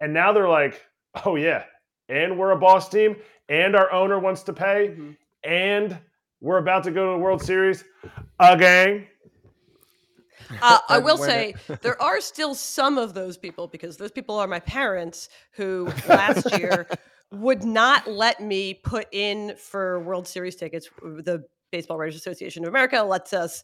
and 0.00 0.12
now 0.12 0.32
they're 0.32 0.48
like, 0.48 0.84
oh 1.24 1.36
yeah, 1.36 1.62
and 2.08 2.36
we're 2.36 2.50
a 2.50 2.58
boss 2.58 2.88
team, 2.88 3.14
and 3.48 3.76
our 3.76 3.90
owner 3.92 4.18
wants 4.18 4.42
to 4.44 4.52
pay, 4.52 4.88
mm-hmm. 4.88 5.12
and 5.44 5.96
we're 6.40 6.58
about 6.58 6.82
to 6.84 6.90
go 6.90 7.12
to 7.12 7.12
the 7.12 7.22
World 7.22 7.40
Series 7.40 7.84
again. 8.40 9.06
Uh, 10.60 10.78
I 10.88 10.98
will 10.98 11.18
say 11.18 11.54
there 11.82 12.02
are 12.02 12.20
still 12.20 12.56
some 12.56 12.98
of 12.98 13.14
those 13.14 13.36
people 13.36 13.68
because 13.68 13.96
those 13.96 14.10
people 14.10 14.36
are 14.40 14.48
my 14.48 14.58
parents 14.58 15.28
who 15.52 15.88
last 16.08 16.58
year 16.58 16.88
would 17.32 17.64
not 17.64 18.06
let 18.06 18.40
me 18.40 18.74
put 18.74 19.06
in 19.12 19.54
for 19.56 20.00
World 20.00 20.28
Series 20.28 20.56
tickets. 20.56 20.88
The 21.00 21.44
Baseball 21.70 21.98
Writers 21.98 22.16
Association 22.16 22.64
of 22.64 22.68
America 22.68 23.02
lets 23.02 23.32
us 23.32 23.62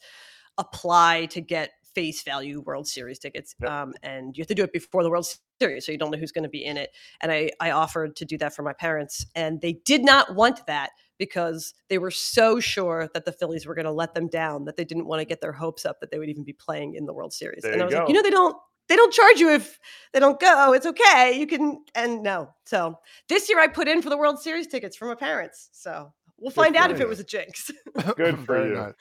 apply 0.56 1.26
to 1.26 1.40
get 1.40 1.70
face 1.94 2.22
value 2.22 2.60
World 2.60 2.86
Series 2.86 3.18
tickets, 3.18 3.54
yep. 3.60 3.70
um, 3.70 3.94
and 4.02 4.36
you 4.36 4.42
have 4.42 4.48
to 4.48 4.54
do 4.54 4.62
it 4.62 4.72
before 4.72 5.02
the 5.02 5.10
World 5.10 5.26
Series, 5.60 5.84
so 5.84 5.92
you 5.92 5.98
don't 5.98 6.10
know 6.10 6.18
who's 6.18 6.32
going 6.32 6.44
to 6.44 6.48
be 6.48 6.64
in 6.64 6.76
it. 6.76 6.90
And 7.20 7.30
I, 7.30 7.50
I 7.60 7.72
offered 7.72 8.16
to 8.16 8.24
do 8.24 8.38
that 8.38 8.54
for 8.54 8.62
my 8.62 8.72
parents, 8.72 9.26
and 9.34 9.60
they 9.60 9.74
did 9.84 10.04
not 10.04 10.34
want 10.34 10.66
that 10.66 10.90
because 11.18 11.74
they 11.88 11.98
were 11.98 12.10
so 12.10 12.60
sure 12.60 13.08
that 13.12 13.24
the 13.24 13.32
Phillies 13.32 13.66
were 13.66 13.74
going 13.74 13.84
to 13.84 13.92
let 13.92 14.14
them 14.14 14.28
down 14.28 14.64
that 14.64 14.76
they 14.76 14.84
didn't 14.84 15.06
want 15.06 15.20
to 15.20 15.24
get 15.24 15.40
their 15.40 15.52
hopes 15.52 15.84
up 15.84 16.00
that 16.00 16.10
they 16.10 16.18
would 16.18 16.28
even 16.28 16.44
be 16.44 16.52
playing 16.52 16.94
in 16.94 17.06
the 17.06 17.12
World 17.12 17.32
Series. 17.32 17.62
There 17.62 17.72
and 17.72 17.82
I 17.82 17.84
was 17.84 17.94
go. 17.94 18.00
like, 18.00 18.08
you 18.08 18.14
know, 18.14 18.22
they 18.22 18.30
don't 18.30 18.56
they 18.88 18.96
don't 18.96 19.12
charge 19.12 19.38
you 19.38 19.50
if 19.50 19.78
they 20.12 20.20
don't 20.20 20.40
go. 20.40 20.72
It's 20.72 20.86
okay. 20.86 21.38
You 21.38 21.46
can 21.46 21.84
and 21.94 22.22
no. 22.22 22.50
So 22.64 22.98
this 23.28 23.48
year 23.48 23.60
I 23.60 23.68
put 23.68 23.88
in 23.88 24.02
for 24.02 24.10
the 24.10 24.16
World 24.16 24.40
Series 24.40 24.66
tickets 24.66 24.96
for 24.96 25.06
my 25.06 25.14
parents. 25.14 25.68
So 25.72 26.12
we'll 26.38 26.50
find 26.50 26.76
out 26.76 26.90
you. 26.90 26.96
if 26.96 27.00
it 27.00 27.08
was 27.08 27.20
a 27.20 27.24
jinx. 27.24 27.70
Good 28.16 28.38
for 28.40 28.66
you. 28.66 28.74
Nice. 28.74 28.94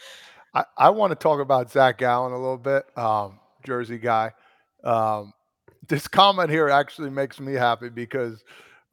I, 0.53 0.63
I 0.77 0.89
want 0.89 1.11
to 1.11 1.15
talk 1.15 1.39
about 1.39 1.71
Zach 1.71 1.97
Gallen 1.97 2.33
a 2.33 2.37
little 2.37 2.57
bit, 2.57 2.85
um, 2.97 3.39
Jersey 3.65 3.97
guy. 3.97 4.31
Um, 4.83 5.33
this 5.87 6.07
comment 6.07 6.49
here 6.49 6.69
actually 6.69 7.09
makes 7.09 7.39
me 7.39 7.53
happy 7.53 7.89
because 7.89 8.43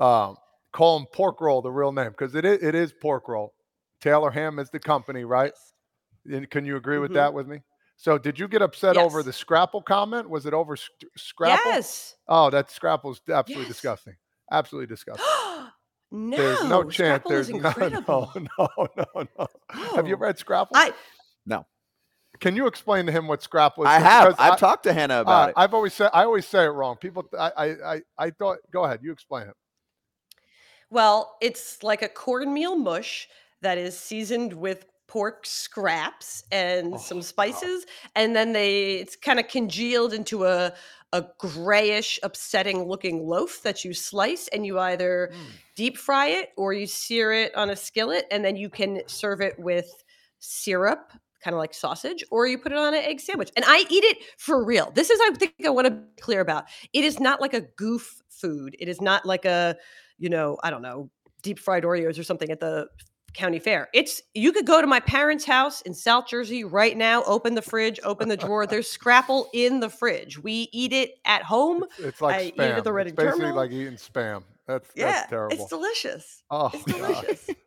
um, 0.01 0.37
call 0.73 0.99
him 0.99 1.07
pork 1.13 1.41
roll, 1.41 1.63
the 1.63 1.71
real 1.71 1.93
name, 1.93 2.11
because 2.11 2.35
it 2.35 2.45
is, 2.45 2.63
it 2.63 2.75
is 2.75 2.93
pork 2.93 3.29
roll. 3.29 3.55
Taylor 4.01 4.31
Ham 4.31 4.59
is 4.59 4.71
the 4.71 4.79
company, 4.79 5.25
right? 5.25 5.53
Yes. 6.27 6.45
Can 6.51 6.65
you 6.65 6.77
agree 6.77 6.99
with 6.99 7.11
mm-hmm. 7.11 7.17
that 7.17 7.35
with 7.35 7.47
me? 7.47 7.61
So, 7.97 8.19
did 8.19 8.39
you 8.39 8.49
get 8.49 8.61
upset 8.61 8.97
yes. 8.97 9.05
over 9.05 9.23
the 9.23 9.33
Scrapple 9.33 9.83
comment? 9.83 10.29
Was 10.29 10.47
it 10.47 10.55
over 10.55 10.77
Scrapple? 11.17 11.71
Yes. 11.71 12.17
Oh, 12.29 12.51
that 12.51 12.71
Scrapple's 12.71 13.21
absolutely 13.29 13.65
yes. 13.65 13.73
disgusting. 13.73 14.15
Absolutely 14.51 14.87
disgusting. 14.87 15.27
no, 16.11 16.37
there's 16.37 16.65
no 16.65 16.83
chance. 16.85 17.23
Scrapple 17.25 17.31
there's 17.31 17.51
no, 17.51 17.73
no, 17.79 18.31
no, 18.59 18.69
no, 18.97 19.07
no. 19.15 19.27
Oh. 19.39 19.97
Have 19.97 20.09
you 20.09 20.17
read 20.17 20.39
Scrapple? 20.39 20.77
I 20.77 20.93
no. 21.47 21.67
Can 22.41 22.57
you 22.57 22.67
explain 22.67 23.07
to 23.07 23.13
him 23.13 23.29
what 23.29 23.43
Scrapple 23.43 23.85
is? 23.85 23.89
I 23.89 24.01
have. 24.01 24.35
I've 24.39 24.55
I, 24.55 24.57
talked 24.57 24.83
to 24.85 24.93
Hannah 24.93 25.21
about 25.21 25.49
uh, 25.49 25.49
it. 25.51 25.55
I've 25.57 25.73
always 25.73 25.95
said 25.95 26.11
I 26.13 26.25
always 26.25 26.47
say 26.47 26.65
it 26.65 26.69
wrong. 26.69 26.97
People, 26.97 27.25
I, 27.39 27.77
I, 27.85 28.01
I 28.19 28.31
thought. 28.31 28.59
Go 28.73 28.85
ahead. 28.85 29.01
You 29.03 29.13
explain 29.13 29.47
it. 29.47 29.55
Well, 30.91 31.37
it's 31.41 31.83
like 31.83 32.03
a 32.03 32.09
cornmeal 32.09 32.77
mush 32.77 33.29
that 33.63 33.79
is 33.79 33.99
seasoned 33.99 34.53
with 34.53 34.87
pork 35.07 35.47
scraps 35.47 36.45
and 36.51 36.95
oh, 36.95 36.97
some 36.97 37.23
spices 37.23 37.85
God. 37.85 37.93
and 38.17 38.37
then 38.37 38.53
they 38.53 38.95
it's 38.95 39.17
kind 39.17 39.39
of 39.39 39.49
congealed 39.49 40.13
into 40.13 40.45
a 40.45 40.73
a 41.13 41.25
grayish 41.39 42.19
upsetting 42.23 42.89
looking 42.89 43.27
loaf 43.27 43.63
that 43.63 43.85
you 43.85 43.95
slice 43.95 44.49
and 44.49 44.67
you 44.67 44.79
either 44.79 45.31
mm. 45.33 45.39
deep 45.77 45.97
fry 45.97 46.29
it 46.29 46.51
or 46.57 46.73
you 46.73 46.87
sear 46.87 47.33
it 47.33 47.55
on 47.55 47.71
a 47.71 47.77
skillet 47.77 48.27
and 48.31 48.45
then 48.45 48.57
you 48.57 48.69
can 48.69 49.01
serve 49.07 49.41
it 49.41 49.59
with 49.59 50.05
syrup 50.41 51.13
kind 51.43 51.55
of 51.55 51.59
like 51.59 51.75
sausage 51.75 52.25
or 52.31 52.47
you 52.47 52.59
put 52.59 52.73
it 52.73 52.79
on 52.79 52.95
an 52.95 53.03
egg 53.03 53.21
sandwich 53.21 53.51
and 53.55 53.65
i 53.69 53.85
eat 53.91 54.05
it 54.05 54.19
for 54.39 54.65
real 54.65 54.91
this 54.95 55.11
is 55.11 55.21
i 55.21 55.31
think 55.35 55.55
i 55.65 55.69
want 55.69 55.87
to 55.87 55.91
be 55.91 56.21
clear 56.21 56.41
about 56.41 56.65
it 56.93 57.05
is 57.05 57.21
not 57.21 57.41
like 57.41 57.55
a 57.55 57.61
goof 57.61 58.23
food 58.29 58.75
it 58.81 58.89
is 58.89 59.01
not 59.01 59.25
like 59.25 59.45
a 59.45 59.77
you 60.19 60.29
know, 60.29 60.57
I 60.63 60.71
don't 60.71 60.83
know, 60.83 61.11
deep 61.43 61.59
fried 61.59 61.83
Oreos 61.83 62.19
or 62.19 62.25
something 62.25 62.51
at 62.51 62.61
the 62.61 62.87
county 63.35 63.59
fair. 63.59 63.89
It's 63.93 64.23
you 64.35 64.53
could 64.53 64.67
go 64.67 64.81
to 64.81 64.87
my 64.87 65.01
parents' 65.01 65.45
house 65.45 65.83
in 65.83 65.95
South 65.95 66.27
Jersey 66.29 66.65
right 66.65 66.97
now, 66.97 67.23
open 67.25 67.55
the 67.55 67.63
fridge, 67.63 68.01
open 68.05 68.29
the 68.29 68.37
drawer. 68.37 68.67
There's 68.67 68.91
scrapple 68.91 69.49
in 69.53 69.81
the 69.81 69.91
fridge. 69.91 70.43
We 70.43 70.69
eat 70.73 70.93
it 70.93 71.19
at 71.25 71.43
home. 71.43 71.85
It's, 71.99 72.01
it's 72.01 72.21
like 72.21 72.35
I 72.35 72.51
spam. 72.51 72.53
Eat 72.53 72.61
it 72.61 72.79
at 72.79 72.85
the 72.85 72.93
Reading 72.93 73.13
it's 73.13 73.17
basically 73.23 73.41
Terminal. 73.41 73.57
like 73.57 73.71
eating 73.73 73.95
spam. 73.95 74.43
That's 74.67 74.89
yeah, 74.95 75.07
that's 75.07 75.31
terrible. 75.31 75.57
It's 75.57 75.69
delicious. 75.69 76.43
Oh, 76.51 76.71
it's 76.73 76.85
delicious. 76.85 77.51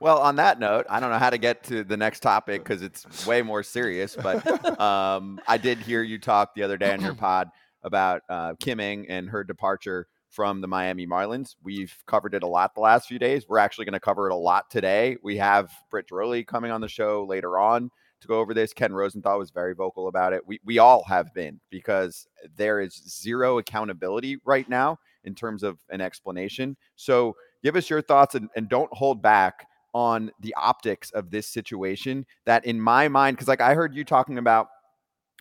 Well, 0.00 0.18
on 0.18 0.36
that 0.36 0.58
note, 0.58 0.86
I 0.88 1.00
don't 1.00 1.10
know 1.10 1.18
how 1.18 1.30
to 1.30 1.38
get 1.38 1.62
to 1.64 1.84
the 1.84 1.96
next 1.96 2.20
topic 2.20 2.62
because 2.62 2.82
it's 2.82 3.26
way 3.26 3.42
more 3.42 3.62
serious. 3.62 4.16
But 4.16 4.80
um, 4.80 5.40
I 5.46 5.58
did 5.58 5.78
hear 5.78 6.02
you 6.02 6.18
talk 6.18 6.54
the 6.54 6.62
other 6.62 6.78
day 6.78 6.92
on 6.92 7.00
your 7.02 7.14
pod 7.14 7.50
about 7.82 8.22
uh, 8.28 8.54
Kim 8.60 8.80
Ng 8.80 9.08
and 9.08 9.28
her 9.28 9.44
departure 9.44 10.06
from 10.28 10.60
the 10.60 10.68
Miami 10.68 11.06
Marlins. 11.06 11.56
We've 11.62 11.94
covered 12.06 12.34
it 12.34 12.42
a 12.42 12.46
lot 12.46 12.74
the 12.74 12.80
last 12.80 13.08
few 13.08 13.18
days. 13.18 13.46
We're 13.48 13.58
actually 13.58 13.86
going 13.86 13.94
to 13.94 14.00
cover 14.00 14.28
it 14.28 14.32
a 14.32 14.36
lot 14.36 14.70
today. 14.70 15.16
We 15.22 15.38
have 15.38 15.72
Britt 15.90 16.08
Ghiroli 16.10 16.46
coming 16.46 16.70
on 16.70 16.80
the 16.80 16.88
show 16.88 17.24
later 17.24 17.58
on 17.58 17.90
to 18.20 18.28
go 18.28 18.40
over 18.40 18.52
this. 18.52 18.72
Ken 18.72 18.92
Rosenthal 18.92 19.38
was 19.38 19.50
very 19.50 19.74
vocal 19.74 20.08
about 20.08 20.32
it. 20.32 20.46
We 20.46 20.60
we 20.64 20.78
all 20.78 21.04
have 21.04 21.32
been 21.34 21.60
because 21.70 22.26
there 22.56 22.80
is 22.80 22.94
zero 22.94 23.58
accountability 23.58 24.38
right 24.44 24.68
now 24.68 24.98
in 25.24 25.34
terms 25.34 25.62
of 25.62 25.78
an 25.90 26.00
explanation. 26.00 26.76
So 26.96 27.36
give 27.62 27.76
us 27.76 27.88
your 27.88 28.02
thoughts 28.02 28.34
and, 28.34 28.48
and 28.56 28.68
don't 28.68 28.92
hold 28.92 29.22
back 29.22 29.66
on 29.94 30.30
the 30.40 30.54
optics 30.56 31.10
of 31.12 31.30
this 31.30 31.46
situation 31.46 32.26
that 32.44 32.64
in 32.64 32.80
my 32.80 33.08
mind, 33.08 33.36
because 33.36 33.48
like 33.48 33.60
I 33.60 33.74
heard 33.74 33.94
you 33.94 34.04
talking 34.04 34.38
about, 34.38 34.68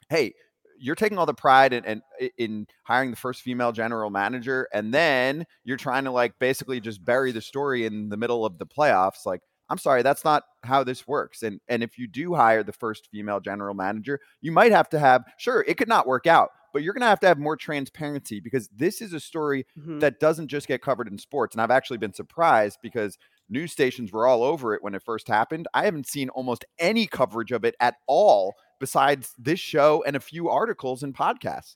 hey, 0.10 0.34
you're 0.80 0.96
taking 0.96 1.18
all 1.18 1.26
the 1.26 1.34
pride 1.34 1.74
in, 1.74 1.84
in, 1.86 2.02
in 2.38 2.68
hiring 2.84 3.12
the 3.12 3.18
first 3.18 3.42
female 3.42 3.72
general 3.72 4.10
manager, 4.10 4.68
and 4.74 4.94
then 4.94 5.46
you're 5.64 5.78
trying 5.78 6.06
to 6.06 6.12
like 6.12 6.38
basically 6.40 6.80
just 6.80 7.04
bury 7.04 7.32
the 7.32 7.42
story 7.42 7.86
in 7.86 8.10
the 8.10 8.18
middle 8.18 8.46
of 8.46 8.58
the 8.58 8.66
playoffs. 8.66 9.26
Like, 9.26 9.42
I'm 9.70 9.78
sorry, 9.78 10.02
that's 10.02 10.24
not 10.24 10.44
how 10.64 10.84
this 10.84 11.08
works. 11.08 11.44
And 11.44 11.60
and 11.68 11.84
if 11.84 11.98
you 11.98 12.08
do 12.08 12.34
hire 12.34 12.64
the 12.64 12.74
first 12.74 13.10
female 13.12 13.40
general 13.40 13.74
manager, 13.74 14.20
you 14.42 14.52
might 14.52 14.72
have 14.72 14.90
to 14.90 15.00
have 15.00 15.24
sure 15.38 15.64
it 15.68 15.78
could 15.78 15.90
not 15.90 16.08
work 16.08 16.28
out, 16.28 16.50
but 16.74 16.84
you're 16.84 16.94
going 16.94 17.02
to 17.02 17.08
have 17.08 17.20
to 17.22 17.28
have 17.28 17.40
more 17.40 17.58
transparency 17.58 18.40
because 18.40 18.70
this 18.76 19.02
is 19.02 19.14
a 19.14 19.20
story 19.20 19.66
mm-hmm. 19.78 20.00
that 20.00 20.20
doesn't 20.20 20.48
just 20.48 20.68
get 20.68 20.82
covered 20.82 21.08
in 21.08 21.18
sports. 21.18 21.56
And 21.56 21.62
I've 21.62 21.72
actually 21.72 21.98
been 21.98 22.14
surprised 22.14 22.80
because 22.82 23.18
news 23.50 23.72
stations 23.72 24.12
were 24.12 24.28
all 24.28 24.44
over 24.44 24.74
it 24.74 24.84
when 24.84 24.96
it 24.96 25.04
first 25.04 25.28
happened. 25.28 25.68
I 25.74 25.86
haven't 25.86 26.08
seen 26.08 26.30
almost 26.30 26.66
any 26.80 27.08
coverage 27.08 27.52
of 27.52 27.64
it 27.64 27.76
at 27.80 27.96
all 28.08 28.56
besides 28.80 29.34
this 29.38 29.60
show 29.60 30.04
and 30.06 30.16
a 30.16 30.20
few 30.20 30.50
articles 30.50 31.04
and 31.04 31.16
podcasts. 31.16 31.76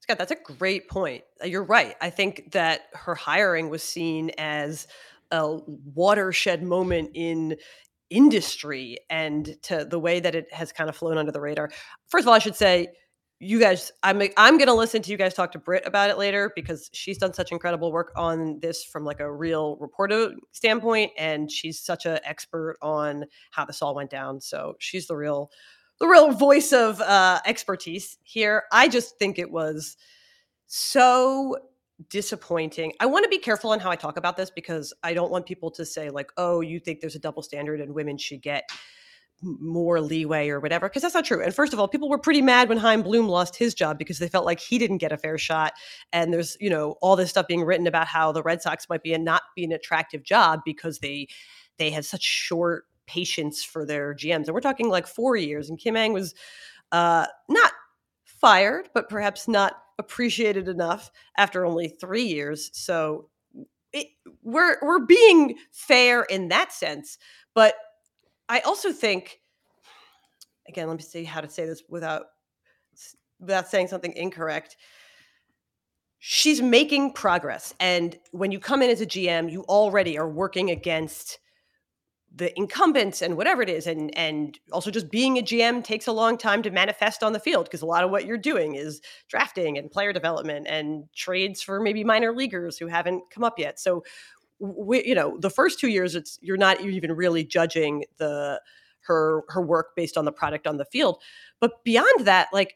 Scott, 0.00 0.18
that's 0.18 0.32
a 0.32 0.36
great 0.36 0.88
point. 0.88 1.24
Uh, 1.42 1.46
you're 1.46 1.64
right. 1.64 1.96
I 2.00 2.10
think 2.10 2.52
that 2.52 2.82
her 2.92 3.14
hiring 3.14 3.70
was 3.70 3.82
seen 3.82 4.30
as 4.38 4.86
a 5.32 5.58
watershed 5.66 6.62
moment 6.62 7.10
in 7.14 7.56
industry 8.10 8.98
and 9.10 9.56
to 9.62 9.84
the 9.84 9.98
way 9.98 10.20
that 10.20 10.36
it 10.36 10.52
has 10.52 10.70
kind 10.70 10.88
of 10.88 10.96
flown 10.96 11.18
under 11.18 11.32
the 11.32 11.40
radar. 11.40 11.70
First 12.06 12.22
of 12.22 12.28
all, 12.28 12.34
I 12.34 12.38
should 12.38 12.54
say 12.54 12.88
you 13.38 13.60
guys 13.60 13.92
i'm 14.02 14.22
i'm 14.38 14.58
to 14.58 14.72
listen 14.72 15.02
to 15.02 15.10
you 15.10 15.16
guys 15.18 15.34
talk 15.34 15.52
to 15.52 15.58
Britt 15.58 15.86
about 15.86 16.08
it 16.08 16.16
later 16.16 16.52
because 16.56 16.88
she's 16.94 17.18
done 17.18 17.34
such 17.34 17.52
incredible 17.52 17.92
work 17.92 18.12
on 18.16 18.58
this 18.60 18.82
from 18.82 19.04
like 19.04 19.20
a 19.20 19.30
real 19.30 19.76
reporter 19.76 20.32
standpoint 20.52 21.12
and 21.18 21.50
she's 21.50 21.78
such 21.78 22.06
an 22.06 22.18
expert 22.24 22.78
on 22.80 23.24
how 23.50 23.64
this 23.64 23.82
all 23.82 23.94
went 23.94 24.08
down 24.08 24.40
so 24.40 24.74
she's 24.78 25.06
the 25.06 25.16
real 25.16 25.50
the 25.98 26.06
real 26.06 26.32
voice 26.32 26.72
of 26.72 27.00
uh, 27.00 27.40
expertise 27.46 28.18
here. 28.22 28.64
I 28.72 28.88
just 28.88 29.18
think 29.18 29.38
it 29.38 29.50
was 29.50 29.96
so 30.66 31.56
disappointing. 32.10 32.92
I 33.00 33.06
want 33.06 33.24
to 33.24 33.30
be 33.30 33.38
careful 33.38 33.70
on 33.70 33.80
how 33.80 33.90
I 33.90 33.96
talk 33.96 34.18
about 34.18 34.36
this 34.36 34.50
because 34.50 34.92
I 35.02 35.14
don't 35.14 35.30
want 35.30 35.46
people 35.46 35.70
to 35.72 35.86
say 35.86 36.10
like, 36.10 36.30
"Oh, 36.36 36.60
you 36.60 36.80
think 36.80 37.00
there's 37.00 37.14
a 37.14 37.20
double 37.20 37.42
standard 37.42 37.80
and 37.80 37.94
women 37.94 38.18
should 38.18 38.42
get 38.42 38.68
more 39.42 40.00
leeway 40.00 40.48
or 40.48 40.60
whatever," 40.60 40.88
because 40.88 41.02
that's 41.02 41.14
not 41.14 41.24
true. 41.24 41.42
And 41.42 41.54
first 41.54 41.72
of 41.72 41.78
all, 41.78 41.88
people 41.88 42.08
were 42.08 42.18
pretty 42.18 42.42
mad 42.42 42.68
when 42.68 42.78
Chaim 42.78 43.02
Bloom 43.02 43.28
lost 43.28 43.56
his 43.56 43.74
job 43.74 43.98
because 43.98 44.18
they 44.18 44.28
felt 44.28 44.46
like 44.46 44.60
he 44.60 44.78
didn't 44.78 44.98
get 44.98 45.12
a 45.12 45.18
fair 45.18 45.38
shot. 45.38 45.72
And 46.12 46.32
there's, 46.32 46.56
you 46.60 46.70
know, 46.70 46.96
all 47.02 47.16
this 47.16 47.30
stuff 47.30 47.46
being 47.46 47.64
written 47.64 47.86
about 47.86 48.06
how 48.06 48.32
the 48.32 48.42
Red 48.42 48.62
Sox 48.62 48.88
might 48.88 49.02
be 49.02 49.12
a 49.12 49.18
not 49.18 49.42
be 49.54 49.64
an 49.64 49.72
attractive 49.72 50.22
job 50.22 50.60
because 50.64 50.98
they 51.00 51.28
they 51.78 51.90
had 51.90 52.04
such 52.04 52.22
short 52.22 52.84
patience 53.06 53.62
for 53.62 53.86
their 53.86 54.14
GMs. 54.14 54.46
And 54.46 54.54
we're 54.54 54.60
talking 54.60 54.88
like 54.88 55.06
four 55.06 55.36
years. 55.36 55.70
And 55.70 55.78
Kim 55.78 55.96
Ng 55.96 56.12
was 56.12 56.34
uh, 56.92 57.26
not 57.48 57.72
fired, 58.24 58.88
but 58.94 59.08
perhaps 59.08 59.48
not 59.48 59.74
appreciated 59.98 60.68
enough 60.68 61.10
after 61.38 61.64
only 61.64 61.88
three 61.88 62.24
years. 62.24 62.70
So 62.74 63.28
it, 63.92 64.08
we're 64.42 64.76
we're 64.82 65.06
being 65.06 65.56
fair 65.72 66.22
in 66.24 66.48
that 66.48 66.72
sense, 66.72 67.18
but 67.54 67.74
I 68.48 68.60
also 68.60 68.92
think, 68.92 69.40
again, 70.68 70.88
let 70.88 70.96
me 70.96 71.02
see 71.02 71.24
how 71.24 71.40
to 71.40 71.48
say 71.48 71.66
this 71.66 71.82
without 71.88 72.26
without 73.38 73.68
saying 73.68 73.88
something 73.88 74.12
incorrect. 74.14 74.76
She's 76.18 76.62
making 76.62 77.12
progress, 77.12 77.74
and 77.78 78.18
when 78.32 78.50
you 78.50 78.58
come 78.58 78.82
in 78.82 78.90
as 78.90 79.00
a 79.00 79.06
GM, 79.06 79.50
you 79.50 79.62
already 79.64 80.18
are 80.18 80.28
working 80.28 80.70
against 80.70 81.38
the 82.36 82.56
incumbents 82.58 83.22
and 83.22 83.36
whatever 83.36 83.62
it 83.62 83.70
is 83.70 83.86
and 83.86 84.16
and 84.16 84.58
also 84.70 84.90
just 84.90 85.10
being 85.10 85.38
a 85.38 85.42
GM 85.42 85.82
takes 85.82 86.06
a 86.06 86.12
long 86.12 86.36
time 86.36 86.62
to 86.62 86.70
manifest 86.70 87.22
on 87.22 87.32
the 87.32 87.40
field 87.40 87.64
because 87.64 87.80
a 87.80 87.86
lot 87.86 88.04
of 88.04 88.10
what 88.10 88.26
you're 88.26 88.36
doing 88.36 88.74
is 88.74 89.00
drafting 89.28 89.78
and 89.78 89.90
player 89.90 90.12
development 90.12 90.66
and 90.68 91.04
trades 91.14 91.62
for 91.62 91.80
maybe 91.80 92.04
minor 92.04 92.34
leaguers 92.34 92.76
who 92.76 92.88
haven't 92.88 93.22
come 93.30 93.42
up 93.42 93.58
yet. 93.58 93.80
So 93.80 94.04
we, 94.58 95.04
you 95.04 95.14
know, 95.14 95.36
the 95.38 95.50
first 95.50 95.80
2 95.80 95.88
years 95.88 96.14
it's 96.14 96.38
you're 96.40 96.56
not 96.56 96.80
even 96.80 97.12
really 97.12 97.44
judging 97.44 98.04
the 98.18 98.60
her 99.02 99.44
her 99.48 99.62
work 99.62 99.94
based 99.94 100.16
on 100.16 100.24
the 100.24 100.32
product 100.32 100.66
on 100.66 100.76
the 100.76 100.84
field. 100.84 101.22
But 101.60 101.84
beyond 101.84 102.26
that, 102.26 102.48
like 102.52 102.74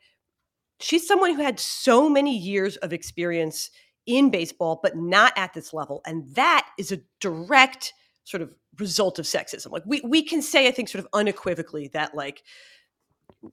she's 0.80 1.06
someone 1.06 1.34
who 1.34 1.42
had 1.42 1.60
so 1.60 2.08
many 2.08 2.36
years 2.36 2.76
of 2.78 2.92
experience 2.92 3.70
in 4.06 4.30
baseball 4.30 4.80
but 4.82 4.96
not 4.96 5.32
at 5.36 5.52
this 5.52 5.74
level 5.74 6.00
and 6.06 6.34
that 6.34 6.68
is 6.78 6.90
a 6.90 7.00
direct 7.20 7.92
sort 8.24 8.42
of 8.42 8.54
result 8.78 9.18
of 9.18 9.26
sexism. 9.26 9.70
Like 9.70 9.82
we 9.86 10.00
we 10.02 10.22
can 10.22 10.42
say, 10.42 10.68
I 10.68 10.70
think, 10.70 10.88
sort 10.88 11.04
of 11.04 11.08
unequivocally 11.12 11.88
that 11.88 12.14
like 12.14 12.42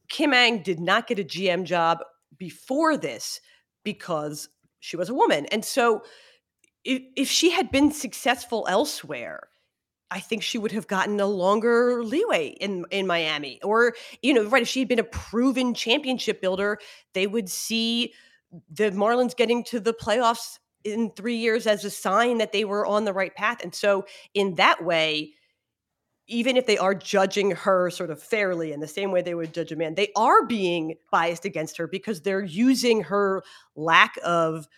Kim 0.09 0.33
Ng 0.33 0.63
did 0.63 0.79
not 0.79 1.07
get 1.07 1.19
a 1.19 1.23
GM 1.23 1.63
job 1.63 1.99
before 2.37 2.97
this 2.97 3.41
because 3.83 4.49
she 4.79 4.97
was 4.97 5.09
a 5.09 5.13
woman. 5.13 5.45
And 5.47 5.63
so 5.65 6.03
if, 6.87 7.03
if 7.17 7.29
she 7.29 7.51
had 7.51 7.69
been 7.69 7.91
successful 7.91 8.65
elsewhere, 8.69 9.49
I 10.09 10.21
think 10.21 10.41
she 10.41 10.57
would 10.57 10.71
have 10.71 10.87
gotten 10.87 11.19
a 11.19 11.25
longer 11.25 12.01
leeway 12.01 12.55
in 12.61 12.85
in 12.91 13.05
Miami. 13.05 13.59
Or, 13.61 13.93
you 14.21 14.33
know, 14.33 14.45
right, 14.45 14.61
if 14.61 14.69
she 14.69 14.79
had 14.79 14.87
been 14.87 14.99
a 14.99 15.03
proven 15.03 15.73
championship 15.73 16.41
builder, 16.41 16.79
they 17.13 17.27
would 17.27 17.49
see 17.49 18.13
the 18.71 18.91
Marlins 18.91 19.35
getting 19.35 19.65
to 19.65 19.81
the 19.81 19.93
playoffs 19.93 20.59
in 20.85 21.11
three 21.11 21.35
years 21.35 21.67
as 21.67 21.83
a 21.83 21.89
sign 21.89 22.37
that 22.37 22.53
they 22.53 22.63
were 22.63 22.85
on 22.85 23.03
the 23.03 23.11
right 23.11 23.35
path. 23.35 23.61
And 23.61 23.75
so, 23.75 24.05
in 24.33 24.55
that 24.55 24.81
way, 24.81 25.33
even 26.27 26.55
if 26.55 26.65
they 26.65 26.77
are 26.77 26.95
judging 26.95 27.51
her 27.51 27.89
sort 27.89 28.09
of 28.09 28.23
fairly 28.23 28.71
in 28.71 28.79
the 28.79 28.87
same 28.87 29.11
way 29.11 29.21
they 29.21 29.35
would 29.35 29.53
judge 29.53 29.73
a 29.73 29.75
man, 29.75 29.95
they 29.95 30.11
are 30.15 30.45
being 30.45 30.95
biased 31.11 31.43
against 31.43 31.77
her 31.77 31.87
because 31.87 32.21
they're 32.21 32.43
using 32.43 33.03
her 33.03 33.43
lack 33.75 34.17
of 34.23 34.69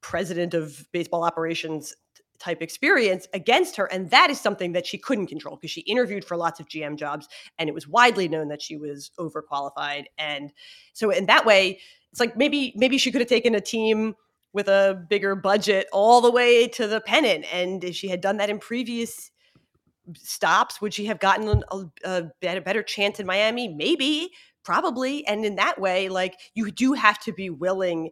president 0.00 0.54
of 0.54 0.86
baseball 0.92 1.24
operations 1.24 1.94
type 2.38 2.62
experience 2.62 3.28
against 3.34 3.76
her. 3.76 3.84
And 3.86 4.10
that 4.10 4.30
is 4.30 4.40
something 4.40 4.72
that 4.72 4.86
she 4.86 4.98
couldn't 4.98 5.26
control 5.26 5.56
because 5.56 5.70
she 5.70 5.82
interviewed 5.82 6.24
for 6.24 6.36
lots 6.36 6.58
of 6.58 6.66
GM 6.66 6.96
jobs 6.96 7.28
and 7.58 7.68
it 7.68 7.74
was 7.74 7.86
widely 7.86 8.28
known 8.28 8.48
that 8.48 8.62
she 8.62 8.76
was 8.76 9.10
overqualified. 9.18 10.04
And 10.18 10.52
so, 10.94 11.10
in 11.10 11.26
that 11.26 11.44
way, 11.44 11.80
it's 12.10 12.20
like 12.20 12.36
maybe 12.36 12.72
maybe 12.76 12.98
she 12.98 13.12
could 13.12 13.20
have 13.20 13.28
taken 13.28 13.54
a 13.54 13.60
team 13.60 14.14
with 14.52 14.68
a 14.68 15.04
bigger 15.08 15.36
budget 15.36 15.86
all 15.92 16.20
the 16.20 16.30
way 16.30 16.66
to 16.66 16.86
the 16.88 17.00
pennant. 17.00 17.44
And 17.52 17.84
if 17.84 17.94
she 17.94 18.08
had 18.08 18.20
done 18.20 18.38
that 18.38 18.50
in 18.50 18.58
previous 18.58 19.30
stops, 20.14 20.80
would 20.80 20.92
she 20.92 21.06
have 21.06 21.20
gotten 21.20 21.62
a, 21.70 21.76
a, 22.04 22.30
a 22.42 22.60
better 22.60 22.82
chance 22.82 23.20
in 23.20 23.26
Miami? 23.26 23.68
Maybe, 23.68 24.30
probably. 24.64 25.24
And 25.26 25.44
in 25.44 25.54
that 25.56 25.80
way, 25.80 26.08
like 26.08 26.36
you 26.54 26.72
do 26.72 26.94
have 26.94 27.20
to 27.20 27.32
be 27.32 27.48
willing 27.48 28.10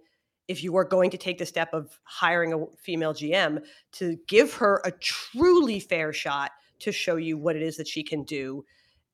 if 0.49 0.65
you 0.65 0.77
are 0.77 0.85
going 0.85 1.11
to 1.11 1.19
take 1.19 1.39
the 1.39 1.47
step 1.47 1.73
of 1.73 2.01
hiring 2.05 2.53
a 2.53 2.67
female 2.83 3.15
GM 3.15 3.63
to 3.93 4.17
give 4.27 4.55
her 4.55 4.81
a 4.85 4.91
truly 4.91 5.79
fair 5.79 6.13
shot 6.13 6.51
to 6.81 6.91
show 6.91 7.17
you 7.17 7.37
what 7.37 7.55
it 7.55 7.63
is 7.63 7.77
that 7.77 7.87
she 7.87 8.03
can 8.03 8.25
do. 8.25 8.65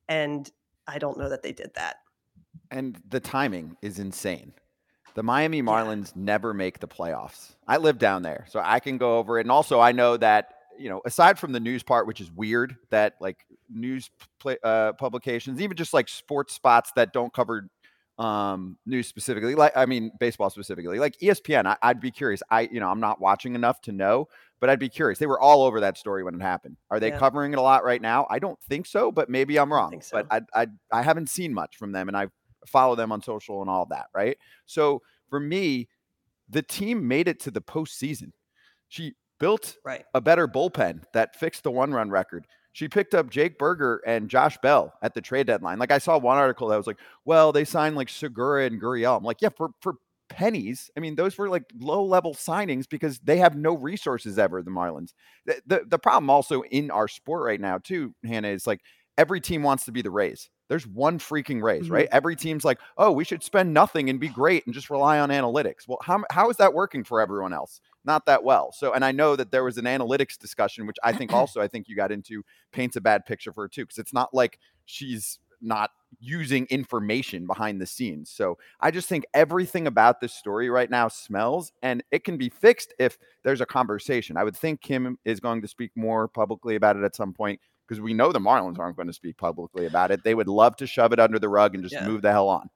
And 0.09 0.51
I 0.87 0.99
don't 0.99 1.19
know 1.19 1.29
that 1.29 1.43
they 1.43 1.53
did 1.53 1.73
that. 1.75 1.97
And 2.71 2.99
the 3.09 3.21
timing 3.21 3.77
is 3.83 3.99
insane. 3.99 4.53
The 5.15 5.23
Miami 5.23 5.63
Marlins 5.63 6.13
yeah. 6.15 6.23
never 6.25 6.55
make 6.55 6.81
the 6.81 6.89
playoffs. 6.89 7.55
I 7.69 7.77
live 7.77 7.99
down 7.99 8.23
there, 8.23 8.47
so 8.49 8.61
I 8.63 8.81
can 8.81 8.99
go 8.99 9.19
over 9.19 9.39
it. 9.39 9.43
And 9.43 9.51
also, 9.51 9.81
I 9.81 9.93
know 9.93 10.17
that 10.17 10.49
you 10.79 10.89
know, 10.89 11.01
aside 11.05 11.39
from 11.39 11.53
the 11.53 11.61
news 11.61 11.83
part, 11.83 12.07
which 12.07 12.21
is 12.21 12.31
weird, 12.33 12.77
that 12.91 13.15
like 13.21 13.45
news 13.71 14.11
uh, 14.63 14.93
publications, 14.95 15.61
even 15.61 15.77
just 15.77 15.95
like 15.95 16.09
sports 16.09 16.55
spots 16.55 16.91
that 16.97 17.13
don't 17.13 17.33
cover 17.33 17.69
um 18.19 18.77
news 18.87 19.09
specifically 19.09 19.57
like 19.57 19.77
i 19.77 19.87
mean 19.87 20.13
baseball 20.21 20.49
specifically 20.49 21.01
like 21.01 21.19
espn 21.19 21.77
I, 21.83 21.89
would 21.89 22.01
be 22.01 22.13
curious 22.13 22.45
i 22.49 22.69
you 22.71 22.79
know 22.79 22.89
i'm 22.89 23.01
not 23.01 23.21
watching 23.21 23.57
enough 23.57 23.81
to 23.83 23.93
know 23.93 24.29
but 24.61 24.71
i'd 24.71 24.79
be 24.79 24.89
curious 24.89 25.19
they 25.19 25.27
were 25.27 25.41
all 25.41 25.65
over 25.65 25.81
that 25.81 25.99
story 25.99 26.23
when 26.23 26.37
it 26.37 26.41
happened 26.41 26.77
are 26.93 27.01
they 27.01 27.09
yeah. 27.09 27.19
covering 27.19 27.53
it 27.53 27.59
a 27.59 27.63
lot 27.63 27.83
right 27.83 28.01
now 28.01 28.25
i 28.31 28.39
don't 28.39 28.61
think 28.69 28.87
so 28.87 29.11
but 29.11 29.29
maybe 29.29 29.59
i'm 29.59 29.73
wrong 29.73 30.01
so. 30.01 30.23
but 30.23 30.47
I, 30.55 30.63
I 30.63 30.67
i 30.93 31.03
haven't 31.03 31.29
seen 31.29 31.53
much 31.53 31.77
from 31.77 31.91
them 31.91 32.07
and 32.07 32.17
i 32.17 32.29
follow 32.67 32.95
them 32.95 33.13
on 33.13 33.23
social 33.23 33.61
and 33.61 33.71
all 33.71 33.87
that, 33.87 34.07
right? 34.15 34.39
So 34.67 35.03
for 35.29 35.41
me, 35.41 35.89
the 36.49 36.63
team 36.63 37.07
made 37.07 37.29
it 37.29 37.41
to 37.41 37.51
the 37.51 37.61
postseason. 37.61 38.33
She 38.89 39.15
built 39.41 39.77
right. 39.85 40.05
a 40.15 40.21
better 40.21 40.47
bullpen 40.47 41.03
that 41.13 41.37
fixed 41.37 41.63
the 41.63 41.71
one 41.71 41.93
run 41.93 42.11
record. 42.11 42.47
She 42.75 42.89
picked 42.89 43.15
up 43.15 43.31
Jake 43.31 43.57
Burger 43.57 44.03
and 44.05 44.29
Josh 44.29 44.59
Bell 44.59 44.93
at 45.01 45.15
the 45.15 45.21
trade 45.21 45.47
deadline. 45.47 45.79
Like 45.79 45.93
I 45.93 45.99
saw 45.99 46.19
one 46.19 46.39
article 46.39 46.69
that 46.69 46.77
was 46.77 46.89
like, 46.89 46.99
well, 47.25 47.53
they 47.53 47.65
signed 47.65 47.95
like 47.95 48.09
Segura 48.09 48.67
and 48.67 48.83
Gurriel. 48.83 49.17
I'm 49.17 49.23
like, 49.23 49.41
yeah, 49.41 49.51
for 49.57 49.71
for 49.81 49.95
pennies. 50.29 50.91
I 50.97 51.01
mean, 51.01 51.15
those 51.15 51.39
were 51.39 51.49
like 51.49 51.65
low 51.79 52.05
level 52.05 52.35
signings 52.35 52.89
because 52.89 53.21
they 53.21 53.37
have 53.39 53.57
no 53.57 53.77
resources 53.77 54.39
ever, 54.39 54.61
the 54.61 54.73
Marlins. 54.73 55.13
The, 55.47 55.63
the, 55.67 55.85
the 55.87 55.99
problem 55.99 56.31
also 56.31 56.63
in 56.63 56.91
our 56.91 57.07
sport 57.07 57.45
right 57.45 57.61
now, 57.61 57.79
too, 57.79 58.13
Hannah, 58.25 58.49
is 58.49 58.67
like 58.67 58.81
every 59.17 59.41
team 59.41 59.63
wants 59.63 59.85
to 59.85 59.93
be 59.93 60.03
the 60.03 60.11
Rays. 60.11 60.51
There's 60.69 60.87
one 60.87 61.19
freaking 61.21 61.63
Rays, 61.63 61.85
mm-hmm. 61.85 61.93
right? 61.93 62.09
Every 62.11 62.35
team's 62.35 62.65
like, 62.65 62.81
oh, 62.99 63.13
we 63.13 63.23
should 63.23 63.45
spend 63.45 63.73
nothing 63.73 64.11
and 64.11 64.19
be 64.19 64.29
great 64.29 64.67
and 64.67 64.75
just 64.75 64.91
rely 64.91 65.21
on 65.21 65.29
analytics. 65.29 65.87
Well, 65.87 65.99
how, 66.03 66.25
how 66.31 66.51
is 66.51 66.57
that 66.57 66.75
working 66.75 67.05
for 67.05 67.21
everyone 67.21 67.53
else? 67.53 67.81
Not 68.05 68.27
that 68.27 68.45
well. 68.45 68.73
So, 68.73 68.93
and 68.93 69.05
I 69.05 69.13
know 69.13 69.37
that 69.37 69.51
there 69.51 69.65
was 69.65 69.79
an 69.79 69.85
analytics 69.85 70.39
discussion, 70.39 70.87
which 70.87 70.97
I 71.03 71.13
think 71.13 71.33
also, 71.35 71.61
I 71.61 71.69
think 71.69 71.89
you 71.89 71.97
got 71.97 72.13
into 72.13 72.45
paints 72.73 72.97
a 72.97 73.01
bad 73.01 73.25
picture 73.27 73.53
for 73.53 73.65
her 73.65 73.69
too, 73.69 73.85
because 73.85 73.99
it's 73.99 74.13
not 74.13 74.35
like 74.35 74.59
she's 74.85 75.39
not 75.61 75.91
using 76.21 76.67
information 76.67 77.47
behind 77.47 77.81
the 77.81 77.87
scenes. 77.87 78.31
So 78.31 78.59
I 78.81 78.91
just 78.91 79.09
think 79.09 79.25
everything 79.35 79.87
about 79.87 80.21
this 80.21 80.35
story 80.35 80.69
right 80.71 80.91
now 80.91 81.09
smells 81.09 81.73
and 81.83 82.05
it 82.11 82.23
can 82.25 82.37
be 82.37 82.49
fixed 82.49 82.95
if 82.99 83.19
there's 83.43 83.61
a 83.61 83.67
conversation. 83.67 84.37
I 84.37 84.45
would 84.45 84.57
think 84.57 84.81
Kim 84.81 85.19
is 85.25 85.41
going 85.41 85.63
to 85.63 85.69
speak 85.69 85.91
more 85.97 86.29
publicly 86.29 86.77
about 86.77 86.97
it 86.97 87.05
at 87.05 87.17
some 87.17 87.33
point 87.33 87.61
because 87.87 88.01
we 88.01 88.15
know 88.15 88.33
the 88.33 88.39
Marlins 88.39 88.79
aren't 88.79 88.97
going 88.97 89.09
to 89.09 89.15
speak 89.15 89.37
publicly 89.37 89.87
about 89.87 90.11
it. 90.11 90.23
They 90.23 90.35
would 90.35 90.49
love 90.49 90.77
to 90.77 90.87
shove 90.87 91.13
it 91.13 91.21
under 91.21 91.39
the 91.39 91.49
rug 91.49 91.75
and 91.75 91.83
just 91.83 91.95
yeah. 91.95 92.07
move 92.07 92.23
the 92.23 92.31
hell 92.31 92.49
on. 92.49 92.71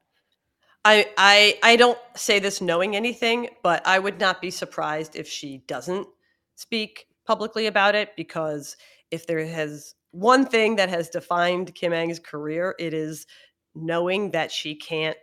I, 0.89 1.07
I 1.19 1.59
I 1.63 1.77
don't 1.77 1.99
say 2.17 2.39
this 2.39 2.63
knowing 2.63 2.97
anything, 2.97 3.51
but 3.63 3.87
I 3.87 3.99
would 3.99 4.19
not 4.19 4.41
be 4.41 4.51
surprised 4.51 5.17
if 5.17 5.29
she 5.29 5.59
doesn't 5.67 6.09
speak 6.55 7.09
publicly 7.27 7.67
about 7.67 7.95
it 7.95 8.17
because 8.17 8.75
if 9.11 9.27
there 9.27 9.45
has 9.45 9.95
one 10.13 10.47
thing 10.47 10.77
that 10.77 10.89
has 10.89 11.11
defined 11.11 11.75
Kim 11.75 11.93
Ng's 11.93 12.19
career, 12.19 12.75
it 12.79 12.95
is 12.95 13.27
knowing 13.75 14.31
that 14.31 14.51
she 14.51 14.75
can't 14.75 15.19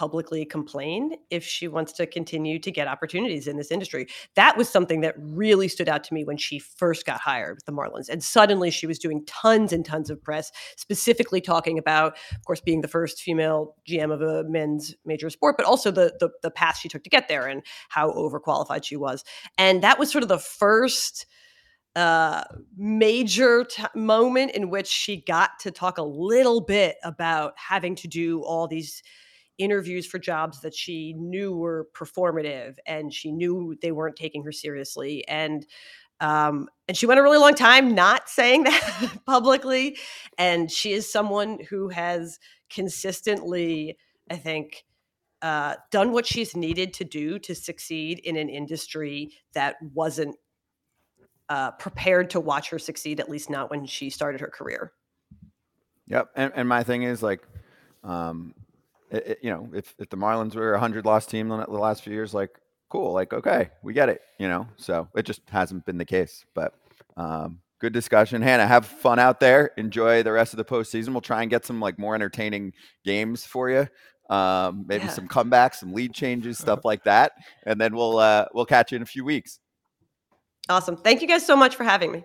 publicly 0.00 0.46
complain 0.46 1.12
if 1.28 1.44
she 1.44 1.68
wants 1.68 1.92
to 1.92 2.06
continue 2.06 2.58
to 2.58 2.70
get 2.70 2.88
opportunities 2.88 3.46
in 3.46 3.58
this 3.58 3.70
industry. 3.70 4.06
That 4.34 4.56
was 4.56 4.66
something 4.66 5.02
that 5.02 5.14
really 5.18 5.68
stood 5.68 5.90
out 5.90 6.04
to 6.04 6.14
me 6.14 6.24
when 6.24 6.38
she 6.38 6.58
first 6.58 7.04
got 7.04 7.20
hired 7.20 7.56
with 7.56 7.66
the 7.66 7.72
Marlins. 7.72 8.08
And 8.08 8.24
suddenly 8.24 8.70
she 8.70 8.86
was 8.86 8.98
doing 8.98 9.22
tons 9.26 9.74
and 9.74 9.84
tons 9.84 10.08
of 10.08 10.22
press, 10.22 10.50
specifically 10.78 11.42
talking 11.42 11.78
about, 11.78 12.16
of 12.34 12.44
course, 12.46 12.62
being 12.62 12.80
the 12.80 12.88
first 12.88 13.20
female 13.20 13.74
GM 13.86 14.10
of 14.10 14.22
a 14.22 14.42
men's 14.44 14.94
major 15.04 15.28
sport, 15.28 15.58
but 15.58 15.66
also 15.66 15.90
the 15.90 16.14
the, 16.18 16.30
the 16.42 16.50
path 16.50 16.78
she 16.78 16.88
took 16.88 17.04
to 17.04 17.10
get 17.10 17.28
there 17.28 17.46
and 17.46 17.62
how 17.90 18.10
overqualified 18.12 18.82
she 18.82 18.96
was. 18.96 19.22
And 19.58 19.82
that 19.82 19.98
was 19.98 20.10
sort 20.10 20.22
of 20.22 20.30
the 20.30 20.38
first 20.38 21.26
uh 21.94 22.44
major 22.74 23.64
t- 23.64 23.82
moment 23.94 24.52
in 24.52 24.70
which 24.70 24.86
she 24.86 25.22
got 25.26 25.50
to 25.58 25.70
talk 25.70 25.98
a 25.98 26.02
little 26.02 26.62
bit 26.62 26.96
about 27.04 27.52
having 27.58 27.96
to 27.96 28.08
do 28.08 28.42
all 28.44 28.66
these 28.66 29.02
interviews 29.60 30.06
for 30.06 30.18
jobs 30.18 30.60
that 30.60 30.74
she 30.74 31.12
knew 31.14 31.52
were 31.54 31.88
performative 31.94 32.76
and 32.86 33.12
she 33.12 33.30
knew 33.30 33.76
they 33.82 33.92
weren't 33.92 34.16
taking 34.16 34.42
her 34.42 34.52
seriously 34.52 35.26
and 35.28 35.66
um, 36.20 36.68
and 36.86 36.96
she 36.96 37.06
went 37.06 37.18
a 37.18 37.22
really 37.22 37.38
long 37.38 37.54
time 37.54 37.94
not 37.94 38.28
saying 38.28 38.64
that 38.64 39.18
publicly 39.26 39.96
and 40.38 40.70
she 40.70 40.92
is 40.92 41.10
someone 41.10 41.58
who 41.68 41.88
has 41.88 42.38
consistently 42.70 43.96
i 44.30 44.36
think 44.36 44.84
uh, 45.42 45.74
done 45.90 46.12
what 46.12 46.26
she's 46.26 46.54
needed 46.54 46.92
to 46.92 47.04
do 47.04 47.38
to 47.38 47.54
succeed 47.54 48.18
in 48.18 48.36
an 48.36 48.50
industry 48.50 49.32
that 49.54 49.76
wasn't 49.94 50.36
uh, 51.48 51.70
prepared 51.72 52.28
to 52.30 52.38
watch 52.40 52.68
her 52.68 52.78
succeed 52.78 53.20
at 53.20 53.28
least 53.30 53.48
not 53.48 53.70
when 53.70 53.86
she 53.86 54.10
started 54.10 54.40
her 54.40 54.48
career. 54.48 54.92
Yep 56.08 56.28
and, 56.36 56.52
and 56.54 56.68
my 56.68 56.82
thing 56.82 57.04
is 57.04 57.22
like 57.22 57.42
um, 58.04 58.54
it, 59.10 59.26
it, 59.26 59.38
you 59.42 59.50
know, 59.50 59.68
if, 59.74 59.94
if 59.98 60.08
the 60.08 60.16
Marlins 60.16 60.54
were 60.54 60.74
a 60.74 60.80
hundred 60.80 61.04
loss 61.04 61.26
team 61.26 61.48
the 61.48 61.56
last 61.56 62.02
few 62.02 62.12
years, 62.12 62.32
like 62.34 62.50
cool, 62.88 63.12
like 63.12 63.32
okay, 63.32 63.70
we 63.82 63.92
get 63.92 64.08
it, 64.08 64.20
you 64.38 64.48
know. 64.48 64.66
So 64.76 65.08
it 65.14 65.24
just 65.24 65.42
hasn't 65.48 65.84
been 65.86 65.98
the 65.98 66.04
case. 66.04 66.44
But 66.54 66.74
um, 67.16 67.60
good 67.80 67.92
discussion. 67.92 68.42
Hannah, 68.42 68.66
have 68.66 68.86
fun 68.86 69.18
out 69.18 69.40
there. 69.40 69.72
Enjoy 69.76 70.22
the 70.22 70.32
rest 70.32 70.52
of 70.52 70.58
the 70.58 70.64
postseason. 70.64 71.08
We'll 71.10 71.20
try 71.20 71.42
and 71.42 71.50
get 71.50 71.64
some 71.64 71.80
like 71.80 71.98
more 71.98 72.14
entertaining 72.14 72.72
games 73.04 73.44
for 73.44 73.70
you. 73.70 73.88
Um, 74.34 74.84
maybe 74.86 75.04
Yeah. 75.04 75.10
some 75.10 75.26
comebacks, 75.28 75.76
some 75.76 75.92
lead 75.92 76.14
changes, 76.14 76.58
stuff 76.66 76.84
like 76.84 77.02
that, 77.04 77.32
and 77.66 77.80
then 77.80 77.94
we'll 77.94 78.18
uh, 78.18 78.46
we'll 78.54 78.66
catch 78.66 78.92
you 78.92 78.96
in 78.96 79.02
a 79.02 79.06
few 79.06 79.24
weeks. 79.24 79.58
Awesome. 80.68 80.96
Thank 80.96 81.20
you 81.20 81.26
guys 81.26 81.44
so 81.44 81.56
much 81.56 81.74
for 81.74 81.82
having 81.82 82.12
me. 82.12 82.24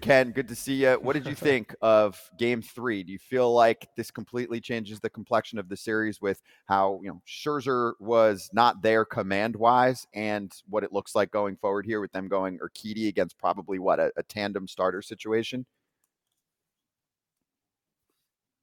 Ken, 0.00 0.30
good 0.30 0.48
to 0.48 0.54
see 0.54 0.82
you. 0.84 0.94
What 0.94 1.14
did 1.14 1.26
you 1.26 1.34
think 1.36 1.74
of 1.82 2.18
Game 2.38 2.62
Three? 2.62 3.02
Do 3.02 3.12
you 3.12 3.18
feel 3.18 3.52
like 3.52 3.88
this 3.96 4.10
completely 4.10 4.60
changes 4.60 5.00
the 5.00 5.10
complexion 5.10 5.58
of 5.58 5.68
the 5.68 5.76
series 5.76 6.20
with 6.20 6.42
how 6.66 7.00
you 7.02 7.08
know 7.08 7.22
Scherzer 7.26 7.94
was 8.00 8.50
not 8.52 8.82
there 8.82 9.04
command 9.04 9.56
wise, 9.56 10.06
and 10.14 10.52
what 10.68 10.84
it 10.84 10.92
looks 10.92 11.14
like 11.14 11.30
going 11.30 11.56
forward 11.56 11.86
here 11.86 12.00
with 12.00 12.12
them 12.12 12.28
going 12.28 12.58
Urquidy 12.58 13.08
against 13.08 13.38
probably 13.38 13.78
what 13.78 14.00
a, 14.00 14.12
a 14.16 14.22
tandem 14.22 14.68
starter 14.68 15.02
situation? 15.02 15.66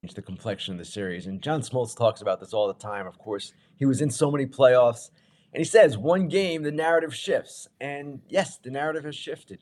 It's 0.06 0.14
the 0.14 0.22
complexion 0.22 0.76
of 0.76 0.78
the 0.78 0.86
series. 0.86 1.26
And 1.26 1.42
John 1.42 1.62
Smoltz 1.62 1.98
talks 1.98 2.22
about 2.22 2.40
this 2.40 2.54
all 2.54 2.68
the 2.68 2.76
time. 2.76 3.08
Of 3.08 3.18
course, 3.18 3.54
he 3.76 3.86
was 3.86 4.02
in 4.02 4.12
so 4.12 4.30
many 4.30 4.46
playoffs. 4.46 5.10
And 5.52 5.60
he 5.60 5.66
says, 5.66 5.98
one 5.98 6.28
game, 6.28 6.62
the 6.62 6.72
narrative 6.72 7.16
shifts. 7.16 7.68
And 7.82 8.22
yes, 8.30 8.58
the 8.58 8.70
narrative 8.70 9.06
has 9.06 9.16
shifted. 9.16 9.60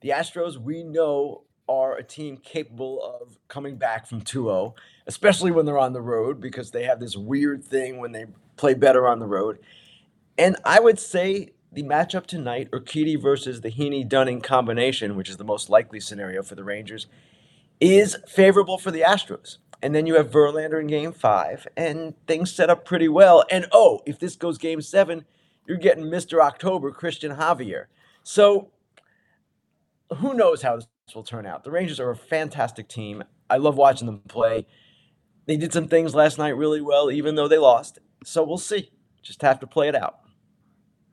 The 0.00 0.10
Astros, 0.10 0.56
we 0.56 0.82
know, 0.82 1.42
are 1.68 1.96
a 1.96 2.02
team 2.02 2.36
capable 2.36 3.00
of 3.02 3.38
coming 3.46 3.76
back 3.76 4.06
from 4.06 4.20
2 4.22 4.44
0, 4.44 4.74
especially 5.06 5.52
when 5.52 5.66
they're 5.66 5.78
on 5.78 5.92
the 5.92 6.00
road 6.00 6.40
because 6.40 6.72
they 6.72 6.84
have 6.84 6.98
this 6.98 7.16
weird 7.16 7.62
thing 7.64 7.98
when 7.98 8.10
they 8.10 8.26
play 8.56 8.74
better 8.74 9.06
on 9.06 9.20
the 9.20 9.26
road. 9.26 9.58
And 10.36 10.56
I 10.64 10.80
would 10.80 10.98
say 10.98 11.50
the 11.72 11.84
matchup 11.84 12.26
tonight, 12.26 12.70
Urquidy 12.72 13.20
versus 13.20 13.60
the 13.60 13.70
Heaney 13.70 14.08
Dunning 14.08 14.40
combination, 14.40 15.14
which 15.14 15.30
is 15.30 15.36
the 15.36 15.44
most 15.44 15.70
likely 15.70 16.00
scenario 16.00 16.42
for 16.42 16.56
the 16.56 16.64
Rangers, 16.64 17.06
is 17.78 18.16
favorable 18.26 18.76
for 18.76 18.90
the 18.90 19.02
Astros. 19.02 19.58
And 19.82 19.94
then 19.94 20.06
you 20.06 20.16
have 20.16 20.30
Verlander 20.30 20.80
in 20.80 20.88
game 20.88 21.12
five, 21.12 21.66
and 21.76 22.14
things 22.26 22.52
set 22.52 22.68
up 22.68 22.84
pretty 22.84 23.08
well. 23.08 23.44
And 23.50 23.66
oh, 23.72 24.00
if 24.04 24.18
this 24.18 24.34
goes 24.34 24.58
game 24.58 24.82
seven, 24.82 25.24
you're 25.66 25.78
getting 25.78 26.04
Mr. 26.04 26.42
October, 26.42 26.90
Cristian 26.90 27.38
Javier. 27.38 27.84
So 28.22 28.70
who 30.18 30.34
knows 30.34 30.62
how 30.62 30.76
this 30.76 30.86
will 31.14 31.22
turn 31.22 31.46
out? 31.46 31.64
The 31.64 31.70
Rangers 31.70 32.00
are 32.00 32.10
a 32.10 32.16
fantastic 32.16 32.88
team. 32.88 33.24
I 33.48 33.56
love 33.56 33.76
watching 33.76 34.06
them 34.06 34.22
play. 34.28 34.66
They 35.46 35.56
did 35.56 35.72
some 35.72 35.88
things 35.88 36.14
last 36.14 36.38
night 36.38 36.56
really 36.56 36.80
well, 36.80 37.10
even 37.10 37.34
though 37.34 37.48
they 37.48 37.58
lost. 37.58 37.98
So 38.24 38.42
we'll 38.44 38.58
see. 38.58 38.90
Just 39.22 39.42
have 39.42 39.60
to 39.60 39.66
play 39.66 39.88
it 39.88 39.96
out. 39.96 40.20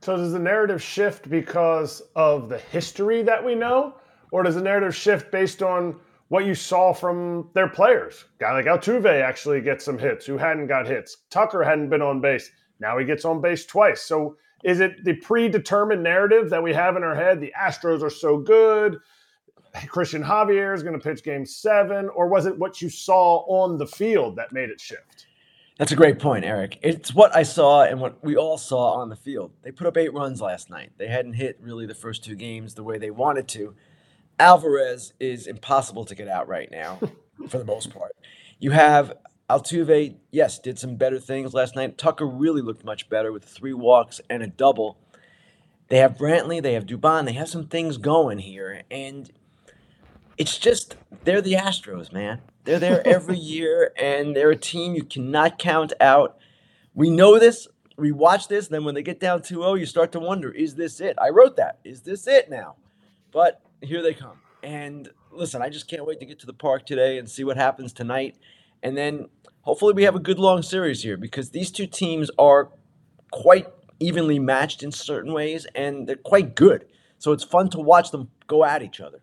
So 0.02 0.16
does 0.16 0.32
the 0.32 0.40
narrative 0.40 0.82
shift 0.82 1.30
because 1.30 2.02
of 2.16 2.50
the 2.50 2.60
history 2.60 3.24
that 3.24 3.44
we 3.44 3.56
know, 3.56 3.96
or 4.32 4.44
does 4.44 4.56
the 4.56 4.62
narrative 4.62 4.96
shift 4.96 5.32
based 5.32 5.64
on 5.64 6.00
what 6.28 6.46
you 6.46 6.54
saw 6.54 6.94
from 6.94 7.50
their 7.54 7.68
players? 7.68 8.26
Guy 8.40 8.54
like 8.54 8.66
Altuve 8.66 9.22
actually 9.22 9.62
gets 9.62 9.84
some 9.84 9.98
hits 9.98 10.26
who 10.26 10.38
hadn't 10.38 10.68
got 10.68 10.88
hits. 10.88 11.18
Tucker 11.30 11.64
hadn't 11.64 11.90
been 11.90 12.02
on 12.02 12.22
base. 12.22 12.52
Now 12.80 12.98
he 12.98 13.06
gets 13.06 13.26
on 13.26 13.42
base 13.42 13.66
twice. 13.66 14.02
So 14.02 14.38
is 14.64 14.80
it 14.80 15.04
the 15.04 15.14
predetermined 15.14 16.04
narrative 16.04 16.50
that 16.50 16.62
we 16.62 16.74
have 16.74 16.96
in 16.96 17.04
our 17.04 17.16
head? 17.16 17.40
The 17.40 17.54
Astros 17.60 18.02
are 18.02 18.10
so 18.10 18.38
good. 18.38 18.98
Cristian 19.76 20.26
Javier 20.26 20.74
is 20.74 20.82
going 20.82 21.00
to 21.00 21.04
pitch 21.04 21.24
game 21.24 21.46
seven, 21.46 22.10
or 22.10 22.28
was 22.28 22.46
it 22.46 22.58
what 22.58 22.82
you 22.82 22.90
saw 22.90 23.46
on 23.48 23.78
the 23.78 23.86
field 23.86 24.36
that 24.38 24.52
made 24.52 24.70
it 24.70 24.82
shift? 24.82 25.28
That's 25.78 25.92
a 25.92 25.96
great 25.96 26.18
point, 26.18 26.44
Eric. 26.44 26.80
It's 26.82 27.14
what 27.14 27.36
I 27.36 27.44
saw 27.44 27.84
and 27.84 28.02
what 28.02 28.24
we 28.24 28.36
all 28.36 28.58
saw 28.58 28.94
on 28.94 29.10
the 29.10 29.16
field. 29.16 29.52
They 29.62 29.72
put 29.72 29.86
up 29.86 29.96
eight 29.96 30.12
runs 30.12 30.42
last 30.42 30.72
night. 30.72 30.92
They 30.98 31.08
hadn't 31.08 31.34
hit 31.34 31.60
really 31.62 31.86
the 31.86 31.94
first 31.94 32.24
two 32.24 32.34
games 32.34 32.74
the 32.74 32.84
way 32.84 32.98
they 32.98 33.12
wanted 33.12 33.48
to. 33.50 33.76
Alvarez 34.40 35.14
is 35.20 35.46
impossible 35.46 36.06
to 36.06 36.16
get 36.16 36.28
out 36.28 36.48
right 36.48 36.70
now, 36.72 37.00
for 37.50 37.60
the 37.60 37.66
most 37.66 37.94
part. 37.94 38.14
You 38.60 38.72
have 38.72 39.14
Altuve, 39.50 40.16
yes, 40.30 40.60
did 40.60 40.78
some 40.78 40.96
better 40.96 41.20
things 41.20 41.54
last 41.54 41.76
night. 41.76 41.98
Tucker 41.98 42.28
really 42.28 42.62
looked 42.62 42.84
much 42.84 43.10
better 43.10 43.32
with 43.32 43.46
three 43.46 43.74
walks 43.74 44.20
and 44.30 44.44
a 44.44 44.48
double. 44.48 44.98
They 45.88 45.98
have 45.98 46.18
Brantley, 46.18 46.62
they 46.62 46.74
have 46.74 46.86
Dubon, 46.86 47.26
they 47.26 47.34
have 47.34 47.48
some 47.48 47.68
things 47.68 47.98
going 47.98 48.40
here, 48.40 48.84
and 48.92 49.32
it's 50.38 50.58
just 50.58 50.98
they're 51.24 51.42
the 51.42 51.54
Astros, 51.54 52.12
man. 52.12 52.42
They're 52.66 52.80
there 52.80 53.08
every 53.08 53.38
year, 53.40 53.94
and 53.98 54.36
they're 54.36 54.52
a 54.52 54.58
team 54.58 54.96
you 54.96 55.04
cannot 55.04 55.58
count 55.58 55.94
out. 56.02 56.38
We 56.94 57.10
know 57.10 57.40
this. 57.40 57.70
We 57.96 58.12
watch 58.12 58.50
this. 58.50 58.68
And 58.68 58.76
then 58.76 58.84
when 58.84 58.96
they 58.96 59.02
get 59.02 59.20
down 59.20 59.40
2-0, 59.42 59.80
you 59.80 59.86
start 59.86 60.12
to 60.12 60.20
wonder, 60.20 60.52
is 60.52 60.76
this 60.76 61.00
it? 61.00 61.18
I 61.20 61.30
wrote 61.30 61.56
that. 61.56 61.80
Is 61.86 62.02
this 62.02 62.28
it 62.28 62.50
now? 62.50 62.76
But 63.32 63.62
here 63.82 64.02
they 64.02 64.14
come. 64.14 64.40
And 64.62 65.10
listen, 65.32 65.62
I 65.62 65.70
just 65.70 65.88
can't 65.88 66.06
wait 66.06 66.20
to 66.20 66.26
get 66.26 66.40
to 66.40 66.46
the 66.46 66.54
park 66.54 66.86
today 66.86 67.18
and 67.18 67.30
see 67.30 67.44
what 67.44 67.56
happens 67.58 67.94
tonight. 67.94 68.36
And 68.88 68.96
then 68.96 69.28
hopefully 69.64 69.94
we 69.94 70.04
have 70.04 70.16
a 70.16 70.20
good 70.20 70.40
long 70.40 70.62
series 70.62 71.04
here 71.04 71.18
because 71.18 71.50
these 71.50 71.72
two 71.72 71.88
teams 71.88 72.32
are 72.40 72.70
quite 73.32 73.68
evenly 74.00 74.40
matched 74.40 74.82
in 74.82 74.94
certain 74.94 75.34
ways 75.34 75.68
and 75.76 76.08
they're 76.08 76.16
quite 76.16 76.56
good. 76.56 76.86
So 77.18 77.34
it's 77.34 77.44
fun 77.44 77.70
to 77.72 77.80
watch 77.80 78.12
them 78.12 78.30
go 78.48 78.64
at 78.64 78.82
each 78.82 79.02
other. 79.02 79.20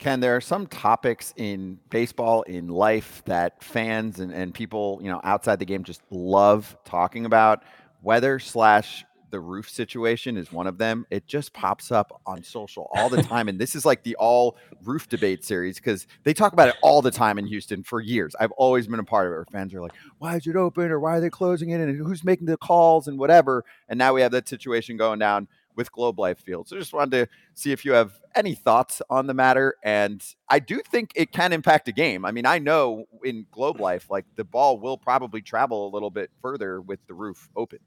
Ken, 0.00 0.18
there 0.18 0.34
are 0.34 0.40
some 0.40 0.66
topics 0.66 1.32
in 1.36 1.78
baseball, 1.88 2.42
in 2.42 2.66
life, 2.66 3.22
that 3.26 3.62
fans 3.62 4.18
and, 4.18 4.32
and 4.32 4.52
people, 4.52 4.98
you 5.00 5.08
know, 5.08 5.20
outside 5.22 5.60
the 5.60 5.66
game 5.66 5.84
just 5.84 6.02
love 6.10 6.76
talking 6.84 7.24
about. 7.24 7.62
Weather 8.02 8.40
slash 8.40 9.04
the 9.30 9.40
roof 9.40 9.70
situation 9.70 10.36
is 10.36 10.52
one 10.52 10.66
of 10.66 10.78
them. 10.78 11.06
It 11.10 11.26
just 11.26 11.52
mm. 11.52 11.60
pops 11.60 11.90
up 11.90 12.20
on 12.26 12.42
social 12.42 12.90
all 12.94 13.08
the 13.08 13.22
time. 13.22 13.48
and 13.48 13.58
this 13.58 13.74
is 13.74 13.84
like 13.84 14.02
the 14.02 14.16
all 14.16 14.56
roof 14.84 15.08
debate 15.08 15.44
series 15.44 15.76
because 15.76 16.06
they 16.24 16.34
talk 16.34 16.52
about 16.52 16.68
it 16.68 16.76
all 16.82 17.02
the 17.02 17.10
time 17.10 17.38
in 17.38 17.46
Houston 17.46 17.82
for 17.82 18.00
years. 18.00 18.34
I've 18.38 18.52
always 18.52 18.86
been 18.86 19.00
a 19.00 19.04
part 19.04 19.26
of 19.26 19.32
it 19.32 19.36
where 19.36 19.46
fans 19.50 19.74
are 19.74 19.80
like, 19.80 19.94
why 20.18 20.36
is 20.36 20.46
it 20.46 20.56
open 20.56 20.90
or 20.90 21.00
why 21.00 21.16
are 21.16 21.20
they 21.20 21.30
closing 21.30 21.70
it 21.70 21.80
and 21.80 21.96
who's 21.96 22.24
making 22.24 22.46
the 22.46 22.56
calls 22.56 23.08
and 23.08 23.18
whatever. 23.18 23.64
And 23.88 23.98
now 23.98 24.14
we 24.14 24.20
have 24.22 24.32
that 24.32 24.48
situation 24.48 24.96
going 24.96 25.18
down 25.18 25.48
with 25.76 25.92
Globe 25.92 26.18
Life 26.18 26.40
Field. 26.40 26.68
So 26.68 26.76
just 26.76 26.92
wanted 26.92 27.10
to 27.12 27.32
see 27.54 27.72
if 27.72 27.84
you 27.84 27.92
have 27.92 28.12
any 28.34 28.54
thoughts 28.54 29.00
on 29.08 29.26
the 29.26 29.34
matter. 29.34 29.76
And 29.82 30.22
I 30.48 30.58
do 30.58 30.80
think 30.80 31.12
it 31.14 31.32
can 31.32 31.52
impact 31.52 31.88
a 31.88 31.92
game. 31.92 32.24
I 32.24 32.32
mean, 32.32 32.46
I 32.46 32.58
know 32.58 33.06
in 33.24 33.46
Globe 33.50 33.80
Life, 33.80 34.10
like 34.10 34.26
the 34.36 34.44
ball 34.44 34.78
will 34.78 34.98
probably 34.98 35.40
travel 35.40 35.88
a 35.88 35.90
little 35.90 36.10
bit 36.10 36.30
further 36.42 36.80
with 36.80 37.00
the 37.06 37.14
roof 37.14 37.48
open. 37.56 37.78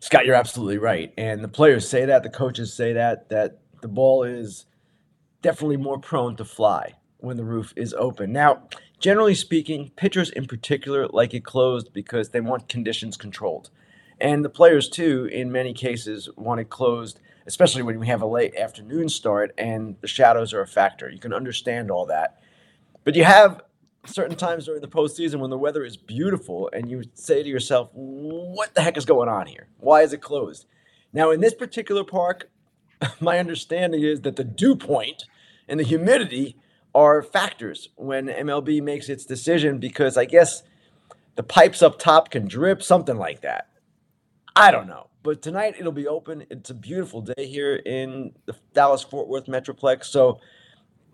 Scott, 0.00 0.26
you're 0.26 0.34
absolutely 0.34 0.78
right. 0.78 1.12
And 1.16 1.42
the 1.42 1.48
players 1.48 1.88
say 1.88 2.04
that, 2.04 2.22
the 2.22 2.30
coaches 2.30 2.72
say 2.72 2.92
that, 2.92 3.28
that 3.30 3.58
the 3.82 3.88
ball 3.88 4.22
is 4.22 4.66
definitely 5.42 5.76
more 5.76 5.98
prone 5.98 6.36
to 6.36 6.44
fly 6.44 6.94
when 7.18 7.36
the 7.36 7.44
roof 7.44 7.72
is 7.76 7.94
open. 7.94 8.32
Now, 8.32 8.68
generally 8.98 9.34
speaking, 9.34 9.90
pitchers 9.96 10.30
in 10.30 10.46
particular 10.46 11.08
like 11.08 11.34
it 11.34 11.44
closed 11.44 11.92
because 11.92 12.30
they 12.30 12.40
want 12.40 12.68
conditions 12.68 13.16
controlled. 13.16 13.70
And 14.20 14.44
the 14.44 14.50
players, 14.50 14.88
too, 14.88 15.26
in 15.26 15.52
many 15.52 15.74
cases, 15.74 16.28
want 16.36 16.60
it 16.60 16.70
closed, 16.70 17.20
especially 17.46 17.82
when 17.82 17.98
we 17.98 18.06
have 18.06 18.22
a 18.22 18.26
late 18.26 18.56
afternoon 18.56 19.08
start 19.08 19.52
and 19.58 19.96
the 20.00 20.08
shadows 20.08 20.52
are 20.54 20.62
a 20.62 20.66
factor. 20.66 21.10
You 21.10 21.18
can 21.18 21.34
understand 21.34 21.90
all 21.90 22.06
that. 22.06 22.40
But 23.04 23.14
you 23.14 23.24
have 23.24 23.62
certain 24.06 24.36
times 24.36 24.66
during 24.66 24.80
the 24.80 24.88
postseason 24.88 25.40
when 25.40 25.50
the 25.50 25.58
weather 25.58 25.84
is 25.84 25.96
beautiful 25.96 26.70
and 26.72 26.90
you 26.90 27.02
say 27.14 27.42
to 27.42 27.48
yourself, 27.48 27.90
what 27.92 28.74
the 28.74 28.82
heck 28.82 28.96
is 28.96 29.04
going 29.04 29.28
on 29.28 29.46
here? 29.46 29.68
Why 29.78 30.02
is 30.02 30.12
it 30.12 30.22
closed? 30.22 30.66
Now, 31.12 31.30
in 31.30 31.40
this 31.40 31.54
particular 31.54 32.04
park, 32.04 32.48
my 33.20 33.38
understanding 33.38 34.02
is 34.02 34.22
that 34.22 34.36
the 34.36 34.44
dew 34.44 34.76
point 34.76 35.24
and 35.68 35.80
the 35.80 35.84
humidity 35.84 36.56
are 36.94 37.22
factors 37.22 37.90
when 37.96 38.28
MLB 38.28 38.82
makes 38.82 39.08
its 39.08 39.24
decision 39.24 39.78
because 39.78 40.16
I 40.16 40.24
guess 40.24 40.62
the 41.34 41.42
pipes 41.42 41.82
up 41.82 41.98
top 41.98 42.30
can 42.30 42.48
drip, 42.48 42.82
something 42.82 43.16
like 43.16 43.42
that. 43.42 43.68
I 44.54 44.70
don't 44.70 44.86
know. 44.86 45.08
But 45.22 45.42
tonight 45.42 45.74
it'll 45.78 45.92
be 45.92 46.06
open. 46.06 46.46
It's 46.50 46.70
a 46.70 46.74
beautiful 46.74 47.20
day 47.20 47.46
here 47.46 47.76
in 47.76 48.32
the 48.46 48.54
Dallas 48.72 49.02
Fort 49.02 49.28
Worth 49.28 49.46
Metroplex. 49.46 50.04
So 50.04 50.40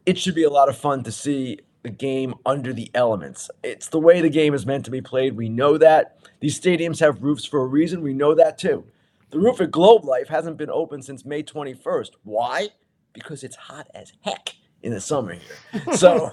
it 0.06 0.18
should 0.18 0.34
be 0.34 0.44
a 0.44 0.50
lot 0.50 0.68
of 0.68 0.76
fun 0.76 1.02
to 1.04 1.12
see 1.12 1.58
the 1.82 1.90
game 1.90 2.34
under 2.46 2.72
the 2.72 2.90
elements. 2.94 3.50
It's 3.62 3.88
the 3.88 3.98
way 3.98 4.20
the 4.20 4.30
game 4.30 4.54
is 4.54 4.66
meant 4.66 4.84
to 4.84 4.90
be 4.90 5.00
played. 5.00 5.36
We 5.36 5.48
know 5.48 5.78
that. 5.78 6.18
These 6.40 6.60
stadiums 6.60 7.00
have 7.00 7.22
roofs 7.22 7.44
for 7.44 7.60
a 7.60 7.66
reason. 7.66 8.02
We 8.02 8.14
know 8.14 8.34
that 8.34 8.58
too. 8.58 8.84
The 9.30 9.38
roof 9.38 9.60
at 9.60 9.70
Globe 9.70 10.04
Life 10.04 10.28
hasn't 10.28 10.58
been 10.58 10.70
open 10.70 11.02
since 11.02 11.24
May 11.24 11.42
21st. 11.42 12.10
Why? 12.22 12.68
Because 13.12 13.42
it's 13.42 13.56
hot 13.56 13.88
as 13.94 14.12
heck 14.20 14.54
in 14.82 14.92
the 14.92 15.00
summer 15.00 15.34
here. 15.34 15.82
So 15.96 16.32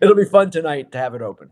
it'll 0.00 0.16
be 0.16 0.24
fun 0.24 0.50
tonight 0.50 0.92
to 0.92 0.98
have 0.98 1.14
it 1.14 1.22
open. 1.22 1.50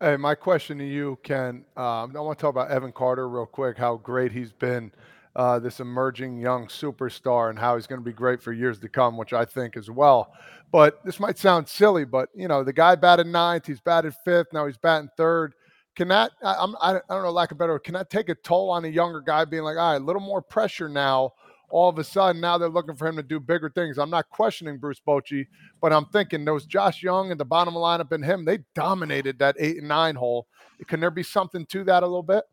Hey, 0.00 0.16
my 0.16 0.34
question 0.34 0.78
to 0.78 0.84
you, 0.84 1.18
Ken. 1.22 1.64
Um, 1.76 2.16
I 2.16 2.20
want 2.20 2.38
to 2.38 2.42
talk 2.42 2.50
about 2.50 2.70
Evan 2.70 2.90
Carter 2.90 3.28
real 3.28 3.46
quick. 3.46 3.78
How 3.78 3.96
great 3.96 4.32
he's 4.32 4.52
been, 4.52 4.90
uh, 5.34 5.58
this 5.58 5.80
emerging 5.80 6.38
young 6.38 6.66
superstar, 6.66 7.50
and 7.50 7.58
how 7.58 7.76
he's 7.76 7.86
going 7.86 8.00
to 8.00 8.04
be 8.04 8.12
great 8.12 8.42
for 8.42 8.52
years 8.52 8.78
to 8.80 8.88
come, 8.88 9.16
which 9.16 9.32
I 9.32 9.44
think 9.44 9.76
as 9.76 9.90
well. 9.90 10.32
But 10.70 11.04
this 11.04 11.20
might 11.20 11.38
sound 11.38 11.68
silly, 11.68 12.04
but 12.04 12.28
you 12.34 12.48
know, 12.48 12.64
the 12.64 12.72
guy 12.72 12.94
batted 12.94 13.26
ninth, 13.26 13.66
he's 13.66 13.80
batted 13.80 14.14
fifth, 14.24 14.48
now 14.52 14.66
he's 14.66 14.78
batting 14.78 15.10
third. 15.16 15.54
Can 15.94 16.08
that? 16.08 16.32
I, 16.42 16.54
I'm, 16.58 16.74
I 16.80 16.92
don't 16.92 17.22
know, 17.22 17.30
lack 17.30 17.52
of 17.52 17.58
better. 17.58 17.78
Can 17.78 17.94
that 17.94 18.08
take 18.08 18.28
a 18.28 18.34
toll 18.34 18.70
on 18.70 18.84
a 18.84 18.88
younger 18.88 19.20
guy, 19.20 19.44
being 19.44 19.62
like, 19.62 19.76
all 19.76 19.92
right, 19.92 20.00
a 20.00 20.04
little 20.04 20.22
more 20.22 20.40
pressure 20.40 20.88
now 20.88 21.32
all 21.72 21.88
of 21.88 21.98
a 21.98 22.04
sudden 22.04 22.40
now 22.40 22.58
they're 22.58 22.68
looking 22.68 22.94
for 22.94 23.08
him 23.08 23.16
to 23.16 23.22
do 23.22 23.40
bigger 23.40 23.70
things. 23.70 23.98
I'm 23.98 24.10
not 24.10 24.28
questioning 24.28 24.78
Bruce 24.78 25.00
Bochy, 25.04 25.46
but 25.80 25.92
I'm 25.92 26.04
thinking 26.06 26.44
those 26.44 26.66
Josh 26.66 27.02
Jung 27.02 27.30
and 27.30 27.40
the 27.40 27.44
bottom 27.44 27.74
lineup 27.74 28.12
and 28.12 28.24
him, 28.24 28.44
they 28.44 28.58
dominated 28.74 29.38
that 29.38 29.56
eight 29.58 29.78
and 29.78 29.88
nine 29.88 30.14
hole. 30.14 30.46
Can 30.86 31.00
there 31.00 31.10
be 31.10 31.22
something 31.22 31.66
to 31.66 31.82
that 31.84 32.02
a 32.02 32.06
little 32.06 32.22
bit? 32.22 32.44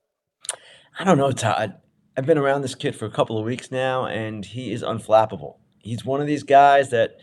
I 0.97 1.03
don't 1.03 1.17
know, 1.17 1.31
Todd. 1.31 1.75
I've 2.19 2.25
been 2.25 2.37
around 2.37 2.63
this 2.63 2.75
kid 2.75 2.97
for 2.97 3.05
a 3.05 3.09
couple 3.09 3.37
of 3.37 3.45
weeks 3.45 3.71
now, 3.71 4.05
and 4.05 4.43
he 4.43 4.73
is 4.73 4.83
unflappable. 4.83 5.55
He's 5.77 6.03
one 6.03 6.19
of 6.19 6.27
these 6.27 6.43
guys 6.43 6.89
that 6.89 7.15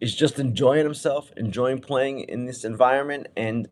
is 0.00 0.14
just 0.14 0.38
enjoying 0.38 0.84
himself, 0.84 1.32
enjoying 1.36 1.80
playing 1.80 2.20
in 2.20 2.44
this 2.44 2.64
environment, 2.64 3.26
and 3.36 3.66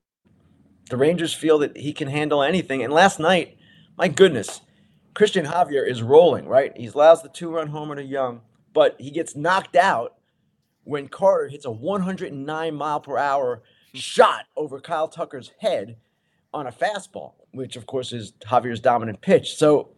the 0.90 0.96
Rangers 0.96 1.32
feel 1.32 1.60
that 1.60 1.76
he 1.76 1.92
can 1.92 2.08
handle 2.08 2.42
anything. 2.42 2.82
And 2.82 2.92
last 2.92 3.20
night, 3.20 3.56
my 3.96 4.08
goodness, 4.08 4.62
Cristian 5.14 5.46
Javier 5.46 5.88
is 5.88 6.02
rolling, 6.02 6.48
right? 6.48 6.76
He 6.76 6.88
allows 6.88 7.22
the 7.22 7.28
two 7.28 7.50
run 7.50 7.68
homer 7.68 7.94
to 7.94 8.02
Jung, 8.02 8.40
but 8.74 8.96
he 8.98 9.12
gets 9.12 9.36
knocked 9.36 9.76
out 9.76 10.16
when 10.82 11.06
Carter 11.06 11.46
hits 11.46 11.64
a 11.64 11.70
109 11.70 12.74
mile 12.74 12.98
per 12.98 13.18
hour 13.18 13.62
shot 13.94 14.46
over 14.56 14.80
Kyle 14.80 15.06
Tucker's 15.06 15.52
head 15.60 15.94
on 16.52 16.66
a 16.66 16.72
fastball, 16.72 17.34
which 17.52 17.76
of 17.76 17.86
course 17.86 18.12
is 18.12 18.32
Javier's 18.32 18.80
dominant 18.80 19.20
pitch. 19.20 19.54
So 19.54 19.90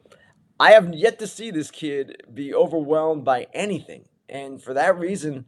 I 0.58 0.72
have 0.72 0.94
yet 0.94 1.18
to 1.18 1.26
see 1.26 1.50
this 1.50 1.70
kid 1.70 2.22
be 2.32 2.54
overwhelmed 2.54 3.24
by 3.24 3.48
anything. 3.52 4.04
And 4.28 4.62
for 4.62 4.74
that 4.74 4.98
reason, 4.98 5.46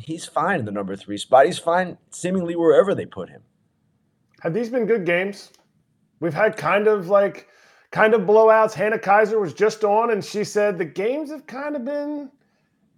he's 0.00 0.26
fine 0.26 0.60
in 0.60 0.64
the 0.64 0.72
number 0.72 0.96
three 0.96 1.18
spot. 1.18 1.46
He's 1.46 1.58
fine 1.58 1.98
seemingly 2.10 2.56
wherever 2.56 2.94
they 2.94 3.06
put 3.06 3.30
him. 3.30 3.42
Have 4.40 4.54
these 4.54 4.70
been 4.70 4.86
good 4.86 5.04
games? 5.04 5.50
We've 6.20 6.34
had 6.34 6.56
kind 6.56 6.86
of 6.86 7.08
like 7.08 7.48
kind 7.90 8.14
of 8.14 8.22
blowouts. 8.22 8.74
Hannah 8.74 8.98
Keyser 8.98 9.40
was 9.40 9.54
just 9.54 9.82
on 9.82 10.10
and 10.10 10.24
she 10.24 10.44
said 10.44 10.78
the 10.78 10.84
games 10.84 11.30
have 11.30 11.46
kind 11.46 11.74
of 11.74 11.84
been 11.84 12.30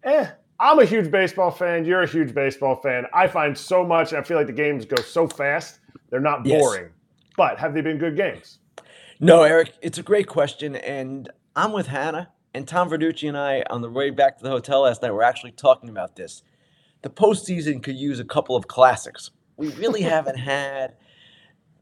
eh. 0.05 0.27
I'm 0.59 0.79
a 0.79 0.85
huge 0.85 1.11
baseball 1.11 1.51
fan. 1.51 1.87
You're 1.87 2.03
a 2.03 2.07
huge 2.07 2.35
baseball 2.35 2.77
fan. 2.77 3.07
I 3.15 3.27
find 3.29 3.57
so 3.57 3.83
much. 3.83 4.13
I 4.13 4.23
feel 4.23 4.37
like 4.37 4.47
the 4.47 4.53
games 4.53 4.85
go 4.85 5.01
so 5.01 5.27
fast. 5.27 5.81
They're 6.11 6.21
not 6.21 6.45
boring. 6.45 6.85
Yes. 6.85 6.93
But 7.37 7.59
have 7.59 7.73
they 7.73 7.81
been 7.81 7.97
good 7.97 8.15
games? 8.15 8.59
No, 9.23 9.43
Eric, 9.43 9.75
it's 9.83 9.99
a 9.99 10.03
great 10.03 10.27
question. 10.29 10.75
And 10.77 11.31
I'm 11.55 11.73
with 11.73 11.89
Hannah 11.89 12.31
and 12.55 12.67
Tom 12.67 12.89
Verducci 12.89 13.29
and 13.29 13.37
I 13.37 13.63
on 13.69 13.83
the 13.83 13.91
way 13.91 14.09
back 14.09 14.39
to 14.39 14.43
the 14.43 14.49
hotel 14.49 14.81
last 14.81 15.03
night. 15.03 15.13
We're 15.13 15.23
actually 15.23 15.53
talking 15.53 15.91
about 15.91 16.17
this. 16.17 16.43
The 17.03 17.11
postseason 17.11 17.83
could 17.83 17.97
use 17.97 18.19
a 18.19 18.25
couple 18.25 18.57
of 18.57 18.67
classics. 18.67 19.31
We 19.59 19.69
really 19.75 20.01
haven't 20.15 20.39
had 20.39 20.97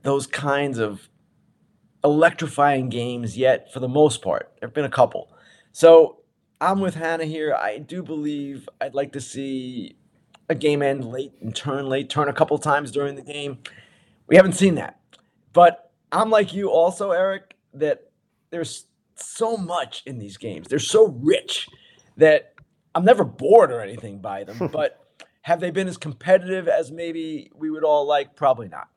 those 0.02 0.26
kinds 0.26 0.78
of 0.78 1.08
electrifying 2.02 2.88
games 2.88 3.38
yet, 3.38 3.72
for 3.72 3.78
the 3.78 3.88
most 3.88 4.20
part. 4.20 4.50
There 4.58 4.66
have 4.66 4.74
been 4.74 4.84
a 4.84 4.90
couple. 4.90 5.30
So 5.70 6.18
I'm 6.60 6.80
with 6.80 6.96
Hannah 6.96 7.24
here. 7.24 7.54
I 7.54 7.78
do 7.78 8.02
believe 8.02 8.68
I'd 8.80 8.94
like 8.94 9.12
to 9.12 9.20
see 9.20 9.96
a 10.48 10.56
game 10.56 10.82
end 10.82 11.04
late 11.04 11.34
and 11.40 11.54
turn 11.54 11.88
late, 11.88 12.10
turn 12.10 12.28
a 12.28 12.32
couple 12.32 12.58
times 12.58 12.90
during 12.90 13.14
the 13.14 13.22
game. 13.22 13.58
We 14.26 14.34
haven't 14.34 14.54
seen 14.54 14.74
that. 14.74 14.98
But 15.52 15.87
I'm 16.10 16.30
like 16.30 16.52
you 16.52 16.70
also, 16.70 17.10
Eric, 17.10 17.54
that 17.74 18.10
there's 18.50 18.86
so 19.14 19.56
much 19.56 20.02
in 20.06 20.18
these 20.18 20.36
games. 20.36 20.68
They're 20.68 20.78
so 20.78 21.08
rich 21.22 21.68
that 22.16 22.54
I'm 22.94 23.04
never 23.04 23.24
bored 23.24 23.70
or 23.70 23.80
anything 23.80 24.20
by 24.20 24.44
them. 24.44 24.68
but 24.72 25.00
have 25.42 25.60
they 25.60 25.70
been 25.70 25.88
as 25.88 25.96
competitive 25.96 26.68
as 26.68 26.90
maybe 26.90 27.50
we 27.54 27.70
would 27.70 27.84
all 27.84 28.06
like? 28.06 28.36
Probably 28.36 28.68
not. 28.68 28.88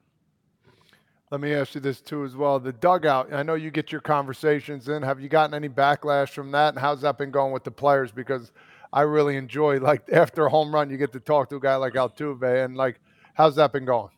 Let 1.31 1.39
me 1.39 1.53
ask 1.53 1.75
you 1.75 1.81
this 1.81 2.01
too 2.01 2.25
as 2.25 2.35
well. 2.35 2.59
The 2.59 2.73
dugout, 2.73 3.33
I 3.33 3.41
know 3.41 3.53
you 3.53 3.71
get 3.71 3.89
your 3.89 4.01
conversations 4.01 4.89
in. 4.89 5.01
Have 5.01 5.21
you 5.21 5.29
gotten 5.29 5.53
any 5.53 5.69
backlash 5.69 6.29
from 6.29 6.51
that? 6.51 6.73
And 6.73 6.79
how's 6.79 7.01
that 7.01 7.17
been 7.17 7.31
going 7.31 7.53
with 7.53 7.63
the 7.63 7.71
players? 7.71 8.11
Because 8.11 8.51
I 8.91 9.03
really 9.03 9.37
enjoy 9.37 9.79
like 9.79 10.03
after 10.11 10.45
a 10.45 10.49
home 10.49 10.73
run, 10.73 10.89
you 10.89 10.97
get 10.97 11.13
to 11.13 11.21
talk 11.21 11.49
to 11.49 11.55
a 11.55 11.59
guy 11.59 11.77
like 11.77 11.93
Altuve 11.93 12.65
and 12.65 12.75
like 12.75 12.99
how's 13.33 13.55
that 13.55 13.71
been 13.71 13.85
going? 13.85 14.11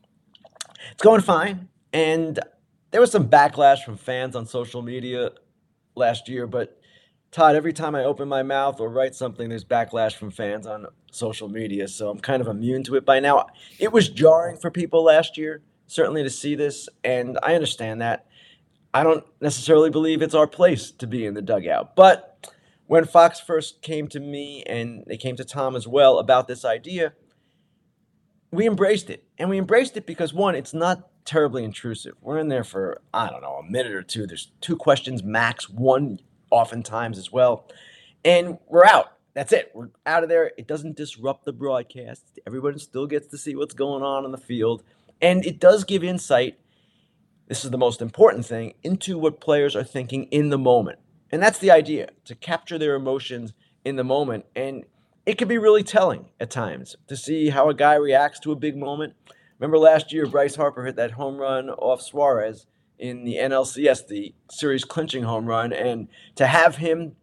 It's 0.91 1.04
going 1.04 1.22
fine. 1.22 1.70
And 1.94 2.39
there 2.94 3.02
was 3.02 3.12
some 3.12 3.28
backlash 3.28 3.84
from 3.84 3.98
fans 3.98 4.36
on 4.36 4.46
social 4.46 4.84
media 4.84 5.32
last 5.96 6.30
year, 6.30 6.46
but 6.46 6.80
Todd, 7.32 7.56
every 7.56 7.74
time 7.74 7.96
I 7.96 8.04
open 8.04 8.30
my 8.30 8.44
mouth 8.44 8.80
or 8.80 8.88
write 8.88 9.16
something, 9.16 9.50
there's 9.50 9.66
backlash 9.66 10.14
from 10.14 10.30
fans 10.30 10.68
on 10.68 10.86
social 11.12 11.50
media. 11.50 11.88
So 11.88 12.12
I'm 12.12 12.20
kind 12.20 12.39
of 12.39 12.48
immune 12.48 12.84
to 12.84 12.96
it 12.96 13.04
by 13.04 13.20
now. 13.20 13.48
It 13.80 13.91
was 13.91 14.10
jarring 14.10 14.58
for 14.58 14.70
people 14.70 15.04
last 15.04 15.39
year 15.39 15.64
certainly 15.88 16.24
to 16.24 16.30
see 16.30 16.56
this, 16.56 16.88
and 17.04 17.38
I 17.44 17.56
understand 17.56 18.02
that. 18.02 18.26
I 18.94 19.04
don't 19.04 19.24
necessarily 19.41 19.89
believe 19.89 20.22
it's 20.22 20.36
our 20.36 20.48
place 20.48 20.91
to 20.91 21.08
be 21.08 21.26
in 21.26 21.34
the 21.34 21.41
dugout. 21.41 21.96
But 21.96 22.48
when 22.86 23.06
Fox 23.06 23.39
first 23.39 23.82
came 23.82 24.08
to 24.10 24.20
me 24.20 24.64
and 24.68 25.04
they 25.08 25.18
came 25.18 25.36
to 25.38 25.44
Tom 25.44 25.76
as 25.76 25.88
well 25.88 26.20
about 26.20 26.48
this 26.48 26.64
idea, 26.64 27.14
we 28.54 28.68
embraced 28.68 29.10
it. 29.10 29.26
And 29.38 29.49
we 29.49 29.58
embraced 29.58 29.97
it 29.97 30.06
because, 30.06 30.34
one, 30.34 30.56
it's 30.56 30.74
not 30.74 31.10
terribly 31.26 31.64
intrusive. 31.64 32.14
We're 32.22 32.38
in 32.38 32.49
there 32.49 32.64
for, 32.64 33.01
I 33.14 33.30
don't 33.30 33.41
know, 33.41 33.56
a 33.56 33.64
minute 33.64 33.93
or 33.93 34.04
two. 34.04 34.28
There's 34.28 34.51
two 34.62 34.76
questions 34.76 35.24
max, 35.24 35.70
one 35.70 36.20
oftentimes 36.51 37.18
as 37.18 37.32
well. 37.32 37.68
And 38.24 38.60
we're 38.68 38.86
out. 38.86 39.14
That's 39.34 39.51
it. 39.51 39.72
We're 39.74 39.89
out 40.06 40.22
of 40.22 40.30
there. 40.30 40.51
It 40.58 40.68
doesn't 40.68 40.95
disrupt 40.95 41.45
the 41.45 41.54
broadcast. 41.54 42.24
Everybody 42.45 42.78
still 42.78 43.08
gets 43.08 43.28
to 43.28 43.38
see 43.38 43.56
what's 43.56 43.74
going 43.74 44.04
on 44.04 44.24
in 44.24 44.32
the 44.32 44.38
field. 44.38 44.84
And 45.20 45.43
it 45.45 45.60
does 45.60 45.84
give 45.84 46.04
insight, 46.04 46.60
this 47.47 47.66
is 47.66 47.72
the 47.72 47.78
most 47.78 48.01
important 48.01 48.45
thing, 48.45 48.76
into 48.84 49.18
what 49.18 49.41
players 49.41 49.76
are 49.76 49.84
thinking 49.84 50.26
in 50.26 50.49
the 50.49 50.60
moment. 50.60 50.99
And 51.32 51.41
that's 51.41 51.58
the 51.58 51.72
idea 51.72 52.10
to 52.26 52.36
capture 52.36 52.78
their 52.78 52.93
emotions 52.93 53.54
in 53.84 53.95
the 53.95 54.04
moment. 54.04 54.45
And 54.56 54.86
it 55.26 55.38
can 55.38 55.47
be 55.47 55.57
really 55.57 55.84
telling 55.84 56.26
at 56.39 56.49
times 56.49 56.95
to 57.07 57.15
see 57.15 57.49
how 57.49 57.69
a 57.69 57.74
guy 57.74 57.95
reacts 57.95 58.39
to 58.41 58.51
a 58.51 58.55
big 58.55 58.76
moment. 58.76 59.13
Remember 59.59 59.78
last 59.78 60.11
year, 60.11 60.26
Bryce 60.26 60.55
Harper 60.55 60.86
hit 60.86 60.97
that 60.97 61.11
home 61.11 61.38
run 61.38 61.69
off 61.69 62.01
Suarez 62.01 62.65
in 62.99 63.24
the 63.24 63.36
NLCS, 63.36 64.07
the 64.07 64.34
series 64.51 64.84
clinching 64.84 65.24
home 65.24 65.45
run. 65.45 65.71
And 65.71 66.07
to 66.36 66.45
have 66.45 66.78
him 66.78 67.15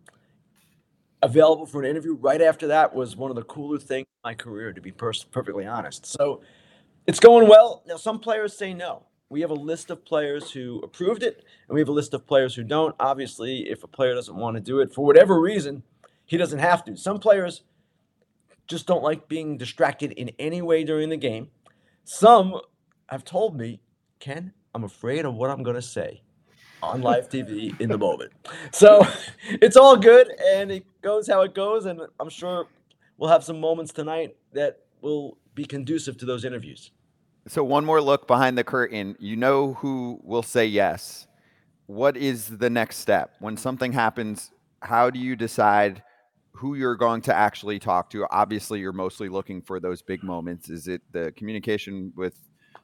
available 1.23 1.67
for 1.67 1.83
an 1.83 1.89
interview 1.89 2.15
right 2.15 2.41
after 2.41 2.69
that 2.69 2.95
was 2.95 3.17
one 3.17 3.31
of 3.31 3.37
the 3.37 3.43
cooler 3.43 3.79
things 3.79 4.07
in 4.07 4.31
my 4.31 4.35
career, 4.35 4.73
to 4.73 4.81
be 4.81 4.93
perfectly 4.93 5.67
honest. 5.67 6.07
So 6.07 6.41
it's 7.07 7.21
going 7.21 7.49
well. 7.49 7.83
Now, 7.87 7.97
some 7.97 8.19
players 8.19 8.57
say 8.57 8.73
no. 8.73 9.05
We 9.29 9.43
have 9.43 9.51
a 9.51 9.55
list 9.55 9.91
of 9.91 10.05
players 10.05 10.51
who 10.51 10.81
approved 10.83 11.23
it, 11.23 11.45
and 11.69 11.75
we 11.75 11.81
have 11.81 11.89
a 11.89 11.93
list 11.93 12.15
of 12.15 12.27
players 12.27 12.55
who 12.55 12.65
don't. 12.65 12.97
Obviously, 12.99 13.69
if 13.71 13.85
a 13.85 13.87
player 13.87 14.15
doesn't 14.15 14.35
want 14.35 14.57
to 14.57 14.61
do 14.61 14.81
it 14.81 14.93
for 14.93 15.05
whatever 15.05 15.41
reason, 15.41 15.83
he 16.25 16.37
doesn't 16.37 16.59
have 16.59 16.85
to. 16.87 16.97
Some 16.97 17.21
players 17.21 17.63
just 18.71 18.87
don't 18.87 19.03
like 19.03 19.29
being 19.29 19.59
distracted 19.59 20.13
in 20.13 20.31
any 20.39 20.63
way 20.63 20.85
during 20.85 21.11
the 21.11 21.17
game. 21.17 21.49
Some 22.05 22.59
have 23.09 23.25
told 23.25 23.59
me, 23.59 23.81
Ken, 24.21 24.53
I'm 24.75 24.85
afraid 24.85 25.25
of 25.27 25.35
what 25.35 25.51
I'm 25.51 25.63
going 25.63 25.77
to 25.77 25.83
say 25.83 26.23
on 26.83 27.03
live 27.03 27.29
TV 27.29 27.79
in 27.81 27.91
the 27.91 27.99
moment. 27.99 28.33
So 28.73 29.07
it's 29.49 29.77
all 29.77 29.97
good 29.97 30.31
and 30.55 30.71
it 30.71 30.85
goes 31.03 31.27
how 31.29 31.43
it 31.43 31.55
goes. 31.55 31.87
And 31.87 32.01
I'm 32.21 32.29
sure 32.31 32.69
we'll 33.19 33.31
have 33.31 33.43
some 33.43 33.61
moments 33.61 33.93
tonight 33.93 34.37
that 34.53 34.81
will 35.01 35.37
be 35.55 35.65
conducive 35.65 36.17
to 36.19 36.25
those 36.25 36.45
interviews. 36.45 36.93
So, 37.49 37.65
one 37.65 37.85
more 37.85 38.01
look 38.01 38.29
behind 38.29 38.57
the 38.57 38.65
curtain. 38.65 39.17
You 39.19 39.35
know 39.35 39.75
who 39.75 40.21
will 40.23 40.43
say 40.43 40.67
yes. 40.67 41.27
What 41.87 42.17
is 42.17 42.59
the 42.59 42.71
next 42.71 42.99
step? 42.99 43.35
When 43.41 43.57
something 43.57 43.93
happens, 43.93 44.53
how 44.83 45.11
do 45.11 45.19
you 45.19 45.37
decide 45.37 46.03
who 46.53 46.75
you're 46.75 46.97
going 46.97 47.23
to 47.23 47.35
actually 47.35 47.79
talk 47.79 48.11
to? 48.11 48.27
Obviously, 48.31 48.81
you're 48.81 48.93
mostly 48.93 49.29
looking 49.29 49.63
for 49.63 49.81
those 49.81 50.03
big 50.03 50.23
moments. 50.23 50.69
Is 50.69 50.89
it 50.89 51.03
the 51.13 51.33
communication 51.37 52.13
with 52.17 52.35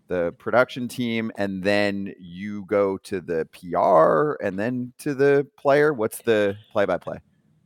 the 0.09 0.33
production 0.39 0.87
team 0.89 1.33
and 1.37 1.63
then 1.63 2.15
you 2.19 2.65
go 2.67 2.97
to 2.99 3.21
the 3.21 3.47
PR 3.53 4.43
and 4.45 4.59
then 4.59 4.93
to 4.99 5.15
the 5.15 5.47
player? 5.59 5.93
What's 5.93 6.19
the 6.23 6.57
play 6.71 6.85
by 6.85 6.99
play? 6.99 7.19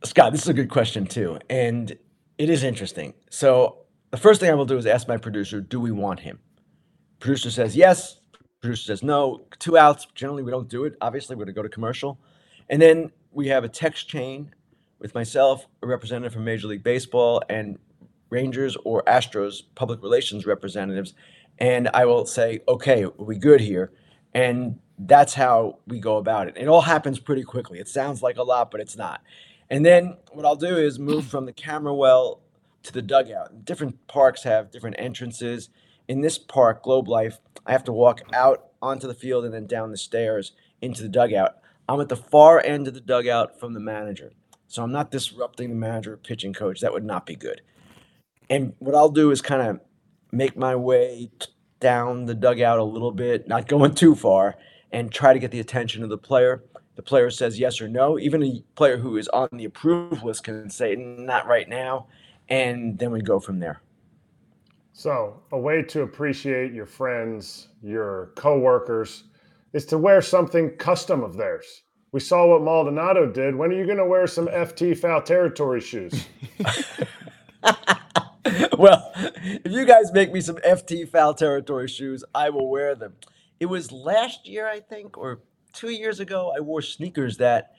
Scott, 0.03 0.31
this 0.31 0.41
is 0.41 0.47
a 0.47 0.53
good 0.53 0.69
question, 0.69 1.05
too. 1.05 1.37
And 1.49 1.95
it 2.37 2.49
is 2.49 2.63
interesting. 2.63 3.13
So, 3.29 3.77
the 4.09 4.17
first 4.17 4.41
thing 4.41 4.49
I 4.49 4.55
will 4.55 4.65
do 4.65 4.77
is 4.77 4.85
ask 4.85 5.07
my 5.07 5.17
producer, 5.17 5.61
do 5.61 5.79
we 5.79 5.91
want 5.91 6.19
him? 6.19 6.39
Producer 7.19 7.49
says 7.49 7.77
yes. 7.77 8.19
Producer 8.61 8.83
says 8.83 9.03
no. 9.03 9.41
Two 9.59 9.77
outs. 9.77 10.07
Generally, 10.15 10.43
we 10.43 10.51
don't 10.51 10.67
do 10.67 10.83
it. 10.85 10.95
Obviously, 11.01 11.35
we're 11.35 11.45
going 11.45 11.55
to 11.55 11.59
go 11.59 11.63
to 11.63 11.69
commercial. 11.69 12.19
And 12.69 12.81
then 12.81 13.11
we 13.31 13.47
have 13.47 13.63
a 13.63 13.69
text 13.69 14.09
chain 14.09 14.53
with 15.01 15.15
myself, 15.15 15.67
a 15.81 15.87
representative 15.87 16.33
from 16.33 16.45
Major 16.45 16.67
League 16.67 16.83
Baseball, 16.83 17.41
and 17.49 17.79
Rangers 18.29 18.77
or 18.85 19.03
Astros 19.03 19.63
public 19.75 20.01
relations 20.01 20.45
representatives. 20.45 21.13
And 21.57 21.89
I 21.93 22.05
will 22.05 22.25
say, 22.25 22.61
okay, 22.67 23.03
are 23.03 23.11
we 23.17 23.37
good 23.37 23.61
here? 23.61 23.91
And 24.33 24.79
that's 24.97 25.33
how 25.33 25.79
we 25.87 25.99
go 25.99 26.17
about 26.17 26.47
it. 26.47 26.55
It 26.57 26.67
all 26.67 26.81
happens 26.81 27.19
pretty 27.19 27.43
quickly. 27.43 27.79
It 27.79 27.87
sounds 27.87 28.21
like 28.21 28.37
a 28.37 28.43
lot, 28.43 28.71
but 28.71 28.79
it's 28.79 28.95
not. 28.95 29.21
And 29.69 29.85
then 29.85 30.17
what 30.31 30.45
I'll 30.45 30.55
do 30.55 30.77
is 30.77 30.99
move 30.99 31.25
from 31.25 31.45
the 31.45 31.53
camera 31.53 31.93
well 31.93 32.41
to 32.83 32.93
the 32.93 33.01
dugout. 33.01 33.65
Different 33.65 34.07
parks 34.07 34.43
have 34.43 34.71
different 34.71 34.97
entrances. 34.99 35.69
In 36.07 36.21
this 36.21 36.37
park, 36.37 36.83
Globe 36.83 37.07
Life, 37.07 37.39
I 37.65 37.71
have 37.71 37.83
to 37.85 37.93
walk 37.93 38.21
out 38.33 38.67
onto 38.81 39.07
the 39.07 39.13
field 39.13 39.45
and 39.45 39.53
then 39.53 39.67
down 39.67 39.91
the 39.91 39.97
stairs 39.97 40.53
into 40.81 41.01
the 41.01 41.09
dugout. 41.09 41.57
I'm 41.87 42.01
at 42.01 42.09
the 42.09 42.15
far 42.15 42.63
end 42.63 42.87
of 42.87 42.93
the 42.93 43.01
dugout 43.01 43.59
from 43.59 43.73
the 43.73 43.79
manager. 43.79 44.33
So 44.71 44.81
I'm 44.81 44.93
not 44.93 45.11
disrupting 45.11 45.67
the 45.67 45.75
manager 45.75 46.13
or 46.13 46.17
pitching 46.17 46.53
coach. 46.53 46.79
That 46.79 46.93
would 46.93 47.03
not 47.03 47.25
be 47.25 47.35
good. 47.35 47.61
And 48.49 48.73
what 48.79 48.95
I'll 48.95 49.09
do 49.09 49.31
is 49.31 49.41
kind 49.41 49.61
of 49.61 49.81
make 50.31 50.55
my 50.55 50.77
way 50.77 51.29
down 51.81 52.25
the 52.25 52.33
dugout 52.33 52.79
a 52.79 52.83
little 52.83 53.11
bit, 53.11 53.49
not 53.49 53.67
going 53.67 53.93
too 53.93 54.15
far, 54.15 54.55
and 54.89 55.11
try 55.11 55.33
to 55.33 55.39
get 55.39 55.51
the 55.51 55.59
attention 55.59 56.03
of 56.03 56.09
the 56.09 56.17
player. 56.17 56.63
The 56.95 57.01
player 57.01 57.29
says 57.29 57.59
yes 57.59 57.81
or 57.81 57.89
no. 57.89 58.17
Even 58.17 58.41
a 58.43 58.63
player 58.75 58.95
who 58.95 59.17
is 59.17 59.27
on 59.29 59.49
the 59.51 59.65
approved 59.65 60.23
list 60.23 60.45
can 60.45 60.69
say 60.69 60.95
not 60.95 61.47
right 61.47 61.67
now, 61.67 62.07
and 62.47 62.97
then 62.97 63.11
we 63.11 63.21
go 63.21 63.41
from 63.41 63.59
there. 63.59 63.81
So, 64.93 65.43
a 65.51 65.59
way 65.59 65.83
to 65.83 66.03
appreciate 66.03 66.71
your 66.71 66.85
friends, 66.85 67.67
your 67.83 68.31
coworkers, 68.37 69.25
is 69.73 69.85
to 69.87 69.97
wear 69.97 70.21
something 70.21 70.77
custom 70.77 71.23
of 71.23 71.35
theirs. 71.35 71.83
We 72.11 72.19
saw 72.19 72.45
what 72.45 72.61
Maldonado 72.61 73.25
did. 73.25 73.55
When 73.55 73.71
are 73.71 73.75
you 73.75 73.85
going 73.85 73.97
to 73.97 74.05
wear 74.05 74.27
some 74.27 74.47
FT 74.47 74.97
foul 74.97 75.21
territory 75.21 75.79
shoes? 75.79 76.27
well, 78.77 79.11
if 79.15 79.71
you 79.71 79.85
guys 79.85 80.11
make 80.11 80.33
me 80.33 80.41
some 80.41 80.57
FT 80.57 81.07
foul 81.07 81.33
territory 81.33 81.87
shoes, 81.87 82.25
I 82.35 82.49
will 82.49 82.69
wear 82.69 82.95
them. 82.95 83.13
It 83.61 83.67
was 83.67 83.93
last 83.93 84.45
year, 84.45 84.67
I 84.67 84.81
think, 84.81 85.17
or 85.17 85.39
two 85.71 85.91
years 85.91 86.19
ago, 86.19 86.53
I 86.55 86.59
wore 86.59 86.81
sneakers 86.81 87.37
that 87.37 87.75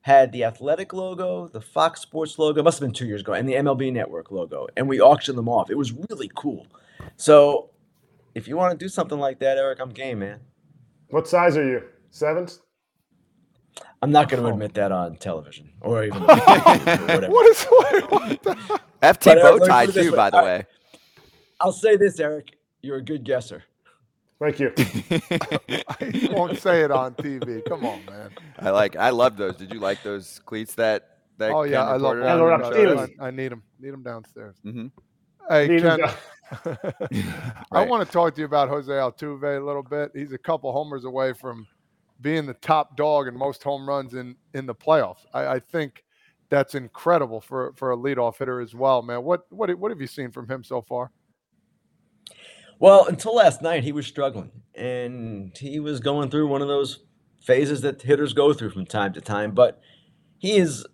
had 0.00 0.32
the 0.32 0.42
athletic 0.42 0.92
logo, 0.92 1.46
the 1.46 1.60
Fox 1.60 2.00
Sports 2.00 2.36
logo, 2.36 2.62
must 2.64 2.80
have 2.80 2.86
been 2.86 2.94
two 2.94 3.06
years 3.06 3.20
ago, 3.20 3.32
and 3.32 3.48
the 3.48 3.54
MLB 3.54 3.92
Network 3.92 4.32
logo, 4.32 4.66
and 4.76 4.88
we 4.88 5.00
auctioned 5.00 5.38
them 5.38 5.48
off. 5.48 5.70
It 5.70 5.76
was 5.78 5.92
really 5.92 6.30
cool. 6.34 6.66
So 7.16 7.70
if 8.34 8.48
you 8.48 8.56
want 8.56 8.72
to 8.72 8.84
do 8.84 8.88
something 8.88 9.18
like 9.18 9.38
that, 9.38 9.56
Eric, 9.56 9.78
I'm 9.80 9.90
game, 9.90 10.20
man. 10.20 10.40
What 11.10 11.28
size 11.28 11.56
are 11.56 11.68
you? 11.68 11.82
Sevens? 12.10 12.60
I'm 14.02 14.10
not 14.10 14.28
going 14.28 14.42
to 14.42 14.48
admit 14.48 14.74
that 14.74 14.92
on 14.92 15.16
television 15.16 15.70
or 15.80 16.04
even 16.04 16.22
or 16.22 16.26
whatever. 16.26 17.28
What 17.28 17.46
is 17.46 17.64
what, 17.64 18.10
what 18.12 18.42
the- 18.42 18.80
FT 19.02 19.24
But, 19.24 19.42
bow 19.42 19.58
tie 19.66 19.86
put 19.86 19.90
it 19.90 19.94
this 19.98 20.06
too, 20.10 20.16
by 20.16 20.30
the 20.30 20.36
All 20.38 20.44
way. 20.44 20.56
right. 20.56 20.66
I'll 21.60 21.72
say 21.72 21.96
this, 21.96 22.20
Eric. 22.20 22.56
You're 22.82 22.98
a 22.98 23.02
good 23.04 23.24
guesser. 23.24 23.64
Thank 24.40 24.60
you. 24.60 24.72
I 24.78 26.28
won't 26.32 26.58
say 26.58 26.82
it 26.82 26.92
on 26.92 27.14
TV. 27.14 27.64
Come 27.68 27.84
on, 27.84 28.04
man. 28.06 28.30
I 28.60 28.70
like. 28.70 28.94
I 28.94 29.10
love 29.10 29.36
those. 29.36 29.56
Did 29.56 29.72
you 29.72 29.80
like 29.80 30.02
those 30.04 30.40
cleats 30.46 30.74
that? 30.76 31.18
that 31.38 31.50
Oh 31.50 31.64
yeah, 31.64 31.82
I 31.84 31.96
love 31.96 32.16
reported 32.16 32.24
Yeah, 32.24 32.32
on? 32.32 32.38
they're 32.38 32.46
walking 32.48 32.66
up 32.66 32.72
You 32.74 32.78
around. 32.88 32.96
showed 32.96 32.98
us? 32.98 33.10
steelers. 33.10 33.20
I, 33.20 33.26
I 33.26 33.30
need 33.32 33.50
them. 33.52 33.62
Need 33.80 33.90
them 33.92 34.02
downstairs. 34.04 34.56
Mhm. 34.64 34.90
Hey, 35.48 35.66
Need 35.66 35.84
'em 35.84 35.98
Ken. 35.98 36.08
down. 36.76 36.78
I 37.72 37.84
want 37.84 38.06
to 38.06 38.12
talk 38.12 38.34
to 38.34 38.40
you 38.40 38.46
about 38.46 38.68
Jose 38.68 38.92
Altuve 38.92 39.60
a 39.60 39.64
little 39.64 39.82
bit. 39.82 40.12
He's 40.14 40.32
a 40.32 40.38
couple 40.38 40.70
homers 40.72 41.04
away 41.04 41.32
from 41.32 41.66
being 42.20 42.46
the 42.46 42.54
top 42.54 42.96
dog 42.96 43.28
in 43.28 43.36
most 43.36 43.62
home 43.62 43.88
runs 43.88 44.14
in 44.14 44.36
in 44.54 44.66
the 44.66 44.74
playoffs. 44.74 45.24
I, 45.32 45.46
I 45.46 45.58
think 45.60 46.04
that's 46.50 46.74
incredible 46.74 47.40
for 47.40 47.72
for 47.76 47.92
a 47.92 47.96
leadoff 47.96 48.38
hitter 48.38 48.60
as 48.60 48.74
well, 48.74 49.02
man. 49.02 49.22
What 49.24 49.46
what 49.50 49.76
what 49.78 49.90
have 49.90 50.00
you 50.00 50.06
seen 50.06 50.30
from 50.30 50.48
him 50.48 50.64
so 50.64 50.82
far? 50.82 51.10
Well, 52.80 53.06
until 53.06 53.34
last 53.34 53.60
night, 53.60 53.82
he 53.82 53.92
was 53.92 54.06
struggling, 54.06 54.52
and 54.74 55.56
he 55.58 55.80
was 55.80 55.98
going 55.98 56.30
through 56.30 56.46
one 56.46 56.62
of 56.62 56.68
those 56.68 57.00
phases 57.40 57.80
that 57.80 58.02
hitters 58.02 58.32
go 58.32 58.52
through 58.52 58.70
from 58.70 58.86
time 58.86 59.12
to 59.14 59.20
time. 59.20 59.52
But 59.52 59.80
he 60.38 60.56
is 60.58 60.86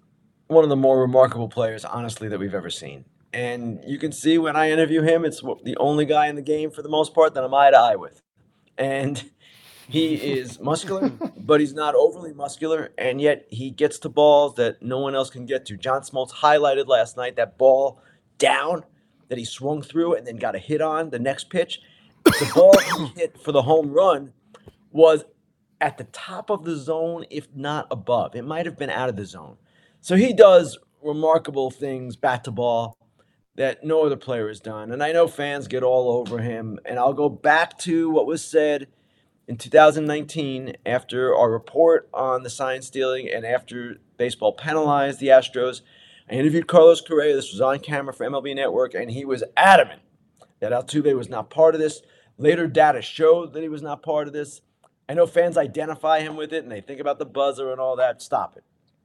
one 0.47 0.65
of 0.65 0.71
the 0.71 0.77
more 0.77 1.01
remarkable 1.01 1.49
players, 1.49 1.85
honestly, 1.85 2.29
that 2.29 2.39
we've 2.39 2.55
ever 2.55 2.71
seen. 2.71 3.05
And 3.35 3.83
you 3.87 3.99
can 3.99 4.13
see 4.13 4.39
when 4.39 4.57
I 4.57 4.71
interview 4.71 5.03
him, 5.03 5.25
it's 5.25 5.43
the 5.43 5.77
only 5.79 6.07
guy 6.07 6.29
in 6.29 6.37
the 6.37 6.43
game 6.43 6.71
for 6.71 6.83
the 6.83 6.89
most 6.89 7.15
part 7.15 7.35
that 7.35 7.45
I'm 7.45 7.53
eye 7.53 7.71
to 7.71 7.77
eye 7.77 7.97
with. 7.97 8.23
And 8.79 9.31
he 9.89 10.15
is 10.15 10.61
muscular, 10.61 11.11
but 11.39 11.61
he's 11.61 11.75
not 11.75 11.95
overly 11.95 12.33
muscular, 12.33 12.93
and 12.97 13.21
yet 13.21 13.47
he 13.51 13.71
gets 13.71 13.99
to 14.01 14.09
balls 14.09 14.55
that 14.55 14.83
no 14.83 14.99
one 14.99 15.15
else 15.15 15.31
can 15.31 15.47
get 15.47 15.67
to. 15.67 15.77
John 15.77 16.03
Smoltz 16.03 16.33
highlighted 16.33 16.87
last 16.87 17.17
night 17.17 17.37
that 17.37 17.59
ball 17.59 18.01
down 18.39 18.85
that 19.29 19.39
he 19.39 19.45
swung 19.45 19.83
through 19.83 20.15
and 20.15 20.27
then 20.27 20.37
got 20.37 20.55
a 20.55 20.59
hit 20.59 20.81
on 20.81 21.11
the 21.11 21.19
next 21.19 21.51
pitch. 21.51 21.81
The 22.25 22.51
ball 22.55 22.79
he 22.79 23.07
hit 23.21 23.41
for 23.41 23.53
the 23.53 23.63
home 23.63 23.93
run 23.93 24.33
was 24.91 25.25
at 25.81 25.99
the 25.99 26.05
top 26.05 26.51
of 26.51 26.65
the 26.65 26.77
zone, 26.77 27.25
if 27.31 27.49
not 27.55 27.87
above. 27.91 28.35
It 28.35 28.45
might 28.45 28.67
have 28.67 28.79
been 28.79 28.91
out 28.91 29.09
of 29.09 29.17
the 29.17 29.27
zone. 29.27 29.57
So 30.01 30.17
he 30.17 30.33
does 30.33 30.79
remarkable 31.03 31.71
things 31.71 32.17
bat 32.17 32.45
to 32.45 32.51
ball 32.51 32.97
that 33.57 33.85
no 33.85 34.05
other 34.05 34.17
player 34.17 34.49
has 34.49 34.61
done. 34.61 34.93
And 34.93 35.03
I 35.03 35.13
know 35.13 35.29
fans 35.29 35.69
get 35.69 35.83
all 35.83 36.11
over 36.19 36.39
him. 36.39 36.79
And 36.85 36.99
I'll 36.99 37.13
go 37.13 37.29
back 37.29 37.79
to 37.81 38.11
what 38.11 38.27
was 38.27 38.45
said 38.45 38.89
in 39.47 39.57
2019 39.57 40.77
after 40.87 41.35
our 41.35 41.51
report 41.51 42.09
on 42.15 42.43
the 42.43 42.51
sign 42.51 42.83
stealing 42.83 43.29
and 43.29 43.45
after 43.45 43.99
baseball 44.17 44.53
penalized 44.53 45.21
the 45.21 45.29
Astros. 45.29 45.83
I 46.31 46.35
interviewed 46.35 46.67
Carlos 46.67 47.01
Correa. 47.01 47.35
This 47.35 47.53
was 47.53 47.61
on 47.61 47.81
camera 47.81 48.15
for 48.15 48.27
MLB 48.27 48.55
Network, 48.55 48.95
and 48.95 49.11
he 49.11 49.25
was 49.25 49.45
adamant 49.57 50.01
that 50.61 50.73
Altuve 50.73 51.17
was 51.17 51.29
not 51.29 51.51
part 51.51 51.75
of 51.75 51.81
this. 51.81 52.01
Later 52.39 52.67
data 52.67 53.03
showed 53.03 53.53
that 53.53 53.63
he 53.63 53.69
was 53.69 53.83
not 53.83 54.03
part 54.03 54.27
of 54.27 54.33
this. 54.33 54.63
I 55.09 55.15
know 55.15 55.27
fans 55.27 55.59
identify 55.59 56.21
him 56.21 56.37
with 56.37 56.53
it 56.53 56.63
and 56.63 56.73
they 56.73 56.81
think 56.81 57.01
about 57.01 57.19
the 57.19 57.27
buzzer 57.27 57.71
and 57.71 57.81
all 57.81 57.97
that. 57.97 58.23
Stop 58.23 58.57
it. 58.57 58.65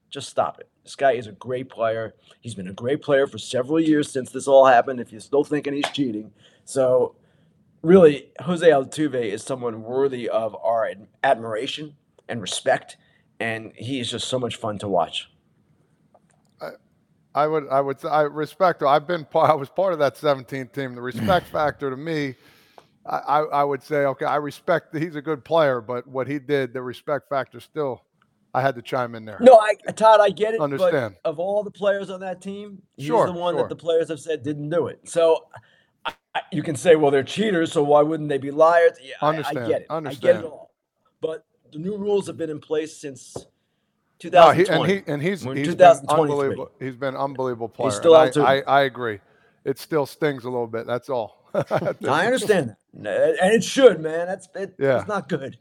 Just 0.09 0.29
stop 0.29 0.59
it. 0.59 0.69
This 0.83 0.95
guy 0.95 1.11
is 1.11 1.27
a 1.27 1.33
great 1.33 1.69
player. 1.69 2.15
He's 2.39 2.55
been 2.55 2.69
a 2.69 2.73
great 2.73 3.01
player 3.01 3.27
for 3.27 3.37
several 3.37 3.79
years 3.79 4.09
since 4.09 4.31
this 4.31 4.47
all 4.47 4.65
happened. 4.65 4.99
If 4.99 5.11
you're 5.11 5.21
still 5.21 5.43
thinking 5.43 5.73
he's 5.73 5.89
cheating, 5.89 6.31
so 6.65 7.15
really, 7.81 8.31
Jose 8.41 8.67
Altuve 8.67 9.15
is 9.15 9.43
someone 9.43 9.83
worthy 9.83 10.29
of 10.29 10.55
our 10.55 10.91
admiration 11.23 11.95
and 12.27 12.41
respect, 12.41 12.97
and 13.39 13.71
he 13.75 13.99
is 13.99 14.11
just 14.11 14.27
so 14.27 14.39
much 14.39 14.55
fun 14.55 14.77
to 14.79 14.87
watch. 14.87 15.29
I 17.35 17.45
would 17.47 17.67
I 17.69 17.79
would 17.79 18.03
I 18.05 18.21
respect. 18.21 18.81
I've 18.83 19.07
been 19.07 19.23
part. 19.23 19.49
I 19.49 19.53
was 19.53 19.69
part 19.69 19.93
of 19.93 19.99
that 19.99 20.17
17 20.17 20.67
team. 20.69 20.95
The 20.95 21.01
respect 21.01 21.47
factor 21.51 21.89
to 21.89 21.95
me, 21.95 22.35
I, 23.05 23.17
I 23.17 23.39
I 23.41 23.63
would 23.63 23.83
say 23.83 23.97
okay. 24.05 24.25
I 24.25 24.37
respect 24.37 24.93
that 24.93 25.01
he's 25.01 25.15
a 25.15 25.21
good 25.21 25.45
player, 25.45 25.79
but 25.79 26.07
what 26.07 26.27
he 26.27 26.39
did, 26.39 26.73
the 26.73 26.81
respect 26.81 27.29
factor 27.29 27.59
still, 27.59 28.03
I 28.53 28.61
had 28.61 28.75
to 28.75 28.81
chime 28.81 29.13
in 29.13 29.25
there. 29.25 29.37
No, 29.41 29.59
I, 29.59 29.75
Todd, 29.91 30.19
I 30.21 30.31
get 30.31 30.55
it. 30.55 30.59
Understand. 30.59 31.15
But 31.23 31.29
of 31.29 31.39
all 31.39 31.63
the 31.63 31.71
players 31.71 32.09
on 32.09 32.19
that 32.21 32.41
team, 32.41 32.81
he's 32.97 33.05
Sure, 33.05 33.27
the 33.27 33.33
one 33.33 33.53
sure. 33.53 33.63
that 33.63 33.69
the 33.69 33.75
players 33.75 34.09
have 34.09 34.19
said 34.19 34.41
didn't 34.41 34.69
do 34.69 34.87
it. 34.87 35.07
So 35.07 35.45
I, 35.53 35.57
I, 35.57 35.59
you 36.51 36.63
can 36.63 36.75
say, 36.75 36.95
well, 36.95 37.11
they're 37.11 37.23
cheaters, 37.23 37.71
so 37.71 37.83
why 37.83 38.01
wouldn't 38.01 38.29
they 38.29 38.37
be 38.37 38.51
liars? 38.51 38.97
Yeah, 39.01 39.15
I- 39.21 39.37
I, 39.37 39.53
get 39.53 39.81
it. 39.81 39.87
I 39.89 40.13
get 40.13 40.35
it 40.37 40.43
all. 40.45 40.71
But 41.21 41.45
the 41.71 41.79
new 41.79 41.97
rules 41.97 42.27
have 42.27 42.37
been 42.37 42.49
in 42.49 42.59
place 42.59 42.95
since 42.95 43.35
No, 44.23 44.51
he, 44.51 44.63
2020. 44.65 44.71
and 44.71 44.89
he 45.07 45.11
and 45.13 45.21
he's 45.21 45.45
We're 45.45 45.51
in 45.53 45.57
he's 45.65 45.75
been 45.75 45.97
unbelievable. 46.09 46.71
He's 46.79 46.95
been 46.95 47.15
unbelievable 47.15 47.69
player. 47.69 47.91
still 47.91 48.15
out. 48.15 48.35
I, 48.37 48.59
I 48.59 48.61
I 48.67 48.81
agree. 48.83 49.19
It 49.65 49.77
still 49.79 50.05
stings 50.05 50.45
a 50.45 50.49
little 50.49 50.67
bit. 50.67 50.87
That's 50.87 51.09
all. 51.09 51.37
I 51.53 52.25
understand 52.25 52.75
that, 52.93 53.37
and 53.41 53.53
it 53.53 53.63
should, 53.63 53.99
man. 54.01 54.27
That's 54.27 54.47
it, 54.55 54.75
Yeah. 54.77 54.99
It's 54.99 55.07
not 55.07 55.27
good. 55.29 55.57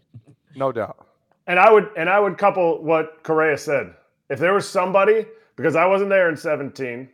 no 0.55 0.71
doubt. 0.73 1.07
And 1.47 1.59
I 1.59 1.73
would 1.73 1.89
and 1.97 2.09
I 2.09 2.21
would 2.21 2.37
couple 2.39 2.83
what 2.83 3.23
Correa 3.23 3.57
said. 3.59 3.95
If 4.29 4.39
there 4.39 4.53
was 4.55 4.69
somebody, 4.69 5.25
because 5.57 5.75
I 5.77 5.87
wasn't 5.87 6.11
there 6.11 6.29
in 6.29 6.37
17, 6.37 7.09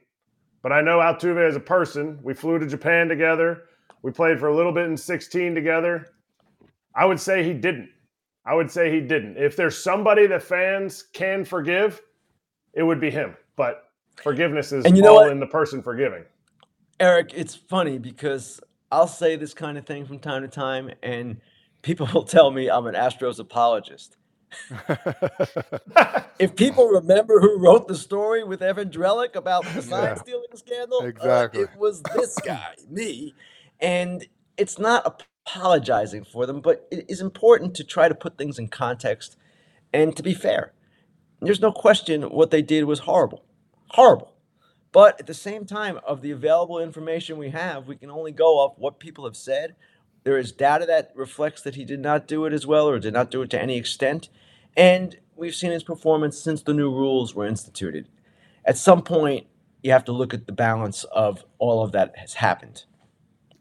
but 0.65 0.73
I 0.73 0.81
know 0.81 0.97
Altuve 0.97 1.47
as 1.47 1.57
a 1.57 1.61
person. 1.61 2.19
We 2.23 2.33
flew 2.33 2.59
to 2.59 2.67
Japan 2.67 3.07
together. 3.07 3.65
We 4.01 4.11
played 4.11 4.41
for 4.41 4.49
a 4.49 4.57
little 4.57 4.73
bit 4.73 4.87
in 4.87 4.97
16 4.97 5.55
together. 5.55 6.15
I 6.97 7.05
would 7.05 7.21
say 7.21 7.45
he 7.45 7.53
didn't. 7.53 7.91
I 8.47 8.55
would 8.55 8.71
say 8.71 8.91
he 8.91 9.03
didn't. 9.03 9.37
If 9.37 9.57
there's 9.57 9.77
somebody 9.77 10.27
that 10.27 10.43
fans 10.43 11.03
can 11.13 11.45
forgive, 11.45 12.01
it 12.73 12.83
would 12.83 12.99
be 12.99 13.11
him. 13.11 13.37
But 13.57 13.91
forgiveness 14.23 14.73
is 14.73 14.87
And 14.87 14.97
you 14.97 15.03
know 15.03 15.11
all 15.11 15.25
what? 15.25 15.33
in 15.33 15.39
the 15.39 15.47
person 15.47 15.83
forgiving. 15.83 16.25
Eric, 16.99 17.33
it's 17.35 17.55
funny 17.55 17.99
because 17.99 18.59
I'll 18.91 19.07
say 19.07 19.37
this 19.37 19.53
kind 19.53 19.77
of 19.77 19.85
thing 19.85 20.07
from 20.07 20.19
time 20.19 20.41
to 20.41 20.49
time, 20.49 20.91
and 21.03 21.43
people 21.83 22.09
will 22.15 22.25
tell 22.25 22.51
me 22.51 22.71
I'm 22.71 22.87
an 22.87 22.95
Astros 22.95 23.39
apologist. 23.39 24.17
If 26.39 26.57
people 26.57 26.89
remember 26.89 27.41
who 27.41 27.59
wrote 27.59 27.89
the 27.89 27.97
story 27.97 28.45
with 28.45 28.63
Evan 28.63 28.91
Drellich 28.91 29.37
about 29.37 29.75
the 29.75 29.83
sign 29.83 30.03
Yeah. 30.03 30.15
stealing 30.17 30.49
scandal, 30.57 31.01
uh, 31.01 31.07
Exactly. 31.07 31.63
it 31.63 31.71
was 31.75 32.03
this 32.03 32.41
guy, 32.45 32.75
me. 32.91 33.35
And 33.81 34.27
it's 34.59 34.79
not 34.79 35.23
apologizing 35.47 36.25
for 36.25 36.47
them, 36.47 36.61
but 36.61 36.87
it 36.91 37.07
is 37.09 37.21
important 37.21 37.75
to 37.77 37.85
try 37.85 38.09
to 38.09 38.15
put 38.15 38.39
things 38.39 38.59
in 38.59 38.69
context 38.69 39.37
and 39.93 40.17
to 40.17 40.23
be 40.23 40.35
fair. 40.35 40.73
There's 41.41 41.61
no 41.61 41.73
question 41.73 42.23
what 42.25 42.51
they 42.51 42.63
did 42.63 42.85
was 42.85 43.01
horrible. 43.01 43.45
Horrible. 43.91 44.33
But 44.93 45.21
at 45.21 45.27
the 45.27 45.35
same 45.35 45.67
time, 45.67 46.01
of 46.07 46.23
the 46.23 46.33
available 46.33 46.81
information 46.81 47.39
we 47.39 47.51
have, 47.51 47.87
we 47.89 47.97
can 47.97 48.11
only 48.11 48.33
go 48.33 48.59
off 48.59 48.75
what 48.79 49.01
people 49.01 49.25
have 49.25 49.37
said. 49.37 49.77
There 50.25 50.39
is 50.39 50.53
data 50.53 50.87
that 50.87 51.13
reflects 51.17 51.63
that 51.63 51.77
he 51.77 51.85
did 51.85 52.01
not 52.01 52.29
do 52.29 52.45
it 52.47 52.53
as 52.53 52.67
well 52.67 52.89
or 52.89 52.99
did 52.99 53.15
not 53.15 53.31
do 53.31 53.43
it 53.43 53.51
to 53.51 53.61
any 53.63 53.77
extent. 53.79 54.29
And 54.77 55.17
we've 55.37 55.55
seen 55.55 55.71
his 55.71 55.85
performance 55.85 56.39
since 56.39 56.63
the 56.63 56.75
new 56.75 56.91
rules 56.91 57.35
were 57.35 57.47
instituted. 57.47 58.09
At 58.65 58.79
some 58.79 59.03
point, 59.03 59.47
you 59.83 59.93
have 59.93 60.05
to 60.05 60.13
look 60.13 60.33
at 60.33 60.47
the 60.47 60.53
balance 60.53 61.05
of 61.05 61.45
all 61.59 61.85
of 61.85 61.93
that 61.93 62.17
has 62.17 62.33
happened. 62.33 62.85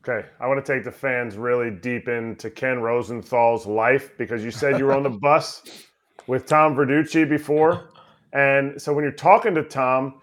Okay, 0.08 0.28
I 0.40 0.48
want 0.48 0.64
to 0.64 0.74
take 0.74 0.84
the 0.84 0.92
fans 0.92 1.38
really 1.38 1.72
deep 1.72 2.08
into 2.08 2.50
Ken 2.50 2.82
Rosenthal's 2.82 3.66
life 3.66 4.12
because 4.18 4.44
you 4.44 4.52
said 4.52 4.78
you 4.78 4.86
were 4.86 4.94
on 4.94 5.04
the 5.04 5.10
bus 5.22 5.64
with 6.28 6.46
Tom 6.46 6.76
Verducci 6.76 7.28
before, 7.28 7.90
And 8.32 8.82
so 8.82 8.94
when 8.94 9.04
you're 9.04 9.14
talking 9.14 9.54
to 9.56 9.64
Tom 9.64 10.22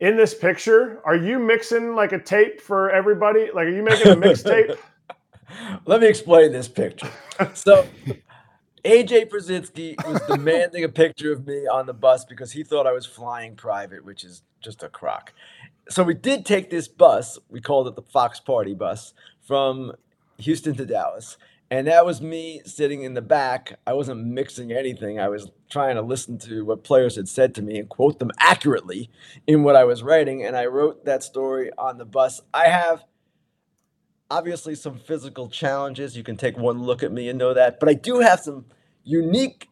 in 0.00 0.16
this 0.16 0.34
picture, 0.34 1.00
are 1.04 1.16
you 1.16 1.38
mixing 1.38 1.94
like 1.94 2.12
a 2.12 2.18
tape 2.18 2.60
for 2.60 2.90
everybody? 2.90 3.48
Like, 3.54 3.66
are 3.66 3.74
you 3.74 3.82
making 3.82 4.12
a 4.12 4.16
mixtape? 4.16 4.76
Let 5.86 6.00
me 6.00 6.06
explain 6.06 6.52
this 6.52 6.68
picture. 6.68 7.10
So, 7.54 7.86
AJ 8.84 9.28
Pierzynski 9.30 9.96
was 10.10 10.20
demanding 10.22 10.84
a 10.84 10.88
picture 10.88 11.32
of 11.32 11.46
me 11.46 11.66
on 11.66 11.86
the 11.86 11.94
bus 11.94 12.24
because 12.24 12.52
he 12.52 12.64
thought 12.64 12.86
I 12.86 12.92
was 12.92 13.06
flying 13.06 13.56
private, 13.56 14.04
which 14.04 14.24
is 14.24 14.42
just 14.60 14.82
a 14.82 14.88
crock. 14.88 15.32
So 15.88 16.02
we 16.02 16.14
did 16.14 16.46
take 16.46 16.70
this 16.70 16.88
bus. 16.88 17.38
We 17.48 17.60
called 17.60 17.88
it 17.88 17.96
the 17.96 18.02
Fox 18.02 18.40
Party 18.40 18.74
bus 18.74 19.12
from 19.46 19.92
Houston 20.38 20.74
to 20.76 20.86
Dallas. 20.86 21.36
And 21.72 21.86
that 21.86 22.04
was 22.04 22.20
me 22.20 22.62
sitting 22.64 23.02
in 23.02 23.14
the 23.14 23.22
back. 23.22 23.78
I 23.86 23.92
wasn't 23.92 24.26
mixing 24.26 24.72
anything. 24.72 25.20
I 25.20 25.28
was 25.28 25.50
trying 25.70 25.94
to 25.94 26.02
listen 26.02 26.36
to 26.38 26.64
what 26.64 26.82
players 26.82 27.14
had 27.14 27.28
said 27.28 27.54
to 27.54 27.62
me 27.62 27.78
and 27.78 27.88
quote 27.88 28.18
them 28.18 28.32
accurately 28.38 29.08
in 29.46 29.62
what 29.62 29.76
I 29.76 29.84
was 29.84 30.02
writing. 30.02 30.44
And 30.44 30.56
I 30.56 30.66
wrote 30.66 31.04
that 31.04 31.22
story 31.22 31.70
on 31.78 31.98
the 31.98 32.04
bus. 32.04 32.40
I 32.52 32.68
have 32.68 33.04
obviously 34.30 34.74
some 34.74 34.98
physical 34.98 35.48
challenges. 35.48 36.16
You 36.16 36.22
can 36.22 36.36
take 36.36 36.56
one 36.56 36.82
look 36.82 37.02
at 37.02 37.12
me 37.12 37.28
and 37.28 37.38
know 37.38 37.54
that. 37.54 37.80
But 37.80 37.88
I 37.88 37.94
do 37.94 38.20
have 38.20 38.40
some 38.40 38.66
unique 39.04 39.68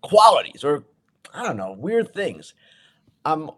qualities 0.00 0.64
or, 0.64 0.84
I 1.32 1.44
don't 1.44 1.56
know, 1.56 1.72
weird 1.72 2.12
things. 2.12 2.54
I'm 3.24 3.50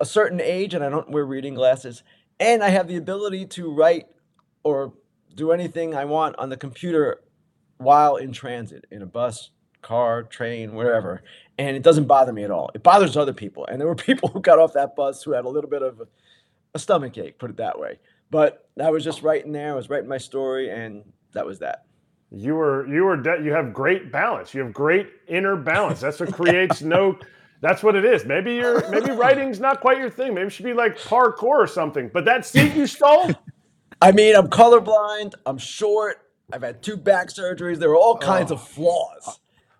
a 0.00 0.04
certain 0.04 0.40
age 0.40 0.74
and 0.74 0.84
I 0.84 0.88
don't 0.88 1.10
wear 1.10 1.24
reading 1.24 1.54
glasses. 1.54 2.02
And 2.40 2.62
I 2.62 2.70
have 2.70 2.88
the 2.88 2.96
ability 2.96 3.46
to 3.46 3.72
write 3.72 4.06
or 4.64 4.92
do 5.34 5.52
anything 5.52 5.94
I 5.94 6.04
want 6.04 6.36
on 6.38 6.48
the 6.48 6.56
computer 6.56 7.20
while 7.78 8.16
in 8.16 8.32
transit, 8.32 8.84
in 8.90 9.02
a 9.02 9.06
bus, 9.06 9.50
car, 9.82 10.22
train, 10.22 10.74
wherever. 10.74 11.22
And 11.58 11.76
it 11.76 11.82
doesn't 11.82 12.06
bother 12.06 12.32
me 12.32 12.44
at 12.44 12.50
all. 12.50 12.70
It 12.74 12.82
bothers 12.82 13.16
other 13.16 13.32
people. 13.32 13.66
And 13.66 13.80
there 13.80 13.88
were 13.88 13.94
people 14.08 14.28
who 14.28 14.40
got 14.40 14.58
off 14.58 14.72
that 14.74 14.96
bus 14.96 15.22
who 15.22 15.32
had 15.32 15.44
a 15.44 15.48
little 15.48 15.70
bit 15.70 15.82
of 15.82 16.00
a, 16.00 16.06
stomach 16.78 17.18
ache, 17.18 17.38
put 17.38 17.50
it 17.50 17.58
that 17.58 17.78
way. 17.78 17.98
But 18.32 18.66
I 18.82 18.90
was 18.90 19.04
just 19.04 19.22
writing 19.22 19.52
there. 19.52 19.72
I 19.72 19.76
was 19.76 19.90
writing 19.90 20.08
my 20.08 20.16
story, 20.18 20.70
and 20.70 21.04
that 21.34 21.44
was 21.44 21.58
that. 21.58 21.84
You 22.30 22.54
were 22.54 22.86
you 22.88 23.04
were 23.04 23.18
de- 23.18 23.42
you 23.44 23.52
have 23.52 23.74
great 23.74 24.10
balance. 24.10 24.54
You 24.54 24.62
have 24.64 24.72
great 24.72 25.06
inner 25.28 25.54
balance. 25.54 26.00
That's 26.00 26.18
what 26.18 26.32
creates 26.32 26.80
no. 26.80 27.18
That's 27.60 27.82
what 27.82 27.94
it 27.94 28.06
is. 28.06 28.24
Maybe 28.24 28.54
you're 28.54 28.88
maybe 28.90 29.10
writing's 29.10 29.60
not 29.60 29.82
quite 29.82 29.98
your 29.98 30.08
thing. 30.08 30.32
Maybe 30.32 30.46
it 30.46 30.50
should 30.50 30.64
be 30.64 30.72
like 30.72 30.96
parkour 30.98 31.42
or 31.42 31.66
something. 31.66 32.10
But 32.12 32.24
that 32.24 32.46
seat 32.46 32.74
you 32.74 32.86
stole. 32.86 33.30
I 34.00 34.12
mean, 34.12 34.34
I'm 34.34 34.48
colorblind. 34.48 35.34
I'm 35.44 35.58
short. 35.58 36.16
I've 36.50 36.62
had 36.62 36.82
two 36.82 36.96
back 36.96 37.28
surgeries. 37.28 37.78
There 37.78 37.90
are 37.90 37.96
all 37.96 38.16
kinds 38.16 38.50
Oh. 38.50 38.54
of 38.54 38.66
flaws. 38.66 39.38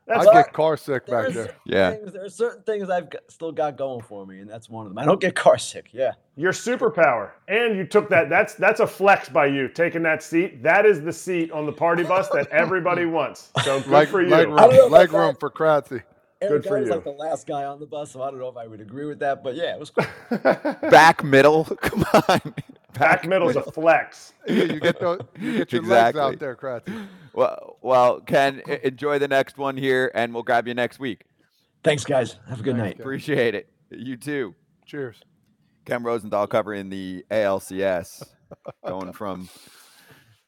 I 0.08 0.24
get 0.24 0.52
car 0.52 0.76
sick 0.76 1.06
back 1.06 1.32
there. 1.32 1.54
Yeah. 1.64 1.90
things, 1.92 2.12
there 2.12 2.24
are 2.24 2.28
certain 2.28 2.62
things 2.64 2.90
I've 2.90 3.10
got, 3.10 3.22
still 3.30 3.52
got 3.52 3.76
going 3.76 4.02
for 4.02 4.26
me, 4.26 4.40
and 4.40 4.50
that's 4.50 4.68
one 4.68 4.86
of 4.86 4.90
them. 4.90 4.98
I 4.98 5.04
don't 5.04 5.20
get 5.20 5.34
car 5.34 5.58
sick. 5.58 5.90
Yeah. 5.92 6.12
Your 6.36 6.52
superpower, 6.52 7.30
and 7.48 7.76
you 7.76 7.84
took 7.86 8.08
that. 8.10 8.28
That's 8.28 8.54
that's 8.54 8.80
a 8.80 8.86
flex 8.86 9.28
by 9.28 9.46
you 9.46 9.68
taking 9.68 10.02
that 10.04 10.22
seat. 10.22 10.62
That 10.62 10.86
is 10.86 11.02
the 11.02 11.12
seat 11.12 11.52
on 11.52 11.66
the 11.66 11.72
party 11.72 12.02
bus 12.04 12.28
that 12.30 12.48
everybody 12.48 13.06
wants. 13.06 13.50
So 13.62 13.80
good 13.80 13.88
Leg, 13.90 14.08
for 14.08 14.22
you. 14.22 14.28
leg 14.28 14.48
I 14.56 14.66
don't 14.66 14.76
know 14.76 14.82
room, 14.84 14.92
leg 14.92 15.12
room 15.12 15.36
for 15.38 15.50
Kratzy. 15.50 16.02
Eric, 16.40 16.64
for 16.64 16.76
I 16.76 16.80
was 16.80 16.88
you. 16.88 16.94
like 16.94 17.04
the 17.04 17.10
last 17.12 17.46
guy 17.46 17.64
on 17.64 17.78
the 17.80 17.86
bus, 17.86 18.10
so 18.12 18.22
I 18.22 18.30
don't 18.30 18.40
know 18.40 18.48
if 18.48 18.56
I 18.56 18.66
would 18.66 18.80
agree 18.80 19.06
with 19.06 19.20
that, 19.20 19.44
but 19.44 19.54
yeah, 19.54 19.74
it 19.74 19.80
was 19.80 19.90
cool. 19.90 20.04
Back 20.90 21.22
middle. 21.22 21.64
Come 21.82 22.04
on. 22.28 22.54
Back 22.98 23.26
middle's 23.26 23.56
a 23.56 23.62
flex. 23.62 24.34
Yeah, 24.46 24.64
you 24.64 24.80
get 24.80 24.98
those, 24.98 25.20
you 25.38 25.58
get 25.58 25.72
your 25.72 25.82
Exactly. 25.82 26.20
legs 26.20 26.34
out 26.34 26.38
there, 26.40 26.56
Kratzy. 26.56 27.06
Well, 27.32 27.78
well, 27.80 28.20
Ken, 28.20 28.60
enjoy 28.82 29.18
the 29.20 29.28
next 29.28 29.56
one 29.56 29.76
here, 29.76 30.10
and 30.14 30.34
we'll 30.34 30.42
grab 30.42 30.66
you 30.66 30.74
next 30.74 30.98
week. 30.98 31.24
Thanks, 31.84 32.04
guys. 32.04 32.38
Have 32.48 32.58
a 32.60 32.62
good 32.62 32.76
Thanks, 32.76 32.84
night. 32.86 32.96
Ken. 32.96 33.02
Appreciate 33.02 33.54
it. 33.54 33.68
You 33.90 34.16
too. 34.16 34.54
Cheers. 34.84 35.22
Ken 35.84 36.02
Rosenthal 36.02 36.46
covering 36.48 36.88
the 36.90 37.24
ALCS, 37.30 38.24
going 38.86 39.12
from 39.12 39.48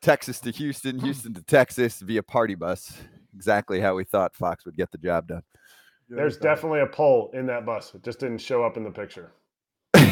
Texas 0.03 0.41
to 0.41 0.51
Houston, 0.51 0.99
Houston 0.99 1.35
to 1.35 1.43
Texas 1.43 2.01
via 2.01 2.23
party 2.23 2.55
bus. 2.57 2.93
Exactly 3.35 3.81
how 3.81 3.95
we 3.95 4.05
thought 4.05 4.35
Fox 4.35 4.65
would 4.67 4.77
get 4.77 4.91
the 4.91 4.99
job 4.99 5.29
done. 5.29 5.43
There's 6.09 6.37
definitely 6.37 6.81
a 6.81 6.87
pole 6.87 7.31
in 7.33 7.47
that 7.47 7.65
bus. 7.65 7.95
It 7.95 8.03
just 8.03 8.21
didn't 8.21 8.39
show 8.39 8.63
up 8.65 8.77
in 8.77 8.85
the 8.85 8.91
picture. 8.91 9.33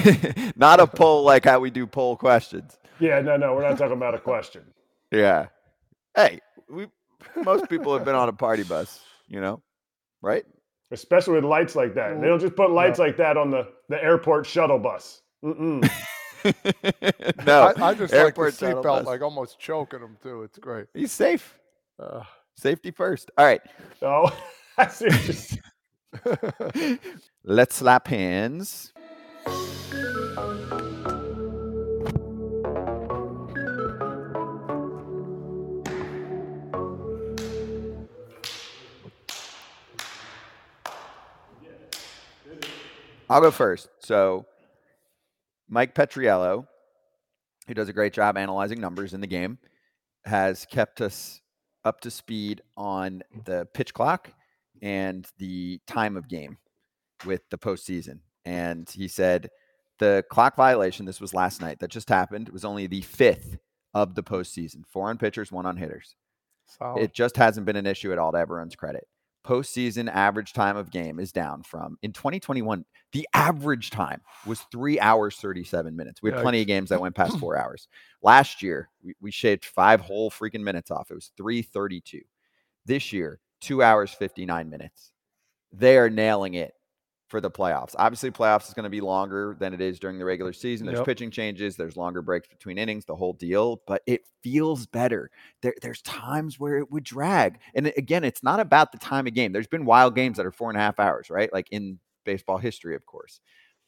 Not 0.57 0.81
a 0.81 0.87
poll 0.87 1.25
like 1.25 1.45
how 1.45 1.61
we 1.61 1.71
do 1.71 1.87
poll 1.87 2.17
questions. 2.17 2.79
Yeah, 3.01 3.21
no, 3.21 3.37
no, 3.37 3.55
we're 3.55 3.69
not 3.69 3.79
talking 3.79 3.97
about 3.97 4.15
a 4.15 4.19
question. 4.19 4.63
Yeah. 5.11 5.47
Hey, 6.15 6.41
we 6.69 6.87
most 7.45 7.69
people 7.69 7.95
have 7.95 8.05
been 8.05 8.15
on 8.15 8.29
a 8.29 8.33
party 8.33 8.63
bus, 8.63 9.01
you 9.29 9.41
know, 9.41 9.61
right? 10.21 10.45
Especially 10.91 11.35
with 11.35 11.45
lights 11.45 11.75
like 11.75 11.95
that. 11.95 12.21
They 12.21 12.27
don't 12.29 12.39
just 12.41 12.55
put 12.55 12.71
lights 12.71 12.99
like 12.99 13.17
that 13.17 13.37
on 13.37 13.51
the, 13.51 13.69
the 13.89 14.03
airport 14.03 14.47
shuttle 14.47 14.79
bus. 14.79 15.23
Mm-mm. 15.45 15.89
no, 17.47 17.73
I, 17.77 17.89
I 17.91 17.95
just 17.95 18.13
airport 18.13 18.53
like 18.53 18.59
the 18.59 18.67
shuttle 18.67 18.83
seatbelt, 18.83 19.05
like 19.05 19.23
almost 19.23 19.59
choking 19.59 20.01
them 20.01 20.17
too. 20.23 20.43
It's 20.43 20.59
great. 20.59 20.87
he's 20.95 21.13
safe. 21.13 21.59
Uh, 21.99 22.23
Safety 22.57 22.91
first. 22.91 23.31
All 23.37 23.45
right, 23.47 23.63
Oh, 24.03 24.31
I 24.79 24.87
see 24.89 25.09
what 26.23 26.99
let's 27.45 27.77
slap 27.77 28.07
hands. 28.09 28.93
I'll 43.33 43.41
go 43.41 43.51
first. 43.51 43.89
So, 44.01 44.45
Mike 45.67 45.95
Petriello, 45.95 46.67
who 47.67 47.73
does 47.73 47.89
a 47.89 47.93
great 47.95 48.13
job 48.13 48.37
analyzing 48.37 48.79
numbers 48.79 49.15
in 49.15 49.23
the 49.23 49.27
game, 49.27 49.59
has 50.27 50.67
kept 50.67 51.01
us 51.01 51.41
up 51.83 52.03
to 52.03 52.11
speed 52.11 52.61
on 52.77 53.23
the 53.47 53.67
pitch 53.73 53.95
clock 53.95 54.31
and 54.83 55.27
the 55.39 55.81
time 55.87 56.19
of 56.19 56.29
game 56.29 56.59
with 57.25 57.41
the 57.51 57.57
postseason. 57.57 58.21
And 58.45 58.87
he 58.91 59.09
said 59.09 59.49
the 60.03 60.25
clock 60.29 60.57
violation, 60.57 61.07
this 61.07 61.21
was 61.21 61.33
last 61.33 61.61
night, 61.61 61.79
that 61.79 61.91
just 61.91 62.09
happened, 62.09 62.49
was 62.49 62.65
only 62.65 62.89
the 62.89 63.03
fifth 63.03 63.59
of 63.95 64.17
the 64.17 64.23
postseason. 64.23 64.83
Four 64.89 65.09
on 65.09 65.17
pitchers, 65.17 65.53
one 65.53 65.65
on 65.65 65.77
hitters. 65.77 66.17
solid. 66.67 67.03
It 67.03 67.15
just 67.15 67.37
hasn't 67.37 67.67
been 67.67 67.77
an 67.77 67.87
issue 67.87 68.11
at 68.11 68.19
all 68.19 68.33
to 68.33 68.39
everyone's 68.39 68.75
credit. 68.75 69.07
Postseason 69.47 70.11
average 70.13 70.53
time 70.55 70.77
of 70.77 70.91
game 70.91 71.21
is 71.21 71.31
down 71.31 71.63
from 71.63 71.99
in 72.03 72.13
2021. 72.13 72.85
The 73.13 73.29
average 73.33 73.91
time 73.91 74.23
was 74.45 74.61
three 74.73 74.99
hours 74.99 75.37
37 75.37 75.95
minutes. 75.95 76.21
We 76.21 76.31
had 76.31 76.43
plenty 76.43 76.61
of 76.61 76.67
games 76.67 76.89
that 76.91 77.01
went 77.01 77.15
past 77.15 77.39
four 77.41 77.57
hours. 77.57 77.87
Last 78.23 78.61
year, 78.63 78.89
we, 79.05 79.15
we 79.21 79.31
shaved 79.31 79.65
five 79.65 80.01
whole 80.01 80.33
freaking 80.33 80.63
minutes 80.63 80.91
off. 80.91 81.11
It 81.11 81.15
was 81.15 81.31
332. 81.37 82.23
This 82.87 83.13
year, 83.13 83.41
two 83.61 83.83
hours 83.83 84.13
59 84.13 84.69
minutes. 84.69 85.13
They 85.73 85.97
are 85.97 86.11
nailing 86.11 86.55
it 86.55 86.73
for 87.33 87.41
the 87.41 87.51
playoffs. 87.51 87.95
Obviously, 87.99 88.31
playoffs 88.31 88.69
is 88.69 88.75
going 88.75 88.85
to 88.85 88.91
be 88.91 89.01
longer 89.01 89.57
than 89.59 89.73
it 89.73 89.81
is 89.81 89.99
during 89.99 90.19
the 90.19 90.25
regular 90.25 90.53
season. 90.53 90.87
There's 90.87 90.99
Yep. 90.99 91.07
pitching 91.07 91.31
changes, 91.31 91.77
there's 91.77 91.97
longer 91.97 92.21
breaks 92.21 92.47
between 92.47 92.77
innings, 92.77 93.07
the 93.07 93.17
whole 93.17 93.33
deal, 93.33 93.81
but 93.87 94.03
it 94.07 94.21
feels 94.43 94.87
better. 94.87 95.31
There, 95.63 95.73
there's 95.81 96.03
times 96.03 96.61
where 96.61 96.77
it 96.77 96.91
would 96.91 97.05
drag. 97.05 97.59
And 97.75 97.91
again, 97.97 98.23
it's 98.23 98.43
not 98.43 98.61
about 98.61 98.93
the 98.93 98.99
time 98.99 99.27
of 99.27 99.33
game. 99.33 99.51
There's 99.51 99.67
been 99.67 99.87
wild 99.87 100.15
games 100.15 100.37
that 100.37 100.45
are 100.45 100.53
four 100.53 100.69
and 100.69 100.77
a 100.77 100.83
half 100.83 101.01
hours, 101.01 101.31
right? 101.31 101.51
Like 101.51 101.69
in 101.71 101.99
baseball 102.27 102.59
history, 102.59 102.95
of 102.95 103.07
course. 103.07 103.41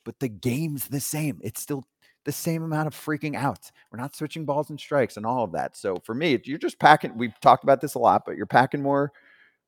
But 0.07 0.21
the 0.21 0.29
game's 0.29 0.89
the 0.89 1.01
same. 1.01 1.39
It's 1.45 1.61
still 1.61 1.85
the 2.25 2.33
same 2.33 2.63
amount 2.63 2.87
of 2.87 2.95
freaking 2.95 3.37
outs. 3.37 3.73
We're 3.93 3.99
not 4.01 4.17
switching 4.17 4.47
balls 4.47 4.71
and 4.71 4.81
strikes 4.81 5.19
and 5.19 5.27
all 5.27 5.45
of 5.45 5.53
that. 5.53 5.77
So 5.77 5.99
for 6.03 6.15
me, 6.15 6.41
you're 6.45 6.57
just 6.57 6.79
packing. 6.79 7.19
We've 7.19 7.39
talked 7.41 7.63
about 7.63 7.83
this 7.83 7.93
a 7.95 7.99
lot, 7.99 8.23
but 8.25 8.39
you're 8.39 8.47
packing 8.47 8.81
more, 8.81 9.13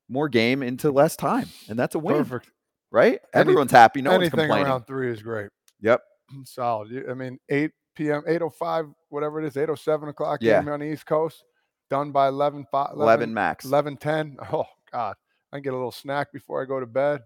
more 0.08 0.30
game 0.30 0.62
into 0.62 0.90
less 0.90 1.14
time, 1.14 1.48
and 1.68 1.78
that's 1.78 1.94
a 1.94 1.98
win, 1.98 2.24
Perfect. 2.24 2.50
Right? 2.90 3.20
Any- 3.34 3.40
Everyone's 3.40 3.72
happy. 3.72 4.02
No 4.02 4.10
one's 4.12 4.22
Anything 4.22 4.40
complaining. 4.40 4.66
around 4.66 4.86
three 4.86 5.10
is 5.10 5.22
great. 5.22 5.50
Yep. 5.80 6.02
Solid. 6.44 7.04
I 7.08 7.14
mean, 7.14 7.38
8 7.48 7.70
p.m., 7.94 8.22
8.05, 8.28 8.92
whatever 9.10 9.40
it 9.40 9.46
is, 9.46 9.54
8.07 9.54 10.08
o'clock 10.08 10.38
Yeah. 10.42 10.58
on 10.60 10.80
the 10.80 10.86
East 10.86 11.06
Coast, 11.06 11.44
done 11.90 12.10
by 12.12 12.28
11, 12.28 12.66
5, 12.70 12.86
11 12.94 13.02
11, 13.02 13.34
max. 13.34 13.64
11 13.64 13.96
10. 13.96 14.36
Oh, 14.52 14.64
God. 14.92 15.16
I 15.52 15.56
can 15.56 15.62
get 15.62 15.72
a 15.72 15.76
little 15.76 15.92
snack 15.92 16.32
before 16.32 16.60
I 16.62 16.64
go 16.66 16.80
to 16.80 16.86
bed. 16.86 17.22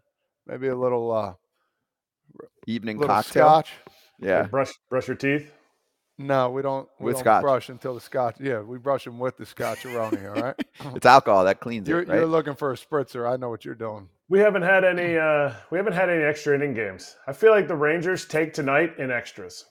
Maybe 0.47 0.69
a 0.69 0.77
little, 0.77 1.11
uh, 1.11 1.35
Evening 2.67 2.99
little 2.99 3.15
cocktail. 3.15 3.47
scotch. 3.47 3.73
Yeah. 4.19 4.43
Brush 4.45 4.73
brush 4.89 5.09
your 5.09 5.17
teeth. 5.17 5.51
No, 6.19 6.51
we 6.51 6.61
don't. 6.63 6.87
We 6.99 7.07
With 7.07 7.15
don't 7.17 7.25
scotch. 7.25 7.43
brush 7.43 7.69
until 7.71 7.95
the 7.95 8.01
scotch. 8.01 8.37
Yeah, 8.39 8.61
we 8.61 8.77
brush 8.79 9.05
them 9.05 9.19
with 9.19 9.37
the 9.39 9.47
scotch 9.47 9.87
around 9.87 10.19
here. 10.19 10.35
All 10.37 10.43
right. 10.43 10.55
It's 10.95 11.07
alcohol 11.07 11.45
that 11.45 11.61
cleans 11.61 11.89
you're, 11.89 12.01
it, 12.03 12.09
right? 12.09 12.17
you're 12.17 12.27
looking 12.27 12.55
for 12.55 12.73
a 12.73 12.77
spritzer. 12.77 13.31
I 13.31 13.37
know 13.37 13.49
what 13.49 13.65
you're 13.65 13.75
doing. 13.75 14.09
We 14.31 14.39
haven't 14.39 14.63
had 14.63 14.85
any 14.85 15.19
uh 15.19 15.53
we 15.71 15.77
haven't 15.77 15.93
had 15.95 16.09
any 16.09 16.23
extra 16.23 16.55
inning 16.55 16.73
games. 16.73 17.17
I 17.27 17.33
feel 17.33 17.51
like 17.51 17.67
the 17.67 17.75
Rangers 17.75 18.27
take 18.27 18.55
tonight 18.55 18.97
in 18.99 19.11
extras. 19.11 19.65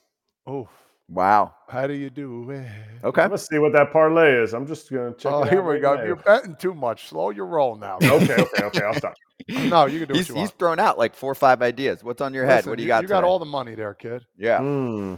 Oh, 0.45 0.67
wow. 1.07 1.55
how 1.69 1.87
do 1.87 1.93
you 1.93 2.09
do 2.09 2.49
it? 2.51 2.67
Okay. 3.05 3.25
Let's 3.27 3.47
see 3.47 3.57
what 3.57 3.71
that 3.71 3.93
parlay 3.93 4.33
is. 4.43 4.53
I'm 4.53 4.67
just 4.67 4.91
gonna 4.91 5.13
check. 5.13 5.31
Oh, 5.31 5.43
it 5.43 5.49
here 5.49 5.61
we 5.63 5.75
right 5.75 5.81
go. 5.81 5.95
now. 5.95 6.03
You're 6.03 6.17
betting 6.17 6.57
too 6.59 6.73
much. 6.73 7.07
Slow 7.07 7.29
your 7.29 7.45
roll 7.45 7.77
now. 7.77 7.97
Okay, 8.01 8.35
okay, 8.35 8.63
okay. 8.65 8.81
I'll 8.83 8.93
stop. 8.93 9.15
No, 9.47 9.87
you 9.87 9.99
can 9.99 10.09
do 10.09 10.11
what 10.11 10.17
he's, 10.17 10.29
you 10.29 10.35
he's 10.35 10.49
want. 10.49 10.59
thrown 10.59 10.79
out 10.79 10.99
like 10.99 11.15
four 11.15 11.31
or 11.31 11.35
five 11.35 11.63
ideas. 11.63 12.03
What's 12.03 12.21
on 12.21 12.35
your 12.35 12.45
head? 12.45 12.57
Listen, 12.57 12.69
What 12.71 12.77
do 12.77 12.83
you 12.83 12.87
got? 12.87 13.01
You 13.01 13.07
got 13.07 13.21
today? 13.21 13.27
all 13.29 13.39
the 13.39 13.45
money 13.45 13.73
there, 13.73 13.95
kid. 13.95 14.23
yeah. 14.37 14.59
Hmm. 14.59 15.15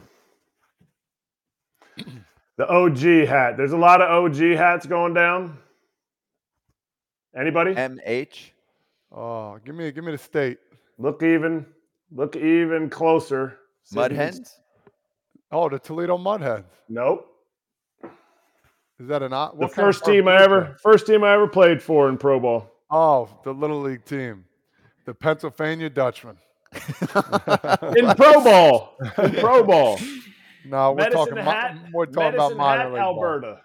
The 2.57 2.67
OG 2.69 3.27
hat. 3.27 3.57
There's 3.57 3.73
a 3.73 3.77
lot 3.77 3.99
of 4.01 4.09
OG 4.09 4.37
hats 4.55 4.85
going 4.85 5.13
down. 5.15 5.57
Anybody? 7.35 7.73
MH. 7.73 8.51
Oh, 9.11 9.57
give 9.65 9.75
me 9.75 9.91
give 9.91 10.03
me 10.03 10.11
the 10.11 10.17
state. 10.17 10.57
Look 10.97 11.23
even. 11.23 11.65
Look 12.11 12.35
even 12.35 12.89
closer. 12.89 13.57
Mud 13.93 14.11
Sydney's- 14.11 14.35
hens. 14.37 14.59
Oh, 15.51 15.67
the 15.69 15.79
Toledo 15.79 16.17
Mudheads. 16.17 16.65
Nope. 16.89 17.27
Is 18.99 19.07
that 19.07 19.23
an 19.23 19.33
o- 19.33 19.49
The 19.51 19.57
what 19.57 19.73
kind 19.73 19.87
of 19.87 19.95
first 19.95 20.05
team 20.05 20.27
I 20.27 20.41
ever 20.41 20.75
is 20.75 20.81
first 20.81 21.07
team 21.07 21.23
I 21.23 21.33
ever 21.33 21.47
played 21.47 21.81
for 21.81 22.07
in 22.09 22.17
pro 22.17 22.39
ball. 22.39 22.69
Oh, 22.89 23.29
the 23.43 23.51
little 23.53 23.81
league 23.81 24.05
team, 24.05 24.45
the 25.05 25.13
Pennsylvania 25.13 25.89
Dutchman. 25.89 26.37
In 27.97 28.07
pro 28.15 28.41
ball. 28.43 28.95
In 29.17 29.31
pro 29.35 29.63
ball. 29.63 29.99
No, 30.63 30.91
we're 30.91 30.97
Medicine 30.97 31.17
talking. 31.17 31.35
mi- 31.35 31.41
hat. 31.41 31.77
we're 31.91 32.05
talking 32.05 32.35
about 32.35 32.55
minor 32.55 32.83
hat, 32.83 32.91
league 32.93 33.01
ball. 33.01 33.15
Alberta. 33.15 33.61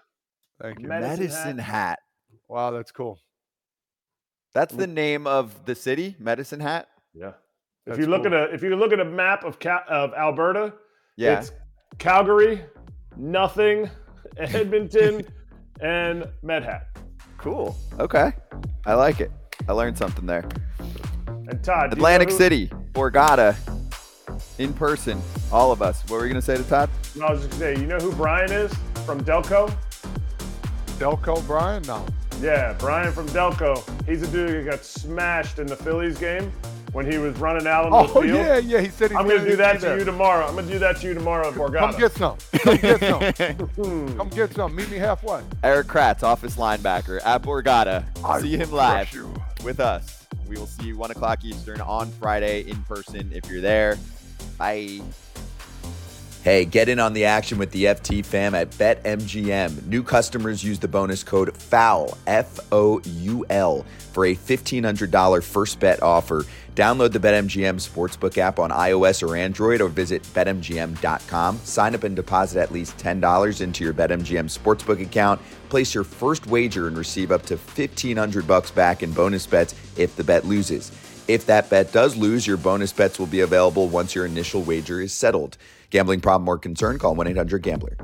Thank 0.59 0.79
you. 0.79 0.87
Medicine 0.87 1.19
Medicine 1.19 1.57
hat. 1.59 1.99
Wow, 2.49 2.71
that's 2.71 2.91
cool. 2.91 3.19
That's 4.53 4.73
the 4.73 4.87
name 4.87 5.27
of 5.27 5.65
the 5.65 5.75
city. 5.75 6.15
Medicine 6.19 6.59
Hat. 6.59 6.87
Yeah. 7.13 7.33
If 7.85 7.97
you 7.97 8.07
look 8.07 8.23
cool. 8.23 8.33
at 8.33 8.49
a 8.49 8.53
if 8.53 8.61
you 8.63 8.75
look 8.75 8.91
at 8.91 8.99
a 8.99 9.05
map 9.05 9.43
of 9.43 9.59
Ca- 9.59 9.85
of 9.87 10.13
Alberta, 10.13 10.73
Yeah. 11.15 11.39
it's 11.39 11.51
Calgary, 11.99 12.61
nothing, 13.15 13.89
Edmonton, 14.37 15.25
and 15.79 16.25
Medhat. 16.43 16.83
Cool. 17.37 17.77
Okay. 17.99 18.33
I 18.85 18.93
like 18.95 19.21
it. 19.21 19.31
I 19.69 19.71
learned 19.73 19.97
something 19.97 20.25
there. 20.25 20.47
And 21.49 21.63
Todd, 21.63 21.91
do 21.91 21.95
you 21.95 22.01
know 22.01 22.07
Atlantic 22.07 22.29
who- 22.31 22.37
City, 22.37 22.71
Borgata, 22.93 23.55
in 24.59 24.73
person, 24.73 25.21
all 25.51 25.71
of 25.71 25.81
us. 25.81 26.01
What 26.07 26.17
were 26.17 26.25
you 26.25 26.29
gonna 26.33 26.41
say 26.41 26.57
to 26.57 26.63
Todd? 26.63 26.89
No, 27.15 27.25
I 27.27 27.31
was 27.31 27.41
just 27.45 27.51
gonna 27.59 27.75
say, 27.75 27.81
you 27.81 27.87
know 27.87 27.97
who 27.99 28.11
Brian 28.13 28.51
is 28.51 28.73
from 29.05 29.21
Delco? 29.23 29.71
Delco 30.99 31.45
Brian? 31.47 31.83
No. 31.83 32.05
Yeah, 32.41 32.73
Brian 32.79 33.11
from 33.11 33.27
Delco. 33.29 33.83
He's 34.07 34.21
a 34.21 34.27
dude 34.27 34.49
who 34.49 34.63
got 34.63 34.83
smashed 34.85 35.57
in 35.59 35.65
the 35.67 35.75
Phillies 35.75 36.17
game 36.19 36.51
when 36.91 37.09
he 37.11 37.17
was 37.17 37.35
running 37.39 37.67
out 37.67 37.85
on 37.85 37.91
the 37.91 37.97
Oh 38.13 38.21
field. 38.21 38.25
yeah, 38.25 38.57
yeah. 38.57 38.79
He 38.79 38.89
said 38.89 39.09
he's 39.11 39.17
I'm 39.19 39.27
gonna 39.27 39.43
do 39.45 39.55
that 39.55 39.79
to 39.81 39.97
you 39.97 40.03
tomorrow. 40.05 40.45
I'm 40.45 40.55
gonna 40.55 40.67
do 40.67 40.79
that 40.79 40.97
to 40.97 41.07
you 41.07 41.13
tomorrow 41.15 41.47
at 41.47 41.55
Borgata. 41.55 41.91
Come 41.91 41.99
get 41.99 42.11
some. 42.13 42.37
Come 42.59 42.77
get 42.77 42.99
some. 42.99 43.67
Come 44.17 44.29
get 44.29 44.53
some. 44.53 44.75
Meet 44.75 44.91
me 44.91 44.97
halfway. 44.97 45.41
Erik 45.63 45.87
Kratz, 45.87 46.21
office 46.23 46.57
linebacker 46.57 47.19
at 47.25 47.41
Borgata. 47.41 48.05
I 48.23 48.39
see 48.41 48.55
him 48.55 48.71
live 48.71 49.11
you. 49.13 49.33
with 49.63 49.79
us. 49.79 50.27
We 50.47 50.57
will 50.57 50.67
see 50.67 50.87
you 50.87 50.97
one 50.97 51.11
o'clock 51.11 51.43
Eastern 51.43 51.81
on 51.81 52.09
Friday 52.11 52.61
in 52.69 52.81
person 52.83 53.31
if 53.33 53.49
you're 53.49 53.61
there. 53.61 53.97
Bye. 54.57 55.01
Hey, 56.47 56.63
get 56.63 56.87
in 56.87 56.97
on 56.97 57.11
the 57.11 57.25
action 57.25 57.57
with 57.57 57.71
the 57.71 57.83
FT 57.83 58.25
fam 58.25 58.55
at 58.55 58.69
BetMGM. 58.69 59.87
New 59.87 60.01
customers 60.01 60.63
use 60.63 60.79
the 60.79 60.87
bonus 60.87 61.21
code 61.21 61.53
FOUL, 61.57 62.17
F 62.25 62.57
O 62.71 63.01
U 63.01 63.45
L, 63.49 63.85
for 64.13 64.23
a 64.23 64.33
$1,500 64.33 65.43
first 65.43 65.77
bet 65.81 66.01
offer. 66.01 66.45
Download 66.73 67.11
the 67.11 67.19
BetMGM 67.19 67.81
Sportsbook 67.83 68.37
app 68.37 68.59
on 68.59 68.69
iOS 68.69 69.27
or 69.27 69.35
Android 69.35 69.81
or 69.81 69.89
visit 69.89 70.23
BetMGM.com. 70.23 71.57
Sign 71.65 71.93
up 71.93 72.05
and 72.05 72.15
deposit 72.15 72.61
at 72.61 72.71
least 72.71 72.97
$10 72.97 73.59
into 73.59 73.83
your 73.83 73.93
BetMGM 73.93 74.47
Sportsbook 74.47 75.01
account. 75.01 75.41
Place 75.67 75.93
your 75.93 76.05
first 76.05 76.47
wager 76.47 76.87
and 76.87 76.97
receive 76.97 77.33
up 77.33 77.45
to 77.47 77.57
1500 77.57 78.47
bucks 78.47 78.71
back 78.71 79.03
in 79.03 79.11
bonus 79.11 79.45
bets 79.45 79.75
if 79.97 80.15
the 80.15 80.23
bet 80.23 80.45
loses. 80.45 80.93
If 81.27 81.45
that 81.47 81.69
bet 81.69 81.91
does 81.91 82.15
lose, 82.15 82.47
your 82.47 82.55
bonus 82.55 82.93
bets 82.93 83.19
will 83.19 83.27
be 83.27 83.41
available 83.41 83.89
once 83.89 84.15
your 84.15 84.25
initial 84.25 84.61
wager 84.61 85.01
is 85.01 85.11
settled. 85.11 85.57
Gambling 85.89 86.21
problem 86.21 86.47
or 86.47 86.57
concern? 86.57 86.99
Call 86.99 87.15
1 87.15 87.27
800 87.27 87.61
Gambler. 87.61 87.97